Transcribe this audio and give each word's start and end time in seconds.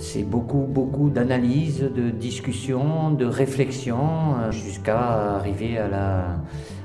C'est 0.00 0.22
beaucoup, 0.22 0.64
beaucoup 0.68 1.10
d'analyse, 1.10 1.80
de 1.80 2.10
discussion, 2.10 3.10
de 3.10 3.26
réflexion, 3.26 4.36
euh, 4.40 4.52
jusqu'à 4.52 5.34
arriver 5.36 5.76
à 5.76 5.88
la, 5.88 6.24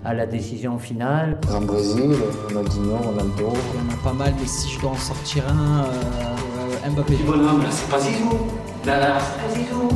à 0.04 0.14
la 0.16 0.26
décision 0.26 0.80
finale. 0.80 1.40
En 1.54 1.62
Brésil, 1.62 2.12
Ronaldinho, 2.48 2.98
Ronaldo. 2.98 3.34
Il 3.38 3.80
y 3.80 3.88
en 3.88 3.94
a 3.94 4.04
pas 4.04 4.14
mal, 4.14 4.34
mais 4.40 4.48
si 4.48 4.72
je 4.72 4.82
dois 4.82 4.92
en 4.92 4.96
sortir 4.96 5.44
un, 5.48 5.84
euh, 5.84 6.90
Mbappé. 6.90 7.18
Bonhomme, 7.26 7.62
là, 7.62 7.70
c'est 7.70 7.90
pas 7.90 8.00
Zizou. 8.00 8.32
Là, 8.86 9.00
là, 9.00 9.18
c'est 9.20 9.42
pas 9.42 9.60
Zizou. 9.60 9.88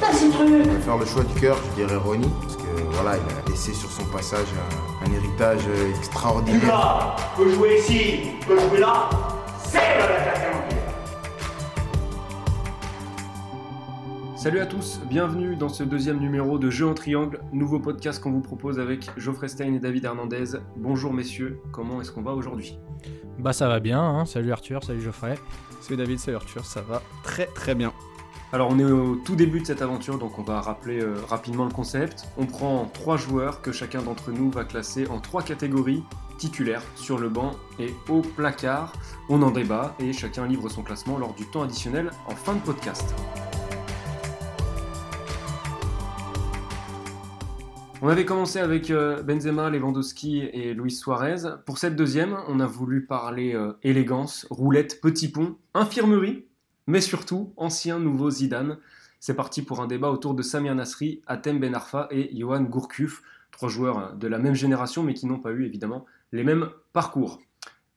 Pas 0.00 0.12
ces 0.12 0.30
trucs. 0.30 0.48
Je 0.48 0.70
vais 0.70 0.80
faire 0.80 0.96
le 0.96 1.06
choix 1.06 1.22
du 1.22 1.34
cœur, 1.40 1.58
je 1.70 1.82
dirais 1.82 1.96
Ronnie, 1.96 2.30
parce 2.40 2.56
que 2.56 2.62
voilà, 2.92 3.18
il 3.18 3.46
a 3.46 3.50
laissé 3.50 3.72
sur 3.74 3.90
son 3.90 4.04
passage 4.06 4.48
un, 5.02 5.06
un 5.06 5.12
héritage 5.14 5.62
extraordinaire. 5.98 6.66
Là, 6.66 7.16
peut 7.36 7.50
jouer 7.50 7.78
ici, 7.78 8.20
peut 8.48 8.58
jouer 8.58 8.80
là, 8.80 9.10
c'est. 9.12 9.33
Salut 14.44 14.60
à 14.60 14.66
tous, 14.66 15.00
bienvenue 15.08 15.56
dans 15.56 15.70
ce 15.70 15.82
deuxième 15.82 16.18
numéro 16.18 16.58
de 16.58 16.68
Jeux 16.68 16.86
en 16.86 16.92
triangle, 16.92 17.40
nouveau 17.54 17.80
podcast 17.80 18.22
qu'on 18.22 18.30
vous 18.30 18.42
propose 18.42 18.78
avec 18.78 19.10
Geoffrey 19.16 19.48
Stein 19.48 19.72
et 19.72 19.78
David 19.78 20.04
Hernandez. 20.04 20.58
Bonjour 20.76 21.14
messieurs, 21.14 21.62
comment 21.72 22.02
est-ce 22.02 22.12
qu'on 22.12 22.20
va 22.20 22.32
aujourd'hui? 22.32 22.78
Bah 23.38 23.54
ça 23.54 23.68
va 23.68 23.80
bien, 23.80 24.02
hein. 24.02 24.26
salut 24.26 24.52
Arthur, 24.52 24.84
salut 24.84 25.00
Geoffrey. 25.00 25.38
Salut 25.80 25.96
David, 25.96 26.18
salut 26.18 26.36
Arthur, 26.36 26.64
ça 26.66 26.82
va 26.82 27.00
très 27.22 27.46
très 27.46 27.74
bien. 27.74 27.94
Alors 28.52 28.68
on 28.70 28.78
est 28.78 28.84
au 28.84 29.16
tout 29.16 29.34
début 29.34 29.60
de 29.60 29.66
cette 29.66 29.80
aventure, 29.80 30.18
donc 30.18 30.38
on 30.38 30.42
va 30.42 30.60
rappeler 30.60 31.00
euh, 31.00 31.14
rapidement 31.26 31.64
le 31.64 31.72
concept. 31.72 32.26
On 32.36 32.44
prend 32.44 32.84
trois 32.92 33.16
joueurs 33.16 33.62
que 33.62 33.72
chacun 33.72 34.02
d'entre 34.02 34.30
nous 34.30 34.50
va 34.50 34.64
classer 34.64 35.06
en 35.08 35.20
trois 35.20 35.42
catégories 35.42 36.04
titulaires 36.44 36.82
sur 36.94 37.18
le 37.18 37.30
banc 37.30 37.52
et 37.78 37.94
au 38.10 38.20
placard. 38.20 38.92
On 39.30 39.40
en 39.40 39.50
débat 39.50 39.96
et 39.98 40.12
chacun 40.12 40.46
livre 40.46 40.68
son 40.68 40.82
classement 40.82 41.16
lors 41.16 41.32
du 41.32 41.46
temps 41.46 41.62
additionnel 41.62 42.10
en 42.26 42.36
fin 42.36 42.54
de 42.54 42.60
podcast. 42.60 43.14
On 48.02 48.08
avait 48.08 48.26
commencé 48.26 48.58
avec 48.58 48.90
euh, 48.90 49.22
Benzema, 49.22 49.70
Lewandowski 49.70 50.40
et 50.40 50.74
Luis 50.74 50.90
Suarez. 50.90 51.56
Pour 51.64 51.78
cette 51.78 51.96
deuxième, 51.96 52.36
on 52.48 52.60
a 52.60 52.66
voulu 52.66 53.06
parler 53.06 53.54
euh, 53.54 53.72
élégance, 53.82 54.46
roulette, 54.50 55.00
petit 55.00 55.30
pont, 55.30 55.56
infirmerie, 55.72 56.44
mais 56.86 57.00
surtout 57.00 57.54
ancien 57.56 57.98
nouveau 57.98 58.28
Zidane. 58.28 58.76
C'est 59.18 59.34
parti 59.34 59.62
pour 59.62 59.80
un 59.80 59.86
débat 59.86 60.10
autour 60.10 60.34
de 60.34 60.42
Samir 60.42 60.74
Nasri, 60.74 61.22
Atem 61.26 61.58
Ben 61.58 61.74
Arfa 61.74 62.06
et 62.10 62.28
Johan 62.36 62.64
Gourcuff, 62.64 63.22
trois 63.50 63.70
joueurs 63.70 63.98
euh, 63.98 64.12
de 64.12 64.28
la 64.28 64.38
même 64.38 64.54
génération 64.54 65.02
mais 65.02 65.14
qui 65.14 65.24
n'ont 65.24 65.40
pas 65.40 65.52
eu 65.52 65.64
évidemment 65.64 66.04
les 66.34 66.42
mêmes 66.42 66.68
parcours. 66.92 67.40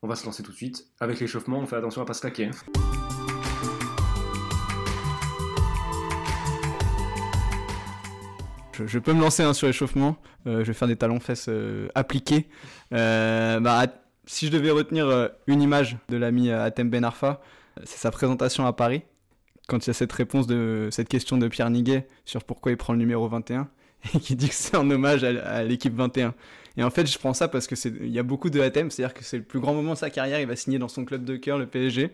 On 0.03 0.07
va 0.07 0.15
se 0.15 0.23
lancer 0.23 0.43
tout 0.43 0.51
de 0.51 0.55
suite 0.55 0.85
avec 0.99 1.19
l'échauffement, 1.19 1.57
on 1.57 1.65
fait 1.65 1.75
attention 1.75 2.03
à 2.03 2.05
pas 2.05 2.13
se 2.13 2.21
claquer. 2.21 2.45
hein. 2.45 2.51
Je, 8.85 8.99
peux 8.99 9.13
me 9.13 9.21
lancer 9.21 9.41
hein, 9.41 9.53
sur 9.53 9.65
l'échauffement, 9.65 10.17
Euh, 10.45 10.59
je 10.59 10.67
vais 10.67 10.73
faire 10.73 10.87
des 10.87 10.95
talons 10.95 11.19
fesses 11.19 11.47
euh, 11.49 11.87
appliqués. 11.95 12.47
Euh, 12.93 13.59
bah, 13.59 13.87
si 14.27 14.45
je 14.45 14.51
devais 14.51 14.69
retenir 14.69 15.31
une 15.47 15.63
image 15.63 15.97
de 16.09 16.17
l'ami 16.17 16.51
Atem 16.51 16.91
Ben 16.91 17.03
Arfa, 17.03 17.41
c'est 17.85 17.97
sa 17.97 18.11
présentation 18.11 18.67
à 18.67 18.73
Paris, 18.73 19.01
quand 19.67 19.83
il 19.83 19.87
y 19.87 19.89
a 19.89 19.93
cette 19.93 20.13
réponse 20.13 20.45
de 20.45 20.89
cette 20.91 21.09
question 21.09 21.39
de 21.39 21.47
Pierre 21.47 21.71
Niguet 21.71 22.07
sur 22.23 22.43
pourquoi 22.43 22.71
il 22.71 22.77
prend 22.77 22.93
le 22.93 22.99
numéro 22.99 23.27
21, 23.27 23.67
et 24.13 24.19
qui 24.19 24.35
dit 24.35 24.49
que 24.49 24.53
c'est 24.53 24.77
en 24.77 24.87
hommage 24.91 25.23
à 25.23 25.63
l'équipe 25.63 25.95
21. 25.95 26.35
Et 26.77 26.83
en 26.83 26.89
fait, 26.91 27.07
je 27.07 27.17
prends 27.17 27.33
ça 27.33 27.47
parce 27.47 27.67
que 27.67 27.75
c'est, 27.75 27.89
il 27.89 28.11
y 28.11 28.19
a 28.19 28.23
beaucoup 28.23 28.49
de 28.49 28.61
Atem, 28.61 28.91
c'est-à-dire 28.91 29.13
que 29.15 29.23
c'est 29.23 29.37
le 29.37 29.43
plus 29.43 29.59
grand 29.59 29.73
moment 29.73 29.93
de 29.93 29.97
sa 29.97 30.09
carrière, 30.11 30.39
il 30.39 30.47
va 30.47 30.55
signer 30.55 30.77
dans 30.77 30.87
son 30.87 31.05
club 31.05 31.25
de 31.25 31.35
cœur, 31.35 31.57
le 31.57 31.65
PSG. 31.65 32.11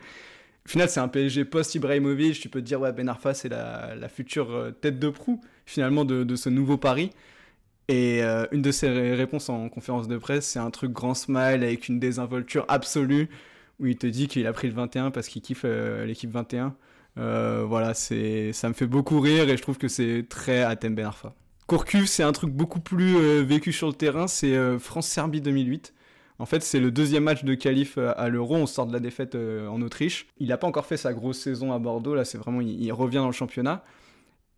Au 0.65 0.69
final, 0.69 0.89
c'est 0.89 1.01
un 1.01 1.09
PSG 1.09 1.45
post-Ibrahimovic. 1.45 2.39
Tu 2.39 2.47
peux 2.49 2.61
te 2.61 2.65
dire, 2.65 2.79
ouais, 2.79 2.93
Ben 2.93 3.09
Arfa, 3.09 3.33
c'est 3.33 3.49
la, 3.49 4.07
future 4.07 4.51
euh, 4.51 4.71
tête 4.71 4.99
de 4.99 5.09
proue, 5.09 5.41
finalement, 5.65 6.05
de, 6.05 6.35
ce 6.35 6.49
nouveau 6.49 6.77
Paris. 6.77 7.11
Et 7.89 8.23
euh, 8.23 8.45
une 8.53 8.61
de 8.61 8.71
ses 8.71 8.89
ré- 8.89 9.15
réponses 9.15 9.49
en 9.49 9.67
conférence 9.67 10.07
de 10.07 10.17
presse, 10.17 10.47
c'est 10.47 10.59
un 10.59 10.71
truc 10.71 10.91
grand 10.93 11.13
smile 11.13 11.63
avec 11.63 11.89
une 11.89 11.99
désinvolture 11.99 12.65
absolue, 12.69 13.27
où 13.79 13.87
il 13.87 13.97
te 13.97 14.07
dit 14.07 14.27
qu'il 14.29 14.47
a 14.47 14.53
pris 14.53 14.69
le 14.69 14.73
21 14.73 15.11
parce 15.11 15.27
qu'il 15.27 15.41
kiffe 15.41 15.63
euh, 15.65 16.05
l'équipe 16.05 16.31
21. 16.31 16.75
Euh, 17.17 17.65
voilà, 17.67 17.93
c'est, 17.93 18.53
ça 18.53 18.69
me 18.69 18.73
fait 18.73 18.87
beaucoup 18.87 19.19
rire 19.19 19.49
et 19.49 19.57
je 19.57 19.61
trouve 19.61 19.77
que 19.77 19.89
c'est 19.89 20.25
très 20.29 20.61
Atem 20.63 20.95
Ben 20.95 21.05
Arfa. 21.07 21.35
Courcuff, 21.67 22.05
c'est 22.07 22.23
un 22.23 22.31
truc 22.31 22.51
beaucoup 22.51 22.79
plus 22.79 23.15
euh, 23.15 23.41
vécu 23.41 23.71
sur 23.71 23.87
le 23.87 23.93
terrain, 23.93 24.27
c'est 24.27 24.55
euh, 24.55 24.79
France-Serbie 24.79 25.41
2008. 25.41 25.93
En 26.39 26.45
fait, 26.45 26.61
c'est 26.61 26.79
le 26.79 26.91
deuxième 26.91 27.23
match 27.23 27.43
de 27.43 27.53
qualif 27.53 27.97
euh, 27.97 28.11
à 28.17 28.27
l'Euro. 28.27 28.55
On 28.55 28.65
sort 28.65 28.85
de 28.85 28.93
la 28.93 28.99
défaite 28.99 29.35
en 29.35 29.81
Autriche. 29.81 30.27
Il 30.39 30.49
n'a 30.49 30.57
pas 30.57 30.67
encore 30.67 30.85
fait 30.85 30.97
sa 30.97 31.13
grosse 31.13 31.39
saison 31.39 31.71
à 31.71 31.79
Bordeaux. 31.79 32.15
Là, 32.15 32.25
c'est 32.25 32.37
vraiment, 32.37 32.59
il, 32.59 32.91
revient 32.91 33.17
dans 33.17 33.27
le 33.27 33.33
championnat. 33.33 33.83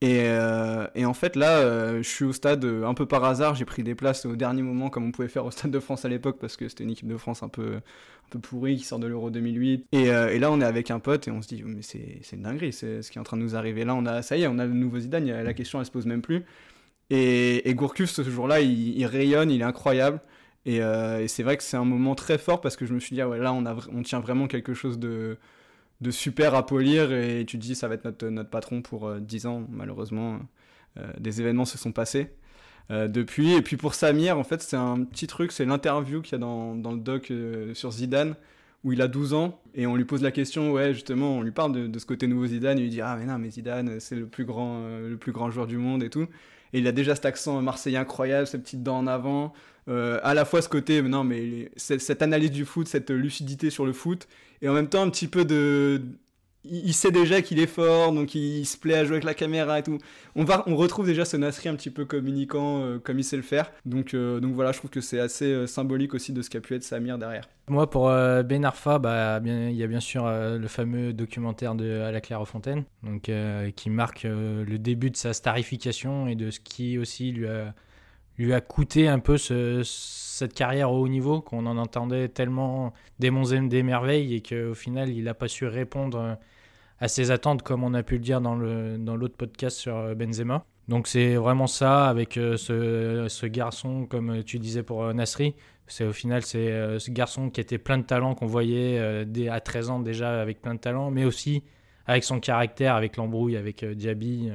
Et, 0.02 0.28
en 0.30 1.14
fait, 1.14 1.36
là, 1.36 1.98
je 1.98 2.08
suis 2.08 2.26
au 2.26 2.34
stade 2.34 2.64
un 2.64 2.94
peu 2.94 3.06
par 3.06 3.24
hasard. 3.24 3.56
J'ai 3.56 3.66
pris 3.66 3.84
des 3.84 3.96
places 3.96 4.26
au 4.26 4.36
dernier 4.36 4.62
moment, 4.62 4.90
comme 4.90 5.06
on 5.06 5.12
pouvait 5.12 5.28
faire 5.28 5.46
au 5.46 5.52
Stade 5.52 5.72
de 5.72 5.80
France 5.80 6.06
à 6.06 6.10
l'époque, 6.10 6.38
parce 6.40 6.58
que 6.58 6.68
c'était 6.70 6.84
une 6.84 6.92
équipe 6.92 7.08
de 7.08 7.18
France 7.18 7.44
un 7.44 7.50
peu, 7.50 7.76
un 7.76 8.30
peu 8.30 8.40
pourrie 8.40 8.78
qui 8.78 8.84
sort 8.84 9.00
de 9.00 9.08
l'Euro 9.08 9.30
2008. 9.30 9.88
Et, 9.92 10.06
là, 10.06 10.52
on 10.52 10.62
est 10.62 10.66
avec 10.66 10.92
un 10.92 11.00
pote 11.00 11.28
et 11.28 11.32
on 11.32 11.42
se 11.42 11.48
dit, 11.48 11.64
mais 11.66 11.82
c'est 11.82 12.22
une 12.34 12.44
dinguerie, 12.44 12.74
c'est 12.74 13.02
ce 13.02 13.12
qui 13.12 13.18
est 13.18 13.22
en 13.22 13.26
train 13.26 13.38
de 13.38 13.42
nous 13.42 13.56
arriver. 13.56 13.84
Là, 13.84 13.96
on 13.96 14.06
a, 14.06 14.22
ça 14.22 14.38
y 14.38 14.44
est, 14.44 14.48
on 14.48 14.60
a 14.60 14.66
le 14.66 14.74
nouveau 14.74 15.00
Zidane. 15.00 15.26
La 15.26 15.54
question, 15.54 15.80
elle 15.80 15.86
se 15.86 15.92
pose 15.92 16.06
même 16.06 16.22
plus. 16.22 16.46
Et, 17.10 17.70
et 17.70 17.76
Gourcuff, 17.76 18.10
ce 18.10 18.24
jour-là, 18.24 18.62
il, 18.62 19.06
rayonne, 19.06 19.52
il 19.52 19.62
est 19.62 19.66
incroyable. 19.66 20.20
Et, 20.66 20.82
euh, 20.82 21.22
et 21.22 21.28
c'est 21.28 21.44
vrai 21.44 21.58
que 21.58 21.64
c'est 21.64 21.78
un 21.78 21.86
moment 21.86 22.16
très 22.16 22.38
fort 22.38 22.62
parce 22.62 22.76
que 22.76 22.86
je 22.86 22.94
me 22.94 23.00
suis 23.00 23.16
dit, 23.16 23.22
ah 23.22 23.28
là, 23.38 23.54
on, 23.54 24.04
tient 24.04 24.20
vraiment 24.20 24.48
quelque 24.48 24.74
chose 24.74 24.98
de, 25.00 25.38
super 26.10 26.56
à 26.56 26.66
polir. 26.66 27.12
Et 27.12 27.46
tu 27.46 27.58
te 27.58 27.62
dis, 27.62 27.76
ça 27.76 27.88
va 27.88 27.96
être 27.96 28.24
notre, 28.24 28.50
patron 28.50 28.82
pour 28.82 29.08
euh, 29.08 29.20
10 29.20 29.46
ans. 29.46 29.66
Malheureusement, 29.70 30.40
euh, 30.98 31.12
des 31.20 31.42
événements 31.42 31.66
se 31.66 31.78
sont 31.78 31.92
passés 31.92 32.32
euh, 32.90 33.08
depuis. 33.08 33.54
Et 33.54 33.62
puis 33.62 33.78
pour 33.78 33.94
Samir, 33.94 34.40
en 34.40 34.44
fait, 34.44 34.62
c'est 34.62 34.78
un 34.78 35.04
petit 35.04 35.28
truc, 35.28 35.52
c'est 35.52 35.66
l'interview 35.66 36.22
qu'il 36.22 36.34
y 36.34 36.36
a 36.36 36.40
dans, 36.40 36.74
le 36.74 37.00
doc 37.00 37.32
sur 37.74 37.92
Zidane 37.92 38.36
où 38.84 38.94
il 38.94 39.02
a 39.02 39.08
12 39.08 39.34
ans 39.34 39.60
et 39.74 39.88
on 39.88 39.96
lui 39.96 40.06
pose 40.06 40.22
la 40.22 40.30
question, 40.30 40.72
ouais, 40.72 40.94
justement, 40.94 41.38
on 41.38 41.42
lui 41.42 41.52
parle 41.52 41.90
de, 41.90 42.00
ce 42.00 42.06
côté 42.06 42.28
nouveau 42.28 42.46
Zidane, 42.46 42.78
et 42.78 42.84
il 42.84 42.90
dit, 42.92 43.02
ah, 43.02 43.16
mais 43.18 43.26
non, 43.26 43.40
mais 43.40 43.50
Zidane, 43.50 44.00
c'est 44.00 44.16
le 44.16 44.28
plus 44.28 44.46
grand 44.46 45.50
joueur 45.50 45.66
du 45.66 45.78
monde 45.78 46.04
et 46.04 46.12
tout. 46.12 46.28
Et 46.74 46.80
il 46.80 46.88
a 46.88 46.92
déjà 46.92 47.16
cet 47.16 47.26
accent 47.26 47.62
marseillais 47.62 47.98
incroyable, 47.98 48.48
ces 48.48 48.58
petites 48.58 48.84
dents 48.84 48.98
en 49.00 49.08
avant, 49.08 49.54
euh, 49.88 50.20
à 50.24 50.34
la 50.34 50.46
fois 50.46 50.62
ce 50.62 50.70
côté, 50.70 51.02
non, 51.02 51.24
mais 51.24 51.70
cette, 51.76 52.02
cette 52.02 52.22
analyse 52.22 52.52
du 52.52 52.66
foot, 52.66 52.88
cette 52.88 53.12
lucidité 53.12 53.70
sur 53.70 53.86
le 53.86 53.94
foot, 53.94 54.28
et 54.62 54.70
en 54.70 54.74
même 54.74 54.90
temps 54.90 55.02
un 55.02 55.10
petit 55.10 55.28
peu 55.28 55.46
de. 55.46 56.02
Il 56.70 56.94
sait 56.94 57.12
déjà 57.12 57.42
qu'il 57.42 57.60
est 57.60 57.68
fort, 57.68 58.12
donc 58.12 58.34
il 58.36 58.66
se 58.66 58.78
plaît 58.78 58.96
à 58.96 59.04
jouer 59.06 59.14
avec 59.18 59.24
la 59.24 59.34
caméra 59.34 59.80
et 59.80 59.84
tout. 59.84 59.98
On, 60.36 60.44
va, 60.44 60.64
on 60.68 60.76
retrouve 60.76 61.06
déjà 61.06 61.26
ce 61.26 61.38
Nasri 61.38 61.70
un 61.70 61.76
petit 61.76 61.90
peu 61.90 62.06
communicant, 62.06 62.82
euh, 62.82 63.00
comme 63.00 63.20
il 63.20 63.24
sait 63.24 63.36
le 63.38 63.44
faire. 63.44 63.72
Donc, 63.86 64.14
euh, 64.14 64.40
donc 64.40 64.54
voilà, 64.54 64.72
je 64.72 64.80
trouve 64.80 64.90
que 64.90 65.02
c'est 65.02 65.20
assez 65.20 65.46
euh, 65.46 65.68
symbolique 65.68 66.14
aussi 66.14 66.34
de 66.34 66.42
ce 66.42 66.50
qu'a 66.50 66.62
pu 66.62 66.74
être 66.76 66.84
Samir 66.84 67.18
derrière. 67.18 67.48
Moi 67.68 67.90
pour 67.90 68.08
Ben 68.10 68.64
Arfa, 68.64 69.00
bah, 69.00 69.40
il 69.44 69.72
y 69.76 69.84
a 69.84 69.88
bien 69.88 70.00
sûr 70.00 70.28
le 70.28 70.68
fameux 70.68 71.14
documentaire 71.14 71.74
de 71.74 72.02
À 72.02 72.12
la 72.12 72.22
Clairefontaine, 72.22 72.84
donc, 73.02 73.32
qui 73.76 73.90
marque 73.90 74.22
le 74.24 74.78
début 74.78 75.10
de 75.10 75.18
sa 75.18 75.34
starification 75.34 76.28
et 76.28 76.36
de 76.36 76.52
ce 76.52 76.60
qui 76.60 77.00
aussi 77.00 77.32
lui 77.32 77.48
a, 77.48 77.74
lui 78.38 78.54
a 78.54 78.62
coûté 78.62 79.08
un 79.08 79.18
peu 79.18 79.38
ce- 79.40 79.82
cette 79.84 80.54
carrière 80.54 80.92
au 80.92 81.00
haut 81.02 81.08
niveau, 81.08 81.42
qu'on 81.42 81.66
en 81.66 81.78
entendait 81.78 82.28
tellement 82.28 82.94
des 83.18 83.32
monts 83.32 83.46
et 83.46 83.60
des 83.62 83.82
merveilles 83.82 84.36
et 84.36 84.42
qu'au 84.44 84.76
final 84.76 85.10
il 85.10 85.24
n'a 85.24 85.34
pas 85.34 85.48
su 85.48 85.66
répondre 85.66 86.38
à 87.00 87.08
ses 87.08 87.32
attentes 87.32 87.62
comme 87.62 87.84
on 87.84 87.94
a 87.94 88.04
pu 88.04 88.16
le 88.16 88.22
dire 88.22 88.42
dans 88.42 88.56
le 88.56 88.98
dans 88.98 89.16
l'autre 89.16 89.36
podcast 89.36 89.78
sur 89.78 89.96
euh, 89.96 90.16
Benzema. 90.16 90.66
Donc 90.88 91.08
c'est 91.08 91.36
vraiment 91.36 91.68
ça 91.68 92.08
avec 92.08 92.38
euh, 92.38 92.58
ce, 92.58 93.26
ce 93.28 93.46
garçon 93.48 94.06
comme 94.06 94.44
tu 94.44 94.60
disais 94.60 94.84
pour 94.84 95.04
euh, 95.04 95.14
Nasri, 95.14 95.56
c'est 95.88 96.06
au 96.06 96.14
final 96.14 96.44
c'est 96.44 97.00
ce 97.00 97.12
garçon 97.12 97.50
qui 97.50 97.62
était 97.62 97.78
plein 97.78 97.98
de 97.98 98.04
talent 98.04 98.36
qu'on 98.36 98.48
voyait 98.48 99.26
dès 99.26 99.50
à 99.50 99.60
13 99.60 99.90
ans 99.92 100.00
déjà 100.00 100.42
avec 100.42 100.62
plein 100.62 100.74
de 100.74 100.80
talent, 100.80 101.12
mais 101.12 101.26
aussi 101.26 101.64
avec 102.08 102.24
son 102.24 102.40
caractère, 102.40 102.96
avec 102.96 103.18
l'embrouille 103.18 103.56
avec 103.56 103.86
Diaby 103.86 104.52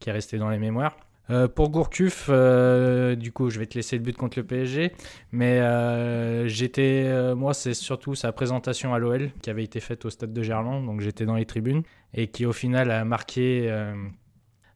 qui 0.00 0.08
est 0.08 0.12
resté 0.12 0.38
dans 0.38 0.50
les 0.50 0.58
mémoires. 0.58 0.96
Euh, 1.28 1.48
pour 1.48 1.70
Gourcuff, 1.70 2.26
euh, 2.28 3.16
du 3.16 3.32
coup, 3.32 3.50
je 3.50 3.58
vais 3.58 3.66
te 3.66 3.74
laisser 3.74 3.96
le 3.96 4.02
but 4.02 4.16
contre 4.16 4.38
le 4.38 4.44
PSG, 4.44 4.92
mais 5.32 5.60
euh, 5.60 6.46
j'étais, 6.46 7.34
moi, 7.34 7.52
c'est 7.52 7.74
surtout 7.74 8.14
sa 8.14 8.32
présentation 8.32 8.94
à 8.94 8.98
l'OL 8.98 9.30
qui 9.42 9.50
avait 9.50 9.64
été 9.64 9.80
faite 9.80 10.04
au 10.04 10.10
stade 10.10 10.32
de 10.32 10.42
Gerland, 10.42 10.86
donc 10.86 11.00
j'étais 11.00 11.26
dans 11.26 11.34
les 11.34 11.46
tribunes 11.46 11.82
et 12.14 12.28
qui 12.28 12.46
au 12.46 12.52
final 12.52 12.90
a 12.90 13.04
marqué, 13.04 13.68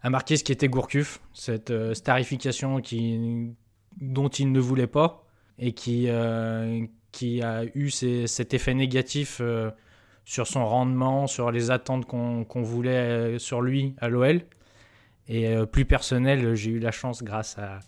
a 0.03 0.11
marqué 0.11 0.37
ce 0.37 0.45
qui 0.45 0.53
était 0.53 0.69
Gourcuff, 0.69 1.21
cette 1.33 1.73
starification 1.95 2.81
qui, 2.81 3.55
dont 4.01 4.29
il 4.29 4.51
ne 4.51 4.61
voulait 4.61 4.89
pas 4.89 5.25
et 5.59 5.73
qui, 5.73 6.09
qui 7.13 7.43
a 7.43 7.65
eu 7.75 7.91
cet 7.91 8.55
effet 8.55 8.75
négatif 8.75 9.41
sur 10.25 10.47
son 10.47 10.67
rendement, 10.67 11.29
sur 11.29 11.53
les 11.53 11.71
attentes 11.71 12.07
qu'on 12.07 12.63
voulait 12.63 13.39
sur 13.39 13.63
lui 13.63 13.95
à 13.99 14.09
l'OL. 14.09 14.43
Et 15.33 15.47
euh, 15.49 15.65
plus 15.65 15.85
personnel, 15.85 16.55
j'ai 16.57 16.73
eu 16.73 16.79
la 16.81 16.91
chance, 16.91 17.23
grâce 17.23 17.57
à, 17.57 17.79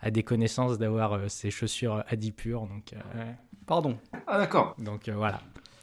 à 0.00 0.10
des 0.10 0.22
connaissances, 0.22 0.76
d'avoir 0.78 1.14
euh, 1.14 1.28
ces 1.28 1.50
chaussures 1.50 2.04
Adipure. 2.08 2.66
Donc, 2.66 2.92
euh, 2.92 3.32
Pardon. 3.66 3.96
Ah 4.26 4.36
d'accord. 4.38 4.76
donc 4.78 5.08
euh, 5.08 5.14
voilà. 5.14 5.40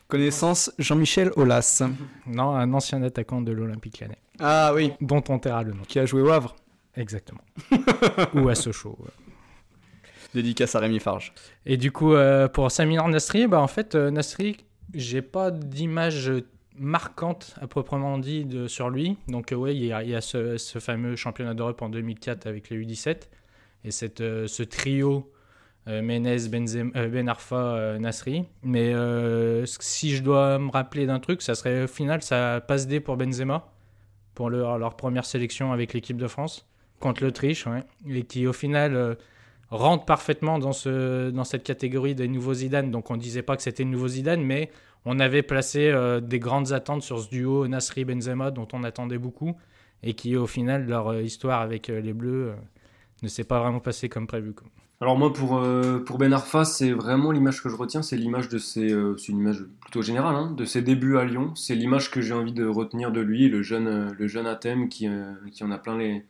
Connaissance 0.07 0.71
Jean-Michel 0.77 1.31
Aulas. 1.35 1.81
Non, 2.27 2.51
un 2.55 2.71
ancien 2.73 3.01
attaquant 3.03 3.41
de 3.41 3.51
l'Olympique 3.51 3.99
Lyonnais, 3.99 4.19
Ah 4.39 4.71
oui, 4.75 4.93
dont 5.01 5.23
on 5.29 5.39
taira 5.39 5.63
le 5.63 5.73
nom. 5.73 5.83
qui 5.87 5.97
a 5.99 6.05
joué 6.05 6.21
au 6.21 6.29
Havre. 6.29 6.55
Exactement. 6.95 7.41
Ou 8.35 8.47
à 8.49 8.55
Sochaux. 8.55 8.95
ouais. 8.99 9.09
Dédicace 10.33 10.75
à 10.75 10.79
Rémi 10.79 10.99
Farge. 10.99 11.33
Et 11.65 11.77
du 11.77 11.91
coup, 11.91 12.13
euh, 12.13 12.47
pour 12.47 12.69
Samir 12.71 13.07
Nasri, 13.07 13.47
bah, 13.47 13.59
en 13.59 13.67
fait, 13.67 13.95
euh, 13.95 14.11
Nasri, 14.11 14.57
j'ai 14.93 15.21
pas 15.21 15.51
d'image 15.51 16.31
marquante 16.79 17.55
à 17.61 17.67
proprement 17.67 18.17
dit 18.17 18.47
sur 18.67 18.89
lui. 18.89 19.17
Donc, 19.27 19.51
euh, 19.51 19.55
ouais, 19.55 19.75
il 19.75 19.83
y 19.85 19.91
a, 19.93 20.21
ce, 20.21 20.57
fameux 20.79 21.15
championnat 21.15 21.53
d'Europe 21.53 21.81
en 21.81 21.89
2004 21.89 22.47
avec 22.47 22.69
les 22.69 22.83
U17 22.85 23.27
et 23.83 23.91
cette, 23.91 24.21
euh, 24.21 24.47
ce 24.47 24.63
trio 24.63 25.31
euh, 25.87 26.01
Menez, 26.01 26.37
Benzem- 26.49 26.91
euh, 26.95 27.07
Ben 27.07 27.29
Arfa, 27.29 27.97
Nasri. 27.99 28.45
Mais 28.63 28.93
si 29.65 30.15
je 30.15 30.23
dois 30.23 30.59
me 30.59 30.69
rappeler 30.69 31.05
d'un 31.05 31.19
truc, 31.19 31.41
ça 31.41 31.55
serait 31.55 31.83
au 31.83 31.87
final, 31.87 32.21
ça 32.21 32.61
passe 32.61 32.87
D 32.87 32.99
pour 32.99 33.17
Benzema 33.17 33.71
pour 34.35 34.49
leur, 34.51 34.95
première 34.95 35.25
sélection 35.25 35.71
avec 35.71 35.93
l'équipe 35.93 36.17
de 36.17 36.27
France 36.27 36.67
contre 36.99 37.23
l'Autriche, 37.23 37.65
et 38.07 38.23
qui 38.23 38.45
au 38.45 38.53
final 38.53 39.17
rentre 39.69 40.05
parfaitement 40.05 40.59
dans, 40.59 40.73
ce, 40.73 41.29
dans 41.31 41.43
cette 41.43 41.63
catégorie 41.63 42.13
des 42.13 42.27
nouveaux 42.27 42.53
Zidane. 42.53 42.91
Donc 42.91 43.09
on 43.09 43.17
disait 43.17 43.41
pas 43.41 43.55
que 43.55 43.63
c'était 43.63 43.83
le 43.83 43.89
nouveau 43.89 44.07
Zidane, 44.07 44.43
mais 44.43 44.69
on 45.05 45.19
avait 45.19 45.43
placé 45.43 45.89
euh, 45.89 46.19
des 46.19 46.39
grandes 46.39 46.73
attentes 46.73 47.01
sur 47.01 47.19
ce 47.19 47.29
duo 47.29 47.67
Nasri-Benzema 47.67 48.51
dont 48.51 48.67
on 48.73 48.83
attendait 48.83 49.17
beaucoup 49.17 49.55
et 50.03 50.13
qui 50.13 50.35
au 50.35 50.47
final 50.47 50.85
leur 50.85 51.07
euh, 51.07 51.21
histoire 51.21 51.61
avec 51.61 51.89
euh, 51.89 52.01
les 52.01 52.13
Bleus 52.13 52.53
ne 53.23 53.27
s'est 53.27 53.43
pas 53.43 53.59
vraiment 53.59 53.79
passée 53.79 54.09
comme 54.09 54.27
prévu. 54.27 54.53
Alors 54.99 55.17
moi 55.17 55.31
pour, 55.31 55.61
pour 56.05 56.17
Ben 56.17 56.33
Arfa, 56.33 56.65
c'est 56.65 56.91
vraiment 56.91 57.31
l'image 57.31 57.61
que 57.61 57.69
je 57.69 57.75
retiens, 57.75 58.01
c'est 58.01 58.17
l'image 58.17 58.49
de 58.49 58.57
ses, 58.57 58.89
c'est 59.17 59.31
une 59.31 59.37
image 59.37 59.63
plutôt 59.79 60.01
générale, 60.01 60.35
hein, 60.35 60.51
de 60.51 60.65
ses 60.65 60.81
débuts 60.81 61.17
à 61.17 61.23
Lyon. 61.23 61.53
C'est 61.53 61.75
l'image 61.75 62.09
que 62.09 62.19
j'ai 62.19 62.33
envie 62.33 62.51
de 62.51 62.65
retenir 62.65 63.11
de 63.11 63.21
lui, 63.21 63.47
le 63.47 63.61
jeune, 63.61 64.11
le 64.17 64.27
jeune 64.27 64.47
Athème 64.47 64.89
qui, 64.89 65.07
qui 65.51 65.63
en 65.63 65.69
a 65.69 65.77
plein 65.77 65.97
les, 65.99 66.25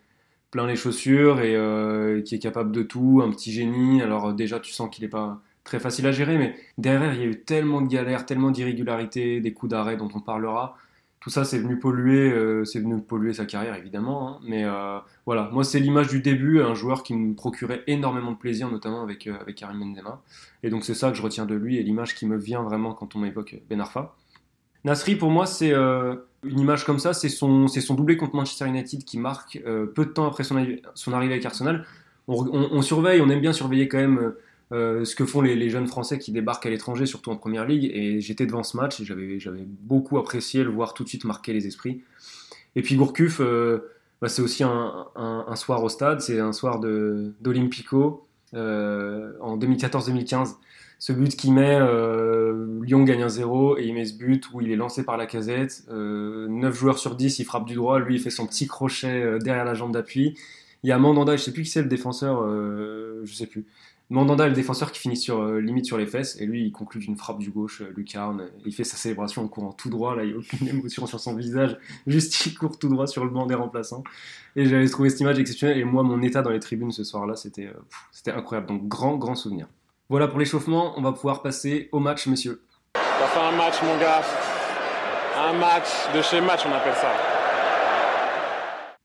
plein 0.51 0.67
les 0.67 0.75
chaussures 0.75 1.39
et 1.39 2.23
qui 2.23 2.35
est 2.35 2.39
capable 2.39 2.73
de 2.73 2.83
tout, 2.83 3.21
un 3.23 3.31
petit 3.31 3.53
génie. 3.53 4.01
Alors 4.01 4.33
déjà 4.33 4.59
tu 4.59 4.73
sens 4.73 4.89
qu'il 4.93 5.05
n'est 5.05 5.09
pas 5.09 5.41
très 5.67 5.79
facile 5.79 6.07
à 6.07 6.11
gérer, 6.11 6.37
mais 6.37 6.55
derrière 6.79 7.13
il 7.13 7.19
y 7.19 7.23
a 7.23 7.27
eu 7.27 7.41
tellement 7.41 7.81
de 7.81 7.87
galères, 7.87 8.25
tellement 8.25 8.49
d'irrégularités, 8.51 9.41
des 9.41 9.53
coups 9.53 9.69
d'arrêt 9.69 9.97
dont 9.97 10.09
on 10.15 10.21
parlera. 10.21 10.77
Tout 11.19 11.29
ça, 11.29 11.43
c'est 11.43 11.59
venu 11.59 11.77
polluer, 11.77 12.31
euh, 12.31 12.63
c'est 12.63 12.79
venu 12.79 13.01
polluer 13.01 13.33
sa 13.33 13.45
carrière 13.45 13.75
évidemment. 13.75 14.29
hein. 14.29 14.39
mais 14.47 14.63
euh, 14.63 14.97
voilà, 15.25 15.49
moi 15.51 15.63
c'est 15.63 15.79
l'image 15.79 16.07
du 16.07 16.21
début, 16.21 16.61
un 16.61 16.73
joueur 16.73 17.03
qui 17.03 17.13
me 17.15 17.35
procurait 17.35 17.83
énormément 17.87 18.31
de 18.31 18.37
plaisir, 18.37 18.71
notamment 18.71 19.01
avec, 19.03 19.27
euh, 19.27 19.35
avec 19.41 19.55
Karim 19.57 19.79
Benzema. 19.79 20.21
Et 20.63 20.69
donc 20.69 20.85
c'est 20.85 20.93
ça 20.95 21.11
que 21.11 21.17
je 21.17 21.21
retiens 21.21 21.45
de 21.45 21.55
lui 21.55 21.77
et 21.77 21.83
l'image 21.83 22.15
qui 22.15 22.25
me 22.25 22.37
vient 22.37 22.63
vraiment 22.63 22.93
quand 22.93 23.15
on 23.15 23.19
m'évoque 23.19 23.57
Ben 23.69 23.81
Arfa. 23.81 24.15
Nasri, 24.85 25.15
pour 25.15 25.31
moi, 25.31 25.45
c'est 25.45 25.73
euh, 25.73 26.15
une 26.43 26.59
image 26.59 26.85
comme 26.85 26.99
ça, 26.99 27.11
c'est 27.13 27.29
son, 27.29 27.67
son 27.67 27.95
doublé 27.95 28.15
contre 28.15 28.35
Manchester 28.35 28.65
United 28.67 29.03
qui 29.03 29.19
marque 29.19 29.61
euh, 29.65 29.85
peu 29.85 30.05
de 30.05 30.11
temps 30.11 30.27
après 30.27 30.45
son, 30.45 30.65
son 30.93 31.11
arrivée 31.11 31.33
avec 31.33 31.45
Arsenal. 31.45 31.85
On 32.29 32.81
surveille, 32.81 33.21
on 33.21 33.29
aime 33.29 33.39
bien 33.39 33.53
surveiller 33.53 33.87
quand 33.87 33.99
même 33.99 34.33
euh, 34.73 35.05
ce 35.05 35.15
que 35.15 35.25
font 35.25 35.41
les, 35.41 35.69
jeunes 35.69 35.87
Français 35.87 36.19
qui 36.19 36.31
débarquent 36.31 36.65
à 36.65 36.69
l'étranger, 36.69 37.05
surtout 37.05 37.31
en 37.31 37.37
Première 37.37 37.65
Ligue. 37.65 37.89
Et 37.93 38.19
j'étais 38.19 38.45
devant 38.45 38.63
ce 38.63 38.77
match 38.77 38.99
et 38.99 39.05
j'avais, 39.05 39.65
beaucoup 39.65 40.17
apprécié 40.17 40.63
le 40.63 40.69
voir 40.69 40.93
tout 40.93 41.03
de 41.03 41.09
suite 41.09 41.23
marquer 41.23 41.53
les 41.53 41.67
esprits. 41.67 42.01
Et 42.75 42.81
puis 42.81 42.95
Gourcuff, 42.95 43.39
euh, 43.39 43.89
bah, 44.21 44.27
c'est 44.27 44.41
aussi 44.41 44.63
un, 44.63 45.55
soir 45.55 45.83
au 45.83 45.89
stade, 45.89 46.21
c'est 46.21 46.39
un 46.39 46.53
soir 46.53 46.79
d'Olympico 46.79 48.27
euh, 48.53 49.33
en 49.41 49.57
2014-2015. 49.57 50.55
Ce 50.99 51.13
but 51.13 51.35
qu'il 51.35 51.53
met, 51.53 51.79
Lyon 52.83 53.03
gagne 53.03 53.21
un 53.21 53.29
0 53.29 53.77
et 53.77 53.85
il 53.85 53.93
met 53.93 54.05
ce 54.05 54.15
but 54.15 54.49
où 54.51 54.61
il 54.61 54.71
est 54.71 54.75
lancé 54.75 55.03
par 55.03 55.15
la 55.15 55.27
casette. 55.27 55.83
Euh, 55.89 56.47
9 56.49 56.75
joueurs 56.75 56.97
sur 56.97 57.15
10, 57.15 57.37
il 57.37 57.45
frappe 57.45 57.65
du 57.65 57.75
droit. 57.75 57.99
Lui, 57.99 58.15
il 58.15 58.19
fait 58.19 58.31
son 58.31 58.47
petit 58.47 58.67
crochet 58.67 59.37
derrière 59.39 59.63
la 59.63 59.75
jambe 59.75 59.91
d'appui. 59.91 60.35
Il 60.83 60.89
y 60.89 60.91
a 60.91 60.97
Mandanda, 60.97 61.37
je 61.37 61.43
sais 61.43 61.53
plus 61.53 61.63
qui 61.63 61.69
c'est 61.69 61.83
le 61.83 61.87
défenseur, 61.87 62.43
je 63.23 63.33
sais 63.33 63.45
plus. 63.45 63.65
Mandanda, 64.09 64.47
le 64.47 64.53
défenseur 64.53 64.93
qui 64.93 64.99
finit 64.99 65.17
sur, 65.17 65.41
euh, 65.41 65.59
limite 65.59 65.85
sur 65.85 65.97
les 65.97 66.05
fesses, 66.07 66.39
et 66.39 66.45
lui, 66.45 66.63
il 66.65 66.71
conclut 66.71 67.01
d'une 67.01 67.17
frappe 67.17 67.39
du 67.39 67.49
gauche, 67.49 67.81
euh, 67.81 67.91
lucarne. 67.93 68.49
Il 68.65 68.73
fait 68.73 68.85
sa 68.85 68.95
célébration 68.95 69.43
en 69.43 69.49
courant 69.49 69.73
tout 69.73 69.89
droit, 69.89 70.15
là, 70.15 70.23
il 70.23 70.29
n'y 70.29 70.33
a 70.33 70.37
aucune 70.37 70.67
émotion 70.69 71.05
sur 71.07 71.19
son 71.19 71.35
visage. 71.35 71.77
Juste, 72.07 72.45
il 72.45 72.55
court 72.55 72.79
tout 72.79 72.87
droit 72.87 73.05
sur 73.05 73.25
le 73.25 73.31
banc 73.31 73.45
des 73.47 73.55
remplaçants. 73.55 74.05
Et 74.55 74.65
j'avais 74.65 74.87
trouvé 74.87 75.09
cette 75.09 75.19
image 75.19 75.39
exceptionnelle. 75.39 75.77
Et 75.77 75.83
moi, 75.83 76.03
mon 76.03 76.21
état 76.21 76.41
dans 76.41 76.51
les 76.51 76.61
tribunes 76.61 76.91
ce 76.91 77.03
soir-là, 77.03 77.35
c'était 77.35 77.67
euh, 77.67 77.73
c'était 78.13 78.31
incroyable. 78.31 78.67
Donc, 78.67 78.87
grand, 78.87 79.17
grand 79.17 79.35
souvenir. 79.35 79.67
Voilà 80.07 80.29
pour 80.29 80.39
l'échauffement. 80.39 80.93
On 80.95 81.01
va 81.01 81.11
pouvoir 81.11 81.41
passer 81.41 81.89
au 81.91 81.99
match, 81.99 82.27
messieurs. 82.27 82.61
On 82.95 83.19
va 83.19 83.27
faire 83.27 83.43
un 83.43 83.57
match, 83.57 83.75
mon 83.83 83.97
gars. 83.99 84.21
Un 85.37 85.53
match 85.59 85.89
de 86.15 86.21
chez 86.21 86.39
match, 86.39 86.61
on 86.65 86.71
appelle 86.71 86.95
ça. 86.95 87.11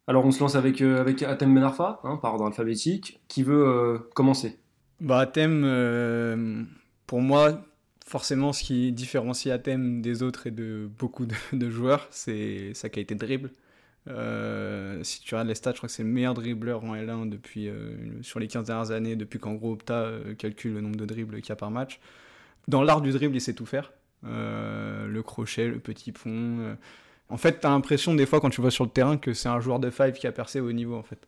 Alors, 0.06 0.25
on 0.25 0.31
se 0.31 0.38
lance 0.38 0.54
avec, 0.54 0.81
avec 0.81 1.22
Atem 1.25 1.52
Ben 1.52 1.64
Arfa, 1.64 2.00
hein, 2.04 2.19
par 2.22 2.34
ordre 2.34 2.46
alphabétique. 2.46 3.20
Qui 3.26 3.43
veut 3.43 4.08
commencer? 4.14 4.60
Bah, 5.02 5.19
Athème, 5.19 5.64
euh, 5.64 6.62
pour 7.08 7.20
moi, 7.22 7.60
forcément, 8.06 8.52
ce 8.52 8.62
qui 8.62 8.93
différencie 8.93 9.52
Athème 9.52 10.00
des 10.00 10.22
autres 10.22 10.46
et 10.46 10.52
de 10.52 10.88
beaucoup 10.96 11.26
de, 11.52 11.70
joueurs, 11.70 12.06
c'est 12.10 12.72
sa 12.75 12.88
qualité 12.88 13.16
de 13.16 13.19
dribble. 13.19 13.50
Euh, 14.08 15.02
si 15.02 15.20
tu 15.20 15.34
regardes 15.34 15.49
les 15.49 15.56
stats, 15.56 15.72
je 15.72 15.78
crois 15.78 15.88
que 15.88 15.93
c'est 15.93 16.04
le 16.04 16.08
meilleur 16.08 16.34
dribbleur 16.34 16.84
en 16.84 16.94
L1 16.94 17.28
depuis, 17.28 17.69
euh, 17.69 18.22
sur 18.22 18.38
les 18.38 18.46
15 18.46 18.66
dernières 18.66 18.93
années, 18.93 19.16
depuis 19.16 19.40
qu'en 19.40 19.54
gros 19.54 19.72
Opta 19.72 19.94
euh, 19.94 20.34
calcule 20.37 20.75
le 20.75 20.81
nombre 20.81 20.96
de 20.96 21.04
dribbles 21.04 21.40
qu'il 21.40 21.49
y 21.49 21.52
a 21.52 21.56
par 21.56 21.72
match. 21.72 21.99
Dans 22.69 22.84
l'art 22.84 23.00
du 23.00 23.10
dribble, 23.10 23.34
il 23.34 23.40
sait 23.40 23.54
tout 23.54 23.66
faire. 23.66 23.93
Le 24.22 25.20
crochet, 25.22 25.66
le 25.66 25.81
petit 25.81 26.12
pont. 26.12 26.76
En 27.28 27.37
fait, 27.37 27.58
tu 27.60 27.66
as 27.66 27.70
l'impression 27.70 28.14
des 28.14 28.25
fois 28.25 28.40
quand 28.40 28.50
tu 28.50 28.60
vois 28.60 28.70
sur 28.70 28.84
le 28.84 28.90
terrain 28.90 29.16
que 29.16 29.34
c'est 29.34 29.49
un 29.49 29.58
joueur 29.58 29.81
de 29.81 29.90
five 29.90 30.12
qui 30.12 30.28
a 30.28 30.32
percé 30.32 30.60
au 30.60 30.70
niveau 30.70 30.94
en 30.94 31.02
fait. 31.02 31.26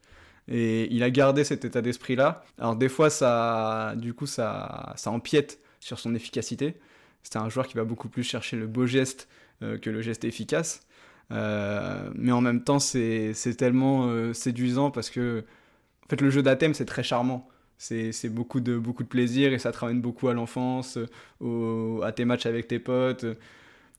Et 0.49 0.93
il 0.95 1.03
a 1.03 1.11
gardé 1.11 1.45
cet 1.45 1.65
état 1.65 1.81
d'esprit-là. 1.81 2.45
Alors 2.59 2.77
des 2.77 2.89
fois, 2.89 3.11
ça, 3.11 3.95
du 3.97 4.15
coup, 4.15 4.27
ça, 4.27 4.93
ça 4.97 5.11
empiète 5.11 5.59
sur 5.81 5.99
son 5.99 6.15
efficacité. 6.15 6.77
C'est 7.23 7.37
un 7.37 7.49
joueur 7.49 7.67
qui 7.67 7.75
va 7.75 7.85
beaucoup 7.85 8.09
plus 8.09 8.23
chercher 8.23 8.57
le 8.57 8.67
beau 8.67 8.87
geste 8.87 9.29
euh, 9.63 9.79
que 9.79 9.91
le 9.91 10.03
geste 10.03 10.25
efficace. 10.25 10.87
Euh, 11.33 12.11
mais 12.15 12.33
en 12.33 12.43
même 12.43 12.63
temps, 12.63 12.79
c'est 12.79 13.35
tellement 13.57 14.07
euh, 14.07 14.35
séduisant 14.35 14.91
parce 14.91 15.11
que, 15.11 15.45
en 16.05 16.09
fait, 16.09 16.21
le 16.21 16.31
jeu 16.31 16.43
d'Athème, 16.43 16.75
c'est 16.75 16.85
très 16.85 17.03
charmant. 17.03 17.49
C'est 17.79 18.29
beaucoup 18.31 18.61
de, 18.61 18.79
beaucoup 18.79 19.03
de 19.03 19.09
plaisir 19.09 19.53
et 19.53 19.59
ça 19.59 19.73
te 19.73 19.79
ramène 19.79 20.01
beaucoup 20.01 20.29
à 20.29 20.35
l'enfance, 20.35 20.99
à 22.03 22.13
tes 22.13 22.25
matchs 22.25 22.47
avec 22.47 22.67
tes 22.69 22.79
potes. 22.79 23.27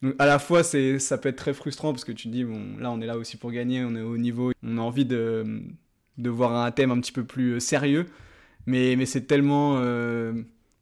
Donc, 0.01 0.15
à 0.17 0.25
la 0.25 0.39
fois, 0.39 0.63
ça 0.63 1.17
peut 1.17 1.29
être 1.29 1.35
très 1.35 1.53
frustrant 1.53 1.91
parce 1.93 2.03
que 2.05 2.11
tu 2.11 2.27
te 2.29 2.33
dis, 2.33 2.43
bon, 2.43 2.77
là, 2.79 2.89
on 2.91 3.01
est 3.01 3.05
là 3.05 3.17
aussi 3.17 3.37
pour 3.37 3.51
gagner, 3.51 3.83
on 3.83 3.95
est 3.95 4.01
au 4.01 4.17
niveau, 4.17 4.53
on 4.63 4.77
a 4.77 4.81
envie 4.81 5.05
de, 5.05 5.61
de 6.17 6.29
voir 6.29 6.55
un 6.55 6.71
thème 6.71 6.91
un 6.91 6.99
petit 6.99 7.11
peu 7.11 7.23
plus 7.23 7.53
euh, 7.53 7.59
sérieux, 7.59 8.05
mais, 8.65 8.95
mais 8.95 9.05
c'est 9.05 9.27
tellement, 9.27 9.77
euh, 9.77 10.33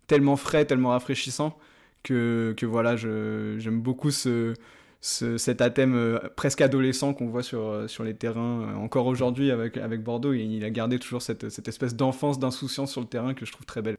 tellement 0.07 0.35
frais, 0.35 0.65
tellement 0.65 0.89
rafraîchissant 0.89 1.57
que, 2.03 2.53
que 2.57 2.65
voilà, 2.65 2.95
j'aime 2.95 3.81
beaucoup 3.81 4.11
ce, 4.11 4.53
ce- 5.01 5.37
cet 5.37 5.61
athème 5.61 5.95
euh, 5.95 6.19
presque 6.35 6.61
adolescent 6.61 7.13
qu'on 7.13 7.27
voit 7.27 7.43
sur, 7.43 7.89
sur 7.89 8.03
les 8.03 8.13
terrains 8.13 8.75
encore 8.75 9.07
aujourd'hui 9.07 9.51
avec, 9.51 9.77
avec 9.77 10.03
Bordeaux. 10.03 10.33
Et 10.33 10.41
il 10.43 10.63
a 10.65 10.69
gardé 10.69 10.99
toujours 10.99 11.21
cette, 11.21 11.49
cette 11.49 11.67
espèce 11.67 11.95
d'enfance, 11.95 12.39
d'insouciance 12.39 12.91
sur 12.91 13.01
le 13.01 13.07
terrain 13.07 13.33
que 13.33 13.45
je 13.45 13.51
trouve 13.51 13.65
très 13.65 13.81
belle. 13.81 13.97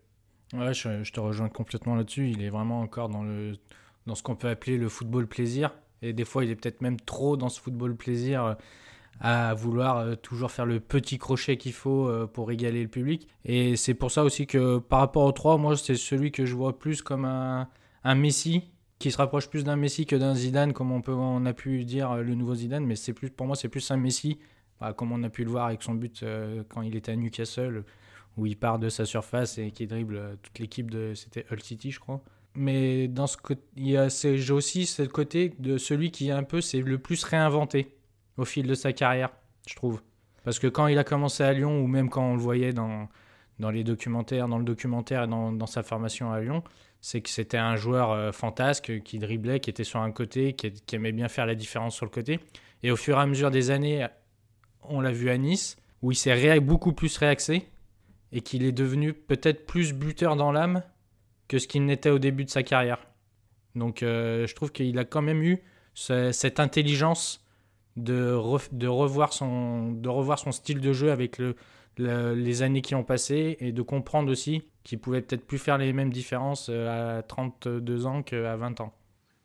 Ouais, 0.53 0.73
je, 0.73 1.03
je 1.03 1.13
te 1.13 1.21
rejoins 1.21 1.49
complètement 1.49 1.97
là-dessus. 1.97 2.31
Il 2.31 2.43
est 2.43 2.51
vraiment 2.51 2.81
encore 2.81 3.09
dans, 3.09 3.25
le, 3.25 3.55
dans 4.07 4.15
ce 4.15 4.23
qu'on 4.23 4.37
peut 4.37 4.49
appeler 4.49 4.77
le 4.77 4.89
football 4.89 5.27
plaisir. 5.27 5.73
Et 6.03 6.13
des 6.13 6.25
fois, 6.25 6.45
il 6.45 6.51
est 6.51 6.57
peut-être 6.57 6.83
même 6.83 7.01
trop 7.01 7.37
dans 7.37 7.49
ce 7.49 7.61
football 7.61 7.97
plaisir 7.97 8.57
à 9.21 9.55
vouloir 9.55 9.99
euh, 9.99 10.15
toujours 10.17 10.51
faire 10.51 10.67
le 10.67 10.81
petit 10.81 11.19
crochet 11.19 11.57
qu'il 11.57 11.73
faut 11.73 12.09
euh, 12.09 12.27
pour 12.27 12.51
égaler 12.51 12.83
le 12.83 12.89
public. 12.89 13.29
Et 13.45 13.77
c'est 13.77 13.95
pour 13.95 14.11
ça 14.11 14.25
aussi 14.25 14.47
que 14.47 14.79
par 14.79 15.01
rapport 15.01 15.25
aux 15.25 15.33
trois, 15.33 15.57
moi, 15.57 15.77
c'est 15.77 15.97
celui 15.97 16.33
que 16.33 16.45
je 16.47 16.55
vois 16.55 16.79
plus 16.79 17.03
comme 17.03 17.25
un, 17.25 17.69
un 18.05 18.15
Messi 18.15 18.71
qui 18.99 19.11
se 19.11 19.19
rapproche 19.19 19.49
plus 19.49 19.65
d'un 19.65 19.77
Messi 19.77 20.07
que 20.07 20.17
d'un 20.17 20.35
Zidane, 20.35 20.73
comme 20.73 20.93
on, 20.93 21.03
peut, 21.03 21.13
on 21.13 21.45
a 21.47 21.53
pu 21.53 21.85
dire 21.85 22.13
euh, 22.13 22.23
le 22.23 22.35
nouveau 22.35 22.55
Zidane. 22.55 22.85
Mais 22.85 22.97
c'est 22.97 23.13
plus, 23.13 23.31
pour 23.31 23.47
moi, 23.47 23.57
c'est 23.57 23.69
plus 23.69 23.91
un 23.91 23.97
Messi, 23.97 24.39
bah, 24.81 24.93
comme 24.93 25.13
on 25.13 25.23
a 25.23 25.31
pu 25.31 25.45
le 25.45 25.51
voir 25.51 25.67
avec 25.67 25.83
son 25.83 25.95
but 25.95 26.25
quand 26.69 26.83
il 26.83 26.97
était 26.97 27.13
à 27.13 27.17
Newcastle 27.17 27.85
où 28.37 28.47
il 28.47 28.57
part 28.57 28.81
de 28.81 28.89
sa 28.89 29.05
surface 29.05 29.59
et 29.59 29.71
qui 29.71 29.87
dribble 29.87 30.39
toute 30.43 30.59
l'équipe 30.59 30.91
de 30.91 31.13
c'était 31.15 31.47
Hull 31.53 31.63
City 31.63 31.93
je 31.93 32.01
crois 32.01 32.21
mais 32.57 33.09
dans 33.09 33.27
ce 33.27 33.37
j'ai 33.77 34.53
aussi 34.53 34.87
ce 34.87 35.03
côté 35.03 35.55
de 35.59 35.79
celui 35.79 36.11
qui 36.11 36.33
un 36.33 36.43
peu 36.43 36.61
c'est 36.61 36.81
le 36.81 36.99
plus 36.99 37.23
réinventé 37.25 37.95
au 38.37 38.45
fil 38.45 38.67
de 38.67 38.75
sa 38.75 38.93
carrière 38.93 39.31
je 39.67 39.75
trouve 39.75 40.03
parce 40.45 40.59
que 40.59 40.67
quand 40.67 40.87
il 40.87 40.99
a 40.99 41.05
commencé 41.05 41.43
à 41.43 41.53
Lyon 41.53 41.81
ou 41.81 41.87
même 41.87 42.11
quand 42.11 42.25
on 42.25 42.35
le 42.35 42.41
voyait 42.41 42.73
dans 42.73 43.09
dans 43.59 43.71
les 43.71 43.85
documentaires 43.85 44.49
dans 44.49 44.59
le 44.59 44.65
documentaire 44.65 45.25
et 45.25 45.29
dans, 45.29 45.67
sa 45.67 45.83
formation 45.83 46.33
à 46.33 46.41
Lyon 46.41 46.63
c'est 47.01 47.21
que 47.21 47.29
c'était 47.29 47.59
un 47.59 47.77
joueur 47.77 48.11
euh, 48.11 48.33
fantasque 48.33 49.03
qui 49.03 49.19
driblait 49.19 49.61
qui 49.61 49.71
était 49.71 49.85
sur 49.85 50.01
un 50.01 50.11
côté 50.11 50.55
qui, 50.55 50.73
aimait 50.93 51.13
bien 51.13 51.29
faire 51.29 51.47
la 51.47 51.55
différence 51.55 51.95
sur 51.95 52.07
le 52.07 52.11
côté 52.11 52.41
et 52.83 52.91
au 52.91 52.97
fur 52.97 53.19
et 53.19 53.21
à 53.21 53.27
mesure 53.27 53.51
des 53.51 53.71
années 53.71 54.07
on 54.83 55.01
l'a 55.01 55.13
vu 55.13 55.31
à 55.31 55.39
Nice 55.39 55.77
où 56.03 56.13
il 56.13 56.17
s'est 56.17 56.61
beaucoup 56.61 56.93
plus 56.93 57.17
réaxé 57.17 57.67
et 58.33 58.41
qu'il 58.41 58.65
est 58.65 58.73
devenu 58.73 59.15
peut-être 59.15 59.65
plus 59.65 59.95
buteur 59.95 60.37
dans 60.37 60.53
l'âme 60.53 60.83
que 61.49 61.59
ce 61.59 61.67
qu'il 61.67 61.85
n'était 61.87 62.11
au 62.11 62.19
début 62.19 62.45
de 62.45 62.51
sa 62.51 62.63
carrière. 62.63 62.99
Donc 63.75 63.99
je 64.01 64.55
trouve 64.55 64.73
qu'il 64.73 64.99
a 64.99 65.05
quand 65.05 65.23
même 65.23 65.43
eu 65.43 65.63
cette 65.95 66.61
intelligence 66.61 67.44
de, 67.97 68.33
revoir 68.35 69.33
son, 69.33 69.93
de 69.93 70.09
revoir 70.09 70.39
son 70.39 70.53
style 70.53 70.81
de 70.81 70.93
jeu 70.93 71.11
avec 71.11 71.39
le, 71.39 71.55
les 71.97 72.63
années 72.63 72.83
qui 72.83 72.95
ont 72.95 73.05
passé 73.05 73.57
et 73.61 73.73
de 73.73 73.83
comprendre 73.83 74.31
aussi 74.31 74.63
qu'il 74.83 74.99
pouvait 74.99 75.23
peut-être 75.23 75.47
plus 75.47 75.59
faire 75.59 75.79
les 75.79 75.93
mêmes 75.93 76.13
différences 76.13 76.69
à 76.69 77.23
32 77.23 78.07
ans 78.07 78.23
qu'à 78.23 78.57
20 78.57 78.81
ans. 78.81 78.93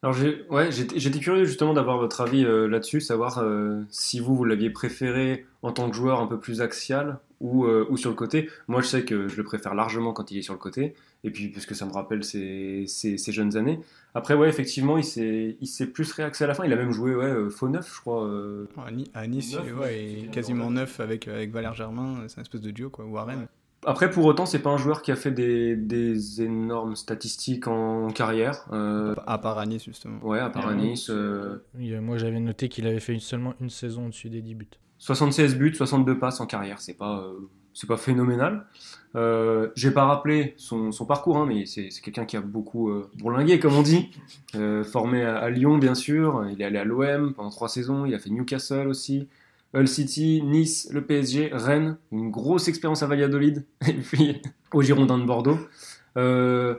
Alors 0.01 0.15
ouais, 0.49 0.71
j'étais 0.71 1.19
curieux 1.19 1.43
justement 1.43 1.73
d'avoir 1.73 1.97
votre 1.97 2.21
avis 2.21 2.45
euh, 2.45 2.67
là-dessus, 2.67 3.01
savoir 3.01 3.39
euh, 3.39 3.81
si 3.89 4.21
vous, 4.21 4.33
vous 4.33 4.45
l'aviez 4.45 4.69
préféré 4.69 5.45
en 5.61 5.73
tant 5.73 5.89
que 5.89 5.95
joueur 5.95 6.21
un 6.21 6.27
peu 6.27 6.39
plus 6.39 6.61
axial 6.61 7.19
ou, 7.39 7.65
euh, 7.65 7.85
ou 7.89 7.97
sur 7.97 8.09
le 8.09 8.15
côté. 8.15 8.49
Moi 8.67 8.81
je 8.81 8.87
sais 8.87 9.05
que 9.05 9.27
je 9.27 9.37
le 9.37 9.43
préfère 9.43 9.75
largement 9.75 10.13
quand 10.13 10.31
il 10.31 10.37
est 10.37 10.41
sur 10.41 10.53
le 10.53 10.59
côté, 10.59 10.93
et 11.23 11.31
puis 11.31 11.49
puisque 11.49 11.75
ça 11.75 11.85
me 11.85 11.91
rappelle 11.91 12.23
ses, 12.23 12.85
ses, 12.87 13.31
jeunes 13.31 13.57
années. 13.57 13.79
Après 14.13 14.33
ouais 14.33 14.49
effectivement 14.49 14.97
il 14.97 15.03
s'est, 15.03 15.85
plus 15.93 16.11
réaxé 16.11 16.43
à 16.43 16.47
la 16.47 16.53
fin, 16.53 16.65
il 16.65 16.73
a 16.73 16.75
même 16.75 16.91
joué 16.91 17.15
ouais, 17.15 17.49
faux 17.49 17.69
neuf 17.69 17.93
je 17.95 18.01
crois. 18.01 18.29
À 19.13 19.27
Nice, 19.27 19.57
ouais, 19.79 20.03
et 20.03 20.27
quasiment 20.31 20.71
neuf 20.71 20.99
avec, 20.99 21.27
avec 21.27 21.51
Valère 21.51 21.73
Germain, 21.73 22.23
c'est 22.27 22.37
une 22.37 22.41
espèce 22.41 22.61
de 22.61 22.71
duo 22.71 22.89
quoi, 22.89 23.05
Warren. 23.05 23.47
Après, 23.85 24.09
pour 24.09 24.25
autant, 24.25 24.45
c'est 24.45 24.59
pas 24.59 24.71
un 24.71 24.77
joueur 24.77 25.01
qui 25.01 25.11
a 25.11 25.15
fait 25.15 25.31
des, 25.31 26.41
énormes 26.41 26.95
statistiques 26.95 27.67
en 27.67 28.09
carrière. 28.09 28.65
Euh, 28.73 29.15
à 29.25 29.37
part 29.37 29.57
à 29.57 29.65
Nice, 29.65 29.85
justement. 29.85 30.19
Ouais, 30.21 30.39
à 30.39 30.49
part 30.49 30.67
à 30.67 30.75
Nice. 30.75 31.09
Euh, 31.09 31.59
moi, 32.01 32.17
j'avais 32.17 32.39
noté 32.39 32.67
qu'il 32.67 32.87
avait 32.87 32.99
fait 32.99 33.17
seulement 33.19 33.53
une 33.61 33.69
saison 33.69 34.07
au-dessus 34.07 34.29
des 34.29 34.41
10 34.41 34.55
buts. 34.55 34.67
76 34.99 35.55
buts, 35.55 35.73
62 35.73 36.19
passes 36.19 36.39
en 36.39 36.45
carrière, 36.45 36.79
c'est 36.79 36.93
pas, 36.93 37.19
euh, 37.19 37.49
c'est 37.73 37.87
pas 37.87 37.97
phénoménal. 37.97 38.65
J'ai 39.75 39.91
pas 39.91 40.05
rappelé 40.05 40.53
son, 40.57 40.91
parcours, 41.07 41.37
hein, 41.37 41.45
mais 41.47 41.65
c'est 41.65 41.89
quelqu'un 42.03 42.25
qui 42.25 42.37
a 42.37 42.41
beaucoup 42.41 42.91
bourlingué, 43.17 43.59
comme 43.59 43.73
on 43.73 43.81
dit. 43.81 44.11
formé 44.83 45.23
à, 45.23 45.49
Lyon, 45.49 45.79
bien 45.79 45.95
sûr. 45.95 46.45
Il 46.51 46.61
est 46.61 46.65
allé 46.65 46.77
à 46.77 46.83
l'OM 46.83 47.33
pendant 47.33 47.49
trois 47.49 47.69
saisons. 47.69 48.05
Il 48.05 48.13
a 48.13 48.19
fait 48.19 48.29
Newcastle 48.29 48.87
aussi. 48.87 49.27
Hull 49.73 49.87
City, 49.87 50.41
Nice, 50.43 50.89
le 50.91 51.05
PSG, 51.05 51.51
Rennes, 51.53 51.97
une 52.11 52.31
grosse 52.31 52.67
expérience 52.67 53.03
à 53.03 53.07
Valladolid, 53.07 53.65
et 53.87 53.93
puis 53.93 54.41
au 54.73 54.81
Girondin 54.81 55.17
de 55.17 55.25
Bordeaux. 55.25 55.59
Euh, 56.17 56.75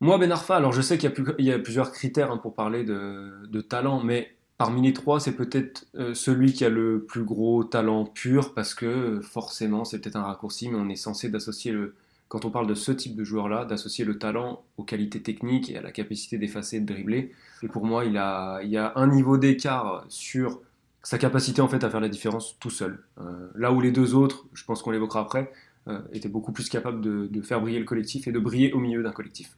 moi, 0.00 0.16
Ben 0.18 0.32
Arfa, 0.32 0.56
alors 0.56 0.72
je 0.72 0.80
sais 0.80 0.96
qu'il 0.96 1.12
y, 1.38 1.52
a 1.52 1.58
plusieurs 1.58 1.92
critères 1.92 2.30
hein, 2.30 2.38
pour 2.38 2.54
parler 2.54 2.84
de, 2.84 3.60
talent, 3.60 4.02
mais 4.02 4.34
parmi 4.60 4.82
les 4.82 4.92
trois, 4.92 5.20
c'est 5.20 5.36
peut-être 5.36 5.86
euh, 5.94 6.12
celui 6.12 6.52
qui 6.52 6.66
a 6.66 6.68
le 6.68 7.02
plus 7.02 7.24
gros 7.24 7.64
talent 7.64 8.04
pur, 8.04 8.52
parce 8.52 8.74
que 8.74 9.20
forcément, 9.22 9.86
c'est 9.86 9.98
peut-être 10.00 10.16
un 10.16 10.22
raccourci, 10.22 10.68
mais 10.68 10.76
on 10.78 10.90
est 10.90 10.96
censé 10.96 11.30
d'associer 11.30 11.72
le, 11.72 11.94
quand 12.28 12.44
on 12.44 12.50
parle 12.50 12.66
de 12.66 12.74
ce 12.74 12.92
type 12.92 13.16
de 13.16 13.24
joueur-là, 13.24 13.64
d'associer 13.64 14.04
le 14.04 14.18
talent 14.18 14.62
aux 14.76 14.84
qualités 14.84 15.22
techniques 15.22 15.70
et 15.70 15.78
à 15.78 15.82
la 15.82 15.92
capacité 15.92 16.36
d'effacer 16.36 16.78
de 16.80 16.92
dribbler. 16.92 17.32
Et 17.62 17.68
pour 17.68 17.86
moi, 17.86 18.04
il 18.04 18.12
y 18.12 18.18
a 18.18 18.92
un 18.96 19.06
niveau 19.06 19.38
d'écart 19.38 20.04
sur 20.08 20.60
sa 21.02 21.16
capacité 21.16 21.62
en 21.62 21.68
fait 21.68 21.82
à 21.82 21.88
faire 21.88 22.00
la 22.00 22.10
différence 22.10 22.58
tout 22.58 22.68
seul. 22.68 23.02
Euh, 23.18 23.48
là 23.54 23.72
où 23.72 23.80
les 23.80 23.92
deux 23.92 24.14
autres, 24.14 24.44
je 24.52 24.64
pense 24.64 24.82
qu'on 24.82 24.90
l'évoquera 24.90 25.20
après, 25.20 25.50
euh, 25.88 26.00
étaient 26.12 26.28
beaucoup 26.28 26.52
plus 26.52 26.68
capables 26.68 27.00
de, 27.00 27.40
faire 27.40 27.62
briller 27.62 27.78
le 27.78 27.86
collectif 27.86 28.28
et 28.28 28.32
de 28.32 28.38
briller 28.38 28.74
au 28.74 28.78
milieu 28.78 29.02
d'un 29.02 29.12
collectif. 29.12 29.56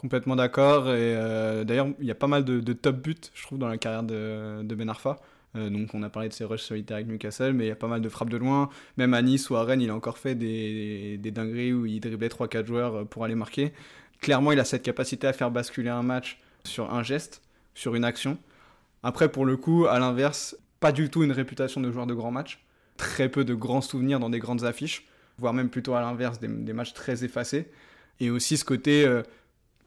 Complètement 0.00 0.34
d'accord. 0.34 0.88
Et 0.88 1.14
euh, 1.14 1.62
d'ailleurs, 1.62 1.88
il 2.00 2.06
y 2.06 2.10
a 2.10 2.14
pas 2.14 2.26
mal 2.26 2.42
de, 2.42 2.72
top 2.72 2.96
buts, 2.96 3.20
je 3.34 3.42
trouve, 3.42 3.58
dans 3.58 3.68
la 3.68 3.76
carrière 3.76 4.02
de, 4.02 4.74
Ben 4.74 4.88
Arfa. 4.88 5.18
donc, 5.54 5.92
on 5.92 6.02
a 6.02 6.08
parlé 6.08 6.30
de 6.30 6.32
ses 6.32 6.44
rushs 6.44 6.62
solitaires 6.62 6.96
avec 6.96 7.06
Newcastle, 7.06 7.52
mais 7.52 7.66
il 7.66 7.68
y 7.68 7.70
a 7.70 7.76
pas 7.76 7.86
mal 7.86 8.00
de 8.00 8.08
frappes 8.08 8.30
de 8.30 8.38
loin. 8.38 8.70
Même 8.96 9.12
à 9.12 9.20
Nice 9.20 9.50
ou 9.50 9.56
à 9.56 9.62
Rennes, 9.62 9.82
il 9.82 9.90
a 9.90 9.94
encore 9.94 10.16
fait 10.16 10.34
des, 10.34 11.18
des 11.18 11.30
dingueries 11.30 11.74
où 11.74 11.84
il 11.84 12.00
driblait 12.00 12.28
3-4 12.28 12.64
joueurs 12.64 13.06
pour 13.08 13.24
aller 13.24 13.34
marquer. 13.34 13.74
Clairement, 14.22 14.52
il 14.52 14.60
a 14.60 14.64
cette 14.64 14.82
capacité 14.82 15.26
à 15.26 15.34
faire 15.34 15.50
basculer 15.50 15.90
un 15.90 16.02
match 16.02 16.38
sur 16.64 16.94
un 16.94 17.02
geste, 17.02 17.42
sur 17.74 17.94
une 17.94 18.04
action. 18.04 18.38
Après, 19.02 19.30
pour 19.30 19.44
le 19.44 19.58
coup, 19.58 19.84
à 19.84 19.98
l'inverse, 19.98 20.56
pas 20.80 20.92
du 20.92 21.10
tout 21.10 21.22
une 21.24 21.32
réputation 21.32 21.82
de 21.82 21.92
joueur 21.92 22.06
de 22.06 22.14
grands 22.14 22.30
matchs. 22.30 22.64
Très 22.96 23.28
peu 23.28 23.44
de 23.44 23.52
grands 23.52 23.82
souvenirs 23.82 24.18
dans 24.18 24.30
des 24.30 24.38
grandes 24.38 24.64
affiches, 24.64 25.06
voire 25.36 25.52
même 25.52 25.68
plutôt 25.68 25.92
à 25.92 26.00
l'inverse, 26.00 26.40
des, 26.40 26.72
matchs 26.72 26.94
très 26.94 27.22
effacés. 27.22 27.70
Et 28.18 28.30
aussi 28.30 28.56
ce 28.56 28.64
côté, 28.64 29.04
euh, 29.04 29.22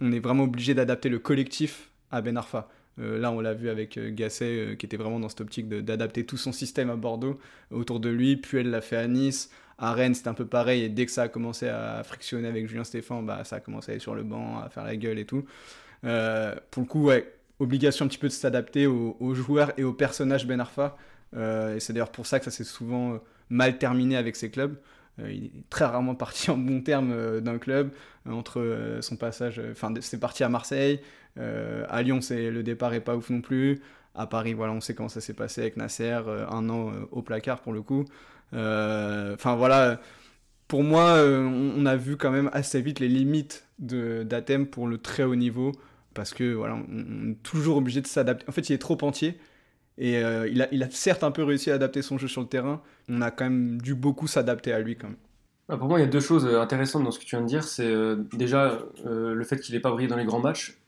on 0.03 0.11
est 0.11 0.19
vraiment 0.19 0.43
obligé 0.43 0.73
d'adapter 0.73 1.09
le 1.09 1.19
collectif 1.19 1.89
à 2.11 2.21
Ben 2.21 2.37
Arfa. 2.37 2.69
Euh, 2.99 3.17
là, 3.17 3.31
on 3.31 3.39
l'a 3.39 3.53
vu 3.53 3.69
avec 3.69 3.97
euh, 3.97 4.11
Gasset, 4.13 4.75
qui 4.77 4.85
était 4.85 4.97
vraiment 4.97 5.19
dans 5.19 5.29
cette 5.29 5.41
optique 5.41 5.67
d'adapter 5.67 6.25
tout 6.25 6.37
son 6.37 6.51
système 6.51 6.91
à 6.91 6.95
Bordeaux 6.95 7.39
autour 7.71 7.99
de 7.99 8.09
lui. 8.09 8.37
Puis 8.37 8.59
elle 8.59 8.69
l'a 8.69 8.81
fait 8.81 8.97
à 8.97 9.07
Nice. 9.07 9.49
À 9.79 9.93
Rennes, 9.93 10.13
c'était 10.13 10.27
un 10.27 10.35
peu 10.35 10.45
pareil. 10.45 10.83
Et 10.83 10.89
dès 10.89 11.05
que 11.05 11.11
ça 11.11 11.23
a 11.23 11.27
commencé 11.27 11.67
à 11.67 12.03
frictionner 12.03 12.47
avec 12.47 12.67
Julien 12.67 12.83
Stéphan, 12.83 13.23
bah, 13.23 13.43
ça 13.43 13.55
a 13.55 13.59
commencé 13.59 13.91
à 13.91 13.95
être 13.95 14.01
sur 14.01 14.13
le 14.13 14.23
banc, 14.23 14.59
à 14.59 14.69
faire 14.69 14.83
la 14.83 14.95
gueule 14.95 15.17
et 15.17 15.25
tout. 15.25 15.43
pour 16.01 16.09
le 16.11 16.85
coup, 16.85 17.05
ouais, 17.05 17.33
obligation 17.59 18.05
un 18.05 18.07
petit 18.07 18.17
peu 18.17 18.27
de 18.27 18.33
s'adapter 18.33 18.87
aux, 18.87 19.33
joueurs 19.33 19.71
et 19.77 19.83
aux 19.83 19.93
personnages 19.93 20.45
Ben 20.45 20.59
Arfa. 20.59 20.95
Euh, 21.35 21.75
et 21.75 21.79
c'est 21.79 21.93
d'ailleurs 21.93 22.11
pour 22.11 22.27
ça 22.27 22.39
que 22.39 22.45
ça 22.45 22.51
s'est 22.51 22.63
souvent 22.63 23.13
euh, 23.13 23.17
mal 23.49 23.77
terminé 23.77 24.17
avec 24.17 24.35
ses 24.35 24.51
clubs. 24.51 24.75
Euh, 25.19 25.31
il 25.31 25.45
est 25.45 25.69
très 25.69 25.85
rarement 25.85 26.15
parti 26.25 26.51
en 26.51 26.57
bon 26.57 26.81
terme 26.81 27.41
d'un 27.41 27.57
club 27.57 27.91
entre 28.29 28.99
son 29.01 29.15
passage. 29.15 29.61
Enfin, 29.71 29.93
c'est 30.01 30.19
parti 30.19 30.43
à 30.43 30.49
Marseille. 30.49 31.01
à 31.37 32.01
Lyon, 32.01 32.21
c'est 32.21 32.49
le 32.49 32.63
départ 32.63 32.93
est 32.93 33.01
pas 33.01 33.15
ouf 33.15 33.29
non 33.29 33.41
plus. 33.41 33.81
À 34.15 34.27
Paris, 34.27 34.53
voilà, 34.53 34.73
on 34.73 34.81
sait 34.81 34.93
comment 34.93 35.09
ça 35.09 35.21
s'est 35.21 35.33
passé 35.33 35.61
avec 35.61 35.77
Nasser, 35.77 36.21
un 36.49 36.69
an 36.69 36.91
au 37.11 37.21
placard 37.21 37.61
pour 37.61 37.73
le 37.73 37.81
coup. 37.81 38.05
Enfin 38.53 39.55
voilà, 39.55 39.99
pour 40.67 40.83
moi, 40.83 41.15
on, 41.17 41.85
a 41.85 41.95
vu 41.95 42.15
quand 42.17 42.31
même 42.31 42.49
assez 42.53 42.81
vite 42.81 42.99
les 42.99 43.09
limites 43.09 43.67
d'Athènes 43.79 44.67
pour 44.67 44.87
le 44.87 44.97
très 44.97 45.23
haut 45.23 45.35
niveau 45.35 45.71
parce 46.13 46.33
que 46.33 46.53
voilà, 46.53 46.75
on, 46.75 47.31
est 47.31 47.43
toujours 47.43 47.77
obligé 47.77 48.01
de 48.01 48.07
s'adapter. 48.07 48.45
En 48.47 48.51
fait, 48.51 48.69
il 48.69 48.73
est 48.73 48.79
trop 48.79 48.97
entier. 49.01 49.37
Et 49.97 50.17
euh, 50.17 50.47
il, 50.47 50.61
a, 50.61 50.67
il, 50.71 50.81
a, 50.81 50.89
certes 50.89 51.23
un 51.23 51.31
peu 51.31 51.43
réussi 51.43 51.69
à 51.69 51.75
adapter 51.75 52.01
son 52.01 52.17
jeu 52.17 52.27
sur 52.27 52.41
le 52.41 52.47
terrain. 52.47 52.81
On 53.09 53.21
a 53.21 53.31
quand 53.31 53.43
même 53.43 53.81
dû 53.81 53.93
beaucoup 53.93 54.27
s'adapter 54.27 54.73
à 54.73 54.79
lui 54.79 54.95
quand 54.95 55.07
même. 55.07 55.17
Ah, 55.69 55.77
pour 55.77 55.87
moi, 55.87 55.99
il 55.99 56.01
y 56.03 56.05
a 56.05 56.09
deux 56.09 56.19
choses 56.19 56.45
euh, 56.45 56.61
intéressantes 56.61 57.03
dans 57.03 57.11
ce 57.11 57.19
que 57.19 57.25
tu 57.25 57.35
viens 57.35 57.43
de 57.43 57.47
dire. 57.47 57.63
C'est 57.63 57.85
euh, 57.85 58.17
déjà 58.33 58.79
le 59.05 59.43
fait 59.43 59.59
qu'il 59.59 59.75
n'ait 59.75 59.81
pas 59.81 59.91
brillé 59.91 60.07
dans 60.07 60.17
les 60.17 60.25
grands 60.25 60.41
matchs. 60.41 60.79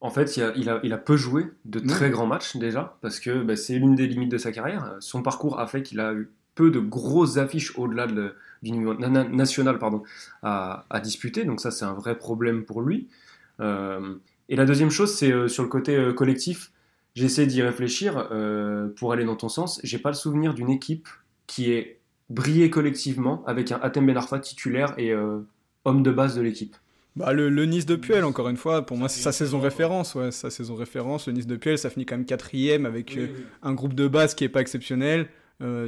En 0.00 0.10
fait, 0.10 0.36
il 0.36 0.42
a, 0.42 0.52
il 0.56 0.68
a, 0.68 0.80
il 0.82 0.92
a 0.92 0.98
peu 0.98 1.16
joué 1.16 1.46
de 1.64 1.78
très 1.78 2.10
grands 2.10 2.26
matchs 2.26 2.56
déjà, 2.56 2.98
parce 3.02 3.20
que 3.20 3.42
bah, 3.42 3.54
c'est 3.54 3.78
l'une 3.78 3.94
des 3.94 4.08
limites 4.08 4.32
de 4.32 4.38
sa 4.38 4.50
carrière. 4.50 4.96
Son 4.98 5.22
parcours 5.22 5.60
a 5.60 5.68
fait 5.68 5.82
qu'il 5.82 6.00
a 6.00 6.12
eu 6.12 6.28
peu 6.56 6.70
de 6.70 6.80
grosses 6.80 7.36
affiches 7.36 7.78
au-delà 7.78 8.08
de, 8.08 8.34
du 8.62 8.72
niveau 8.72 8.94
national 8.94 9.78
pardon, 9.78 10.02
à, 10.42 10.84
à, 10.90 10.98
disputer. 10.98 11.44
Donc 11.44 11.60
ça, 11.60 11.70
c'est 11.70 11.84
un 11.84 11.92
vrai 11.92 12.18
problème 12.18 12.64
pour 12.64 12.82
lui. 12.82 13.08
Et 14.52 14.56
la 14.56 14.66
deuxième 14.66 14.90
chose, 14.90 15.14
c'est 15.14 15.32
euh, 15.32 15.48
sur 15.48 15.62
le 15.62 15.70
côté 15.70 15.96
euh, 15.96 16.12
collectif. 16.12 16.72
J'essaie 17.14 17.46
d'y 17.46 17.62
réfléchir 17.62 18.28
euh, 18.32 18.88
pour 18.96 19.14
aller 19.14 19.24
dans 19.24 19.34
ton 19.34 19.48
sens. 19.48 19.80
J'ai 19.82 19.96
pas 19.96 20.10
le 20.10 20.14
souvenir 20.14 20.52
d'une 20.52 20.68
équipe 20.68 21.08
qui 21.46 21.72
ait 21.72 22.01
brillé 22.32 22.70
collectivement 22.70 23.44
avec 23.46 23.72
un 23.72 23.78
Atem 23.82 24.06
Ben 24.06 24.16
Arfa 24.16 24.38
titulaire 24.38 24.94
et 24.98 25.12
homme 25.84 26.02
de 26.02 26.10
base 26.10 26.34
de 26.34 26.42
l'équipe. 26.42 26.76
Bah, 27.14 27.32
le, 27.32 27.50
Nice 27.66 27.84
de 27.84 27.96
Puel, 27.96 28.24
encore 28.24 28.48
une 28.48 28.56
fois, 28.56 28.86
pour 28.86 28.96
moi, 28.96 29.08
c'est 29.08 29.20
sa 29.20 29.32
saison 29.32 29.60
référence. 29.60 30.14
Ouais, 30.14 30.30
sa 30.30 30.48
saison 30.48 30.74
référence. 30.74 31.26
Le 31.26 31.34
Nice 31.34 31.46
de 31.46 31.56
Puel, 31.56 31.76
ça 31.76 31.90
finit 31.90 32.06
quand 32.06 32.16
même 32.16 32.24
quatrième 32.24 32.86
avec 32.86 33.18
un 33.62 33.74
groupe 33.74 33.94
de 33.94 34.08
base 34.08 34.34
qui 34.34 34.44
est 34.44 34.48
pas 34.48 34.60
exceptionnel. 34.60 35.28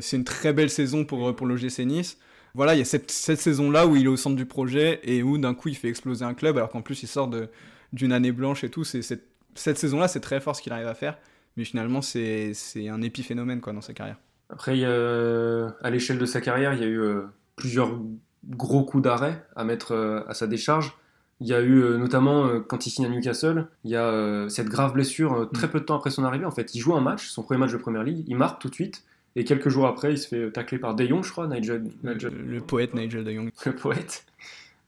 c'est 0.01 0.17
une 0.17 0.25
très 0.25 0.53
belle 0.53 0.71
saison 0.71 1.05
pour, 1.05 1.35
pour 1.35 1.47
l'OGC 1.47 1.81
Nice. 1.81 2.19
Voilà, 2.55 2.75
il 2.75 2.79
y 2.79 2.83
a 2.83 2.85
cette, 2.85 3.11
cette 3.11 3.41
saison-là 3.41 3.87
où 3.87 3.97
il 3.97 4.05
est 4.05 4.09
au 4.09 4.17
centre 4.17 4.37
du 4.37 4.47
projet 4.47 5.01
et 5.03 5.25
où 5.25 5.39
d'un 5.39 5.55
coup 5.55 5.69
il 5.69 5.77
fait 5.77 5.89
exploser 5.89 6.25
un 6.25 6.35
club 6.35 6.57
alors 6.57 6.71
qu'en 6.71 6.83
plus 6.83 7.03
il 7.03 7.09
sort 7.09 7.27
de, 7.27 7.49
d'une 7.93 8.13
année 8.13 8.33
blanche 8.33 8.63
et 8.63 8.69
tout. 8.69 8.85
C'est, 8.85 9.03
cette, 9.03 9.79
saison-là, 9.79 10.09
c'est 10.09 10.21
très 10.21 10.41
fort 10.41 10.55
ce 10.55 10.63
qu'il 10.63 10.73
arrive 10.73 10.87
à 10.87 10.95
faire. 10.95 11.19
Mais 11.57 11.65
finalement, 11.65 12.03
c'est, 12.03 12.53
un 12.77 13.03
épiphénomène 13.03 13.61
quoi, 13.61 13.73
dans 13.73 13.81
sa 13.81 13.93
carrière. 13.93 14.19
Après, 14.51 14.85
à 14.85 15.91
l'échelle 15.91 16.19
de 16.19 16.27
sa 16.27 16.41
carrière, 16.41 16.75
il 16.75 16.81
y 16.81 16.85
a 16.85 16.89
eu 16.89 17.01
euh, 17.01 17.23
plusieurs 17.57 17.99
gros 18.49 18.85
coups 18.85 19.03
d'arrêt 19.03 19.45
à 19.57 19.65
mettre 19.65 19.93
euh, 19.93 20.21
à 20.29 20.35
sa 20.35 20.47
décharge. 20.47 20.97
Il 21.41 21.49
y 21.49 21.55
a 21.55 21.61
eu 21.61 21.83
euh, 21.83 21.99
notamment 21.99 22.61
quand 22.61 22.87
il 22.87 22.91
signe 22.91 23.07
à 23.07 23.09
Newcastle, 23.09 23.67
il 23.85 23.91
y 23.91 23.97
a 23.97 24.47
cette 24.49 24.69
grave 24.69 24.93
blessure 24.93 25.51
très 25.53 25.67
mm. 25.67 25.71
peu 25.71 25.81
de 25.81 25.85
temps 25.85 25.97
après 25.97 26.11
son 26.11 26.25
arrivée. 26.25 26.45
En 26.45 26.51
fait, 26.51 26.75
il 26.75 26.81
joue 26.81 26.95
un 26.95 27.01
match, 27.01 27.29
son 27.29 27.43
premier 27.43 27.59
match 27.59 27.73
de 27.73 27.79
Première 27.79 28.05
Ligue, 28.05 28.25
il 28.29 28.37
marque 28.37 28.61
tout 28.61 28.69
de 28.69 28.75
suite. 28.75 29.05
Et 29.37 29.43
quelques 29.43 29.69
jours 29.69 29.89
après, 29.89 30.13
il 30.13 30.19
se 30.19 30.29
fait 30.29 30.53
tacler 30.53 30.79
par 30.79 30.95
De 30.95 31.05
Jong, 31.05 31.25
je 31.25 31.33
crois, 31.33 31.49
Nigel, 31.49 31.91
Le, 32.05 32.61
poète 32.61 32.95
Nigel 32.95 33.25
De 33.25 33.33
Jong. 33.33 33.51
Le 33.67 33.75
poète. 33.75 34.27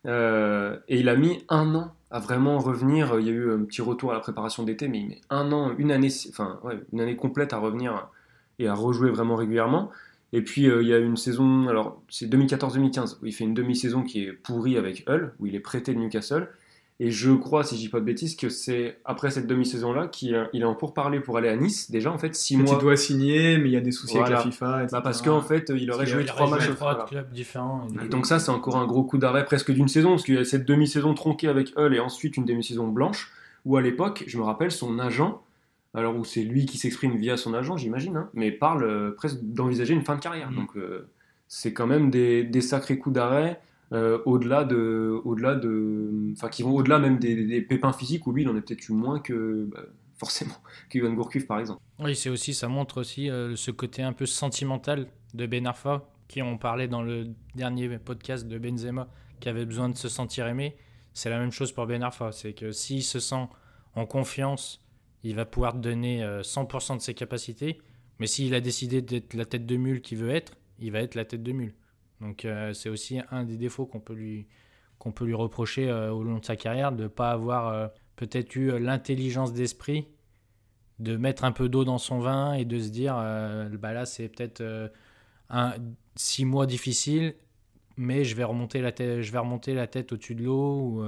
et 0.04 1.00
il 1.00 1.08
a 1.08 1.16
mis 1.16 1.44
un 1.48 1.74
an 1.74 1.92
à 2.12 2.20
vraiment 2.20 2.58
revenir. 2.60 3.18
Il 3.18 3.26
y 3.26 3.30
a 3.30 3.32
eu 3.32 3.52
un 3.52 3.64
petit 3.64 3.82
retour 3.82 4.12
à 4.12 4.14
la 4.14 4.20
préparation 4.20 4.62
d'été, 4.62 4.86
mais 4.86 5.00
il 5.00 5.08
met 5.08 5.20
un 5.30 5.50
an, 5.50 5.74
une 5.78 5.90
année, 5.90 6.10
enfin 6.28 6.60
ouais, 6.62 6.78
une 6.92 7.00
année 7.00 7.16
complète 7.16 7.52
à 7.52 7.58
revenir 7.58 8.08
et 8.58 8.68
à 8.68 8.74
rejouer 8.74 9.10
vraiment 9.10 9.36
régulièrement. 9.36 9.90
Et 10.32 10.42
puis 10.42 10.68
euh, 10.68 10.82
il 10.82 10.88
y 10.88 10.94
a 10.94 10.98
une 10.98 11.16
saison, 11.16 11.68
alors 11.68 12.02
c'est 12.08 12.26
2014-2015, 12.26 13.18
où 13.22 13.26
il 13.26 13.32
fait 13.32 13.44
une 13.44 13.54
demi-saison 13.54 14.02
qui 14.02 14.24
est 14.24 14.32
pourrie 14.32 14.76
avec 14.76 15.04
Hull, 15.08 15.32
où 15.38 15.46
il 15.46 15.54
est 15.54 15.60
prêté 15.60 15.94
de 15.94 15.98
Newcastle. 15.98 16.48
Et 16.98 17.10
je 17.10 17.30
crois, 17.32 17.62
si 17.62 17.76
je 17.76 17.80
dis 17.80 17.88
pas 17.90 18.00
de 18.00 18.06
bêtises, 18.06 18.36
que 18.36 18.48
c'est 18.48 18.98
après 19.04 19.30
cette 19.30 19.46
demi-saison-là 19.46 20.06
qu'il 20.06 20.34
est 20.34 20.64
en 20.64 20.74
pourparlers 20.74 21.20
pour 21.20 21.36
aller 21.36 21.50
à 21.50 21.56
Nice. 21.56 21.90
Déjà, 21.90 22.10
en 22.10 22.16
fait, 22.16 22.34
six 22.34 22.56
mois. 22.56 22.74
Tu 22.74 22.80
dois 22.80 22.96
signer, 22.96 23.58
mais 23.58 23.68
il 23.68 23.72
y 23.72 23.76
a 23.76 23.82
des 23.82 23.92
soucis 23.92 24.16
avec 24.16 24.30
la 24.30 24.40
FIFA. 24.40 24.86
Bah 24.90 25.02
parce 25.02 25.20
qu'en 25.20 25.42
fait, 25.42 25.70
il 25.76 25.90
aurait 25.90 26.06
joué 26.06 26.24
trois 26.24 26.48
matchs. 26.48 26.70
Trois 26.74 27.04
clubs 27.04 27.30
différents. 27.30 27.86
Et 28.02 28.08
donc 28.08 28.24
ça, 28.24 28.38
c'est 28.38 28.50
encore 28.50 28.76
un 28.76 28.86
gros 28.86 29.04
coup 29.04 29.18
d'arrêt 29.18 29.44
presque 29.44 29.72
d'une 29.72 29.88
saison, 29.88 30.10
parce 30.10 30.22
qu'il 30.22 30.36
y 30.36 30.38
a 30.38 30.44
cette 30.46 30.64
demi-saison 30.64 31.12
tronquée 31.12 31.48
avec 31.48 31.74
Hull 31.76 31.94
et 31.94 32.00
ensuite 32.00 32.38
une 32.38 32.46
demi-saison 32.46 32.88
blanche 32.88 33.30
où 33.66 33.76
à 33.76 33.82
l'époque, 33.82 34.24
je 34.26 34.38
me 34.38 34.44
rappelle, 34.44 34.70
son 34.70 34.98
agent, 34.98 35.42
alors 35.96 36.14
où 36.14 36.24
c'est 36.24 36.42
lui 36.42 36.66
qui 36.66 36.76
s'exprime 36.76 37.16
via 37.16 37.38
son 37.38 37.54
agent, 37.54 37.78
j'imagine, 37.78 38.16
hein, 38.16 38.30
mais 38.34 38.52
parle 38.52 38.84
euh, 38.84 39.12
presque 39.12 39.38
d'envisager 39.42 39.94
une 39.94 40.02
fin 40.02 40.14
de 40.14 40.20
carrière. 40.20 40.50
Mhm. 40.50 40.56
Donc 40.56 40.76
euh, 40.76 41.08
c'est 41.48 41.72
quand 41.72 41.86
même 41.86 42.10
des, 42.10 42.44
des 42.44 42.60
sacrés 42.60 42.98
coups 42.98 43.14
d'arrêt. 43.14 43.60
euh, 43.92 44.18
au-delà 44.26 44.64
de, 44.64 45.20
au-delà 45.24 45.54
de, 45.54 46.32
enfin 46.32 46.48
qui 46.48 46.62
vont 46.62 46.74
au-delà 46.74 46.98
même 46.98 47.18
des, 47.18 47.46
des 47.46 47.62
pépins 47.62 47.92
physiques 47.92 48.26
où 48.26 48.32
lui 48.32 48.42
il 48.42 48.48
en 48.48 48.56
a 48.56 48.60
peut-être 48.60 48.88
eu 48.88 48.92
moins 48.92 49.20
que 49.20 49.68
bah, 49.72 49.80
forcément 50.18 50.56
que 50.90 50.98
Ivan 50.98 51.12
Gourcuff 51.14 51.46
par 51.46 51.60
exemple. 51.60 51.80
Oui, 51.98 52.14
c'est 52.14 52.30
aussi, 52.30 52.52
ça 52.52 52.68
montre 52.68 53.00
aussi 53.00 53.28
ce 53.28 53.70
côté 53.70 54.02
un 54.02 54.12
peu 54.12 54.26
sentimental 54.26 55.06
de 55.34 55.46
Ben 55.46 55.66
Arfa, 55.66 56.08
qui 56.28 56.42
on 56.42 56.58
parlait 56.58 56.88
dans 56.88 57.02
le 57.02 57.28
dernier 57.54 57.98
podcast 57.98 58.46
de 58.48 58.58
Benzema, 58.58 59.08
qui 59.40 59.48
avait 59.48 59.64
besoin 59.66 59.88
de 59.88 59.96
se 59.96 60.08
sentir 60.08 60.46
aimé. 60.46 60.76
C'est 61.12 61.30
la 61.30 61.38
même 61.38 61.52
chose 61.52 61.72
pour 61.72 61.86
Ben 61.86 62.02
Arfa, 62.02 62.32
c'est 62.32 62.54
que 62.54 62.72
s'il 62.72 63.02
se 63.02 63.20
sent 63.20 63.46
en 63.94 64.06
confiance, 64.06 64.85
il 65.28 65.36
va 65.36 65.44
pouvoir 65.44 65.72
te 65.72 65.78
donner 65.78 66.22
euh, 66.22 66.42
100% 66.42 66.96
de 66.96 67.02
ses 67.02 67.14
capacités, 67.14 67.78
mais 68.18 68.26
s'il 68.26 68.54
a 68.54 68.60
décidé 68.60 69.02
d'être 69.02 69.34
la 69.34 69.44
tête 69.44 69.66
de 69.66 69.76
mule 69.76 70.00
qu'il 70.00 70.18
veut 70.18 70.30
être, 70.30 70.56
il 70.78 70.92
va 70.92 71.00
être 71.00 71.14
la 71.14 71.24
tête 71.24 71.42
de 71.42 71.52
mule. 71.52 71.74
Donc 72.20 72.44
euh, 72.44 72.72
c'est 72.72 72.88
aussi 72.88 73.20
un 73.30 73.44
des 73.44 73.56
défauts 73.56 73.86
qu'on 73.86 74.00
peut 74.00 74.14
lui, 74.14 74.46
reprocher 75.34 75.88
euh, 75.88 76.12
au 76.12 76.22
long 76.22 76.38
de 76.38 76.44
sa 76.44 76.56
carrière, 76.56 76.92
de 76.92 77.04
ne 77.04 77.08
pas 77.08 77.30
avoir 77.30 77.68
euh, 77.68 77.88
peut-être 78.16 78.56
eu 78.56 78.72
euh, 78.72 78.78
l'intelligence 78.78 79.52
d'esprit 79.52 80.08
de 80.98 81.16
mettre 81.16 81.44
un 81.44 81.52
peu 81.52 81.68
d'eau 81.68 81.84
dans 81.84 81.98
son 81.98 82.18
vin 82.18 82.54
et 82.54 82.64
de 82.64 82.78
se 82.78 82.88
dire 82.88 83.16
euh, 83.18 83.68
bah 83.76 83.92
là 83.92 84.06
c'est 84.06 84.28
peut-être 84.28 84.62
euh, 84.62 84.88
un 85.50 85.74
six 86.16 86.46
mois 86.46 86.66
difficile 86.66 87.34
mais 87.98 88.24
je 88.24 88.34
vais 88.34 88.44
remonter 88.44 88.80
la 88.80 88.92
tête 88.92 89.20
je 89.20 89.30
vais 89.30 89.38
remonter 89.38 89.74
la 89.74 89.86
tête 89.86 90.12
au-dessus 90.12 90.34
de 90.34 90.44
l'eau 90.44 91.04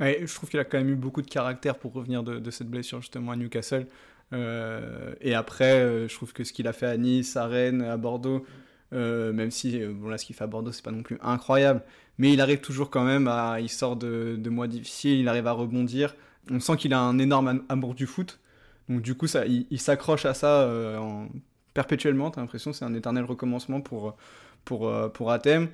je 0.00 0.34
trouve 0.34 0.48
qu'il 0.48 0.60
a 0.60 0.64
quand 0.64 0.78
même 0.78 0.90
eu 0.90 0.96
beaucoup 0.96 1.22
de 1.22 1.28
caractère 1.28 1.78
pour 1.78 1.92
revenir 1.92 2.22
de, 2.22 2.50
cette 2.50 2.68
blessure 2.68 3.00
justement 3.00 3.32
à 3.32 3.36
Newcastle. 3.36 3.86
Euh, 4.32 5.14
et 5.20 5.34
après, 5.34 5.80
euh, 5.80 6.08
je 6.08 6.14
trouve 6.14 6.32
que 6.32 6.44
ce 6.44 6.52
qu'il 6.52 6.68
a 6.68 6.72
fait 6.72 6.86
à 6.86 6.96
Nice, 6.96 7.36
à 7.36 7.46
Rennes, 7.46 7.82
à 7.82 7.96
Bordeaux, 7.96 8.44
euh, 8.92 9.32
même 9.32 9.50
si 9.50 9.78
bon 9.84 10.08
là 10.08 10.18
ce 10.18 10.24
qu'il 10.24 10.34
fait 10.34 10.44
à 10.44 10.46
Bordeaux 10.46 10.72
c'est 10.72 10.84
pas 10.84 10.90
non 10.90 11.02
plus 11.02 11.18
incroyable, 11.22 11.82
mais 12.18 12.32
il 12.32 12.40
arrive 12.40 12.60
toujours 12.60 12.90
quand 12.90 13.04
même 13.04 13.28
à, 13.28 13.60
il 13.60 13.68
sort 13.68 13.96
de, 13.96 14.38
mois 14.48 14.66
difficiles, 14.68 15.18
il 15.20 15.28
arrive 15.28 15.46
à 15.46 15.52
rebondir. 15.52 16.14
On 16.50 16.60
sent 16.60 16.76
qu'il 16.76 16.94
a 16.94 17.00
un 17.00 17.18
énorme 17.18 17.48
am- 17.48 17.62
amour 17.68 17.94
du 17.94 18.06
foot, 18.06 18.40
donc 18.88 19.02
du 19.02 19.14
coup 19.14 19.26
il, 19.70 19.80
s'accroche 19.80 20.24
à 20.26 20.34
ça 20.34 20.68
en- 21.00 21.28
perpétuellement. 21.74 22.30
T'as 22.30 22.40
l'impression 22.40 22.72
c'est 22.72 22.84
un 22.84 22.94
éternel 22.94 23.24
recommencement 23.24 23.80
pour 23.80 24.16
pour 24.64 24.92
pour 25.12 25.32
Athème. 25.32 25.68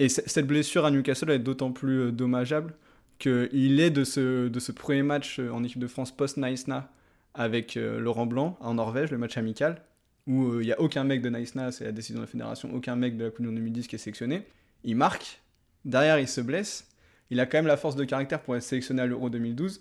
Et 0.00 0.08
cette 0.08 0.46
blessure 0.46 0.84
à 0.86 0.90
Newcastle 0.90 1.30
est 1.30 1.38
d'autant 1.40 1.72
plus 1.72 2.12
dommageable 2.12 2.74
qu'il 3.18 3.80
est 3.80 3.90
de 3.90 4.04
ce, 4.04 4.48
de 4.48 4.60
ce 4.60 4.72
premier 4.72 5.02
match 5.02 5.38
euh, 5.38 5.50
en 5.50 5.64
équipe 5.64 5.80
de 5.80 5.86
France 5.86 6.10
post-Naïsna 6.10 6.90
avec 7.34 7.76
euh, 7.76 8.00
Laurent 8.00 8.26
Blanc 8.26 8.56
en 8.60 8.74
Norvège, 8.74 9.10
le 9.10 9.18
match 9.18 9.36
amical, 9.36 9.82
où 10.26 10.44
euh, 10.44 10.62
il 10.62 10.66
n'y 10.66 10.72
a 10.72 10.80
aucun 10.80 11.04
mec 11.04 11.22
de 11.22 11.28
Naïsna, 11.28 11.72
c'est 11.72 11.84
la 11.84 11.92
décision 11.92 12.20
de 12.20 12.24
la 12.24 12.30
fédération, 12.30 12.72
aucun 12.74 12.96
mec 12.96 13.16
de 13.16 13.24
la 13.24 13.30
Coupe 13.30 13.42
du 13.42 13.46
Monde 13.46 13.56
2010 13.56 13.86
qui 13.88 13.96
est 13.96 13.98
sélectionné. 13.98 14.42
Il 14.84 14.96
marque, 14.96 15.40
derrière 15.84 16.18
il 16.18 16.28
se 16.28 16.40
blesse, 16.40 16.88
il 17.30 17.40
a 17.40 17.46
quand 17.46 17.58
même 17.58 17.66
la 17.66 17.76
force 17.76 17.96
de 17.96 18.04
caractère 18.04 18.40
pour 18.40 18.56
être 18.56 18.62
sélectionné 18.62 19.02
à 19.02 19.06
l'Euro 19.06 19.30
2012. 19.30 19.80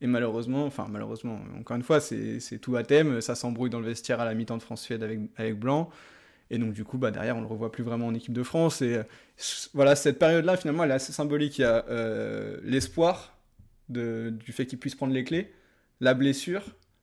Et 0.00 0.06
malheureusement, 0.06 0.66
enfin 0.66 0.86
malheureusement, 0.90 1.40
encore 1.58 1.76
une 1.76 1.82
fois, 1.82 2.00
c'est 2.00 2.58
tout 2.60 2.76
à 2.76 2.82
thème, 2.82 3.20
ça 3.20 3.34
s'embrouille 3.34 3.70
dans 3.70 3.80
le 3.80 3.86
vestiaire 3.86 4.20
à 4.20 4.24
la 4.24 4.34
mi-temps 4.34 4.56
de 4.56 4.62
France-Suède 4.62 5.02
avec, 5.02 5.20
avec 5.36 5.58
Blanc. 5.58 5.90
Et 6.50 6.58
donc 6.58 6.72
du 6.72 6.84
coup, 6.84 6.98
bah, 6.98 7.10
derrière, 7.10 7.36
on 7.36 7.40
le 7.40 7.46
revoit 7.46 7.72
plus 7.72 7.82
vraiment 7.82 8.06
en 8.06 8.14
équipe 8.14 8.32
de 8.32 8.42
France. 8.42 8.82
Et 8.82 8.96
euh, 8.96 9.02
voilà, 9.72 9.96
cette 9.96 10.18
période-là, 10.18 10.56
finalement, 10.56 10.84
elle 10.84 10.90
est 10.90 10.94
assez 10.94 11.12
symbolique. 11.12 11.58
Il 11.58 11.62
y 11.62 11.64
a 11.64 11.84
euh, 11.88 12.58
l'espoir 12.62 13.36
du 13.88 14.52
fait 14.52 14.66
qu'il 14.66 14.78
puisse 14.78 14.94
prendre 14.94 15.12
les 15.12 15.24
clés, 15.24 15.52
la 16.00 16.14
blessure, 16.14 16.62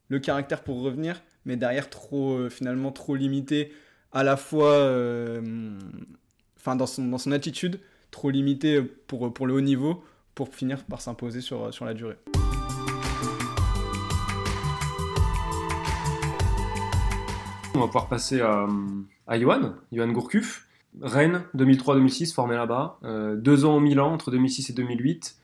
le 0.10 0.20
caractère 0.20 0.64
pour 0.64 0.82
revenir, 0.82 1.22
mais 1.46 1.56
derrière, 1.56 1.90
trop, 1.90 2.34
euh, 2.34 2.50
finalement, 2.50 2.92
trop 2.92 3.16
limité 3.16 3.72
à 4.12 4.24
la 4.24 4.36
fois, 4.36 4.75
enfin, 6.58 6.75
dans 6.75 6.88
son, 6.88 7.06
dans 7.06 7.18
son 7.18 7.32
attitude, 7.32 7.80
trop 8.10 8.30
limité 8.30 8.82
pour, 8.82 9.34
pour 9.34 9.48
le 9.48 9.54
haut 9.54 9.62
niveau, 9.62 10.04
pour 10.36 10.54
finir 10.54 10.84
par 10.84 11.00
s'imposer 11.00 11.40
sur, 11.40 11.74
sur 11.74 11.86
la 11.86 11.94
durée. 11.94 12.18
Va 17.81 17.87
pouvoir 17.87 18.07
passer 18.07 18.41
à, 18.41 18.67
à 19.27 19.39
Johan, 19.39 19.74
Gourcuff. 19.91 20.67
Rennes, 21.01 21.44
2003-2006, 21.55 22.33
formé 22.33 22.55
là-bas. 22.55 23.00
Euh, 23.03 23.35
deux 23.35 23.65
ans 23.65 23.77
au 23.77 23.79
Milan, 23.79 24.13
entre 24.13 24.31
2006 24.31 24.72
et 24.72 24.74
2008. 24.74 25.37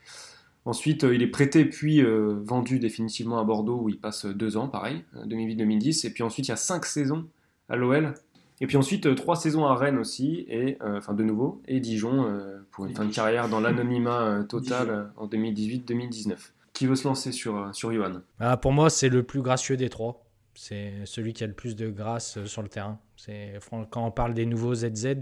Ensuite, 0.68 1.04
euh, 1.04 1.14
il 1.14 1.22
est 1.22 1.28
prêté 1.28 1.64
puis 1.64 2.02
euh, 2.02 2.42
vendu 2.44 2.78
définitivement 2.78 3.38
à 3.38 3.44
Bordeaux, 3.44 3.80
où 3.80 3.88
il 3.88 3.98
passe 3.98 4.26
deux 4.26 4.58
ans, 4.58 4.68
pareil, 4.68 5.02
euh, 5.16 5.24
2008-2010. 5.24 6.06
Et 6.06 6.10
puis 6.10 6.22
ensuite, 6.22 6.48
il 6.48 6.50
y 6.50 6.52
a 6.52 6.56
cinq 6.56 6.84
saisons 6.84 7.26
à 7.70 7.76
l'OL. 7.76 8.12
Et 8.60 8.66
puis 8.66 8.76
ensuite, 8.76 9.14
trois 9.14 9.36
saisons 9.36 9.64
à 9.64 9.74
Rennes 9.74 9.96
aussi, 9.96 10.44
et, 10.48 10.76
enfin 10.82 11.14
de 11.14 11.22
nouveau, 11.22 11.62
et 11.68 11.78
Dijon, 11.78 12.26
pour 12.72 12.86
une 12.86 12.94
fin 12.94 13.04
de 13.04 13.12
carrière 13.14 13.48
dans 13.48 13.60
l'anonymat 13.60 14.42
total 14.48 15.12
en 15.16 15.28
2018-2019. 15.28 16.34
Qui 16.72 16.86
veut 16.86 16.96
se 16.96 17.06
lancer 17.06 17.30
sur, 17.30 17.72
sur 17.72 17.92
Ah, 18.40 18.56
pour 18.56 18.72
moi, 18.72 18.90
c'est 18.90 19.10
le 19.10 19.22
plus 19.22 19.42
gracieux 19.42 19.76
des 19.76 19.88
trois. 19.88 20.27
C'est 20.60 20.92
celui 21.04 21.34
qui 21.34 21.44
a 21.44 21.46
le 21.46 21.52
plus 21.52 21.76
de 21.76 21.88
grâce 21.88 22.36
euh, 22.36 22.46
sur 22.46 22.62
le 22.62 22.68
terrain. 22.68 22.98
C'est 23.16 23.60
quand 23.70 24.04
on 24.04 24.10
parle 24.10 24.34
des 24.34 24.44
nouveaux 24.44 24.74
ZZ, 24.74 25.18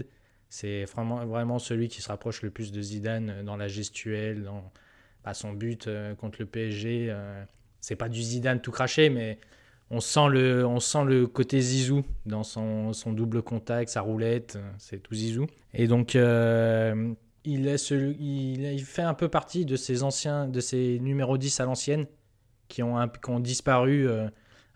c'est 0.49 0.85
vraiment, 0.85 1.23
vraiment 1.27 1.59
celui 1.59 1.89
qui 1.89 2.01
se 2.01 2.07
rapproche 2.07 2.41
le 2.41 2.49
plus 2.49 2.71
de 2.71 2.81
Zidane 2.81 3.29
euh, 3.29 3.43
dans 3.43 3.55
la 3.55 3.67
gestuelle, 3.67 4.41
dans 4.41 4.71
bah, 5.23 5.35
son 5.35 5.53
but 5.53 5.85
euh, 5.85 6.15
contre 6.15 6.39
le 6.39 6.47
PSG. 6.47 7.15
c'est 7.81 7.95
pas 7.95 8.09
du 8.09 8.19
Zidane 8.19 8.61
tout 8.61 8.71
craché, 8.71 9.11
mais 9.11 9.37
on 9.91 9.99
sent 9.99 10.27
le, 10.31 10.65
on 10.65 10.79
sent 10.79 11.05
le 11.05 11.27
côté 11.27 11.61
Zizou 11.61 12.03
dans 12.25 12.43
son, 12.43 12.91
son 12.93 13.13
double 13.13 13.43
contact, 13.43 13.91
sa 13.91 14.01
roulette. 14.01 14.57
C'est 14.79 15.03
tout 15.03 15.13
Zizou. 15.13 15.45
Et 15.75 15.85
donc, 15.85 16.15
il, 16.15 17.67
est 17.67 17.91
il, 17.91 18.85
fait 18.85 19.03
un 19.03 19.13
peu 19.13 19.29
partie 19.29 19.65
de 19.65 19.75
ces 19.75 20.01
anciens, 20.01 20.47
de 20.47 20.61
ces 20.61 20.97
numéros 20.99 21.37
10 21.37 21.59
à 21.59 21.65
l'ancienne 21.65 22.07
qui 22.69 22.81
ont, 22.81 23.07
qui 23.07 23.29
ont 23.29 23.39
disparu 23.39 24.09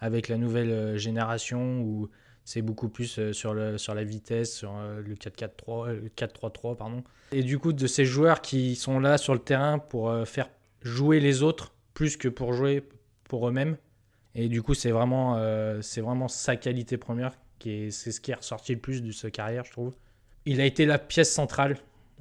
avec 0.01 0.27
la 0.27 0.37
nouvelle 0.37 0.71
euh, 0.71 0.97
génération 0.97 1.79
où 1.81 2.09
c'est 2.43 2.61
beaucoup 2.61 2.89
plus 2.89 3.19
euh, 3.19 3.33
sur, 3.33 3.53
le, 3.53 3.77
sur 3.77 3.93
la 3.93 4.03
vitesse, 4.03 4.55
sur 4.55 4.75
euh, 4.75 5.01
le 5.01 5.15
4-4-3, 5.15 5.89
euh, 5.89 6.01
le 6.01 6.09
4-3-3, 6.09 6.75
pardon. 6.75 7.03
Et 7.31 7.43
du 7.43 7.59
coup, 7.59 7.73
de 7.73 7.87
ces 7.87 8.05
joueurs 8.05 8.41
qui 8.41 8.75
sont 8.75 8.99
là 8.99 9.17
sur 9.17 9.33
le 9.33 9.39
terrain 9.39 9.79
pour 9.79 10.13
faire 10.25 10.49
jouer 10.81 11.19
les 11.19 11.43
autres 11.43 11.73
plus 11.93 12.17
que 12.17 12.27
pour 12.27 12.53
jouer 12.53 12.83
pour 13.23 13.47
eux-mêmes. 13.47 13.77
Et 14.35 14.49
du 14.49 14.61
coup, 14.61 14.73
c'est 14.73 14.91
vraiment, 14.91 15.35
vraiment 15.97 16.27
sa 16.27 16.57
qualité 16.57 16.97
première, 16.97 17.31
qui 17.57 17.71
est, 17.71 17.91
c'est 17.91 18.11
ce 18.11 18.19
qui 18.19 18.31
est 18.31 18.35
ressorti 18.35 18.73
le 18.73 18.79
plus 18.79 19.01
de 19.01 19.11
sa 19.11 19.31
carrière, 19.31 19.63
je 19.63 19.71
trouve. 19.71 19.93
Il 20.45 20.59
a 20.59 20.65
été 20.65 20.85
la 20.85 20.99
pièce 20.99 21.31
centrale. 21.31 21.77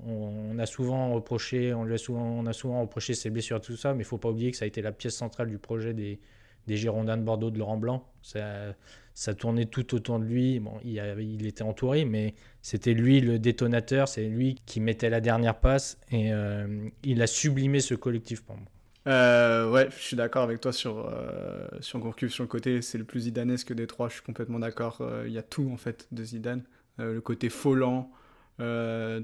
On, 0.07 0.53
on 0.53 0.59
a 0.61 0.67
souvent 0.67 1.13
reproché, 1.13 1.75
on 1.75 1.83
lui 1.83 1.95
a 1.95 1.99
souvent, 1.99 2.23
on 2.23 2.47
a 2.47 2.53
souvent 2.53 2.81
reproché 2.83 3.15
ses 3.15 3.31
blessures 3.31 3.57
et 3.57 3.61
tout 3.61 3.77
ça, 3.77 3.95
mais 3.95 4.03
il 4.03 4.07
faut 4.07 4.19
pas 4.19 4.29
oublier 4.29 4.53
que 4.53 4.57
ça 4.57 4.65
a 4.65 4.69
été 4.69 4.81
la 4.81 4.93
pièce 4.93 5.17
centrale 5.17 5.49
du 5.49 5.59
projet 5.59 5.93
des, 5.93 6.21
des 6.67 6.77
Girondins 6.77 7.17
de 7.17 7.23
Bordeaux 7.23 7.51
de 7.51 7.59
Laurent 7.59 7.77
Blanc. 7.77 8.07
Ça, 8.23 9.35
tournait 9.35 9.67
tout 9.67 9.95
autour 9.95 10.19
de 10.19 10.25
lui. 10.25 10.61
Bon, 10.61 10.73
il, 10.85 11.47
était 11.47 11.63
entouré, 11.63 12.05
mais 12.05 12.35
c'était 12.63 12.95
lui 12.95 13.21
le 13.21 13.39
détonateur, 13.39 14.09
c'est 14.09 14.27
lui 14.27 14.61
qui 14.67 14.81
mettait 14.81 15.11
la 15.11 15.21
dernière 15.21 15.59
passe 15.59 15.99
et 16.11 16.33
euh, 16.33 16.89
il 17.03 17.21
a 17.23 17.27
sublimé 17.27 17.81
ce 17.81 17.95
collectif 17.95 18.43
pour 18.43 18.57
moi. 18.57 18.67
Euh, 19.07 19.71
ouais, 19.71 19.89
je 19.91 20.03
suis 20.03 20.17
d'accord 20.17 20.43
avec 20.43 20.61
toi 20.61 20.73
sur, 20.73 20.99
euh, 20.99 21.67
sur 21.81 22.01
sur 22.29 22.45
le 22.45 22.49
côté, 22.49 22.83
c'est 22.83 22.99
le 22.99 23.05
plus 23.05 23.21
zidanesque 23.21 23.73
des 23.73 23.87
trois, 23.87 24.09
je 24.09 24.15
suis 24.15 24.23
complètement 24.23 24.59
d'accord. 24.59 24.99
Euh, 25.01 25.25
Il 25.27 25.33
y 25.33 25.39
a 25.39 25.43
tout 25.43 25.71
en 25.73 25.77
fait 25.77 26.07
de 26.13 26.23
Zidane. 26.25 26.63
Le 26.99 27.23
côté 27.23 27.49
folant, 27.49 28.11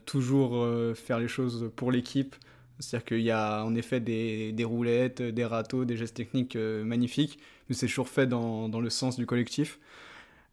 toujours 0.07 0.67
faire 0.97 1.19
les 1.19 1.29
choses 1.29 1.71
pour 1.77 1.93
l'équipe. 1.93 2.35
C'est-à-dire 2.79 3.05
qu'il 3.07 3.23
y 3.23 3.31
a 3.31 3.65
en 3.65 3.75
effet 3.75 4.01
des, 4.01 4.53
des 4.53 4.65
roulettes, 4.65 5.23
des 5.23 5.45
râteaux, 5.45 5.85
des 5.85 5.97
gestes 5.97 6.17
techniques 6.17 6.57
euh, 6.57 6.85
magnifiques, 6.85 7.39
mais 7.69 7.75
c'est 7.75 7.87
toujours 7.87 8.09
fait 8.09 8.27
dans, 8.27 8.69
dans 8.69 8.81
le 8.81 8.91
sens 8.91 9.17
du 9.17 9.27
collectif. 9.27 9.79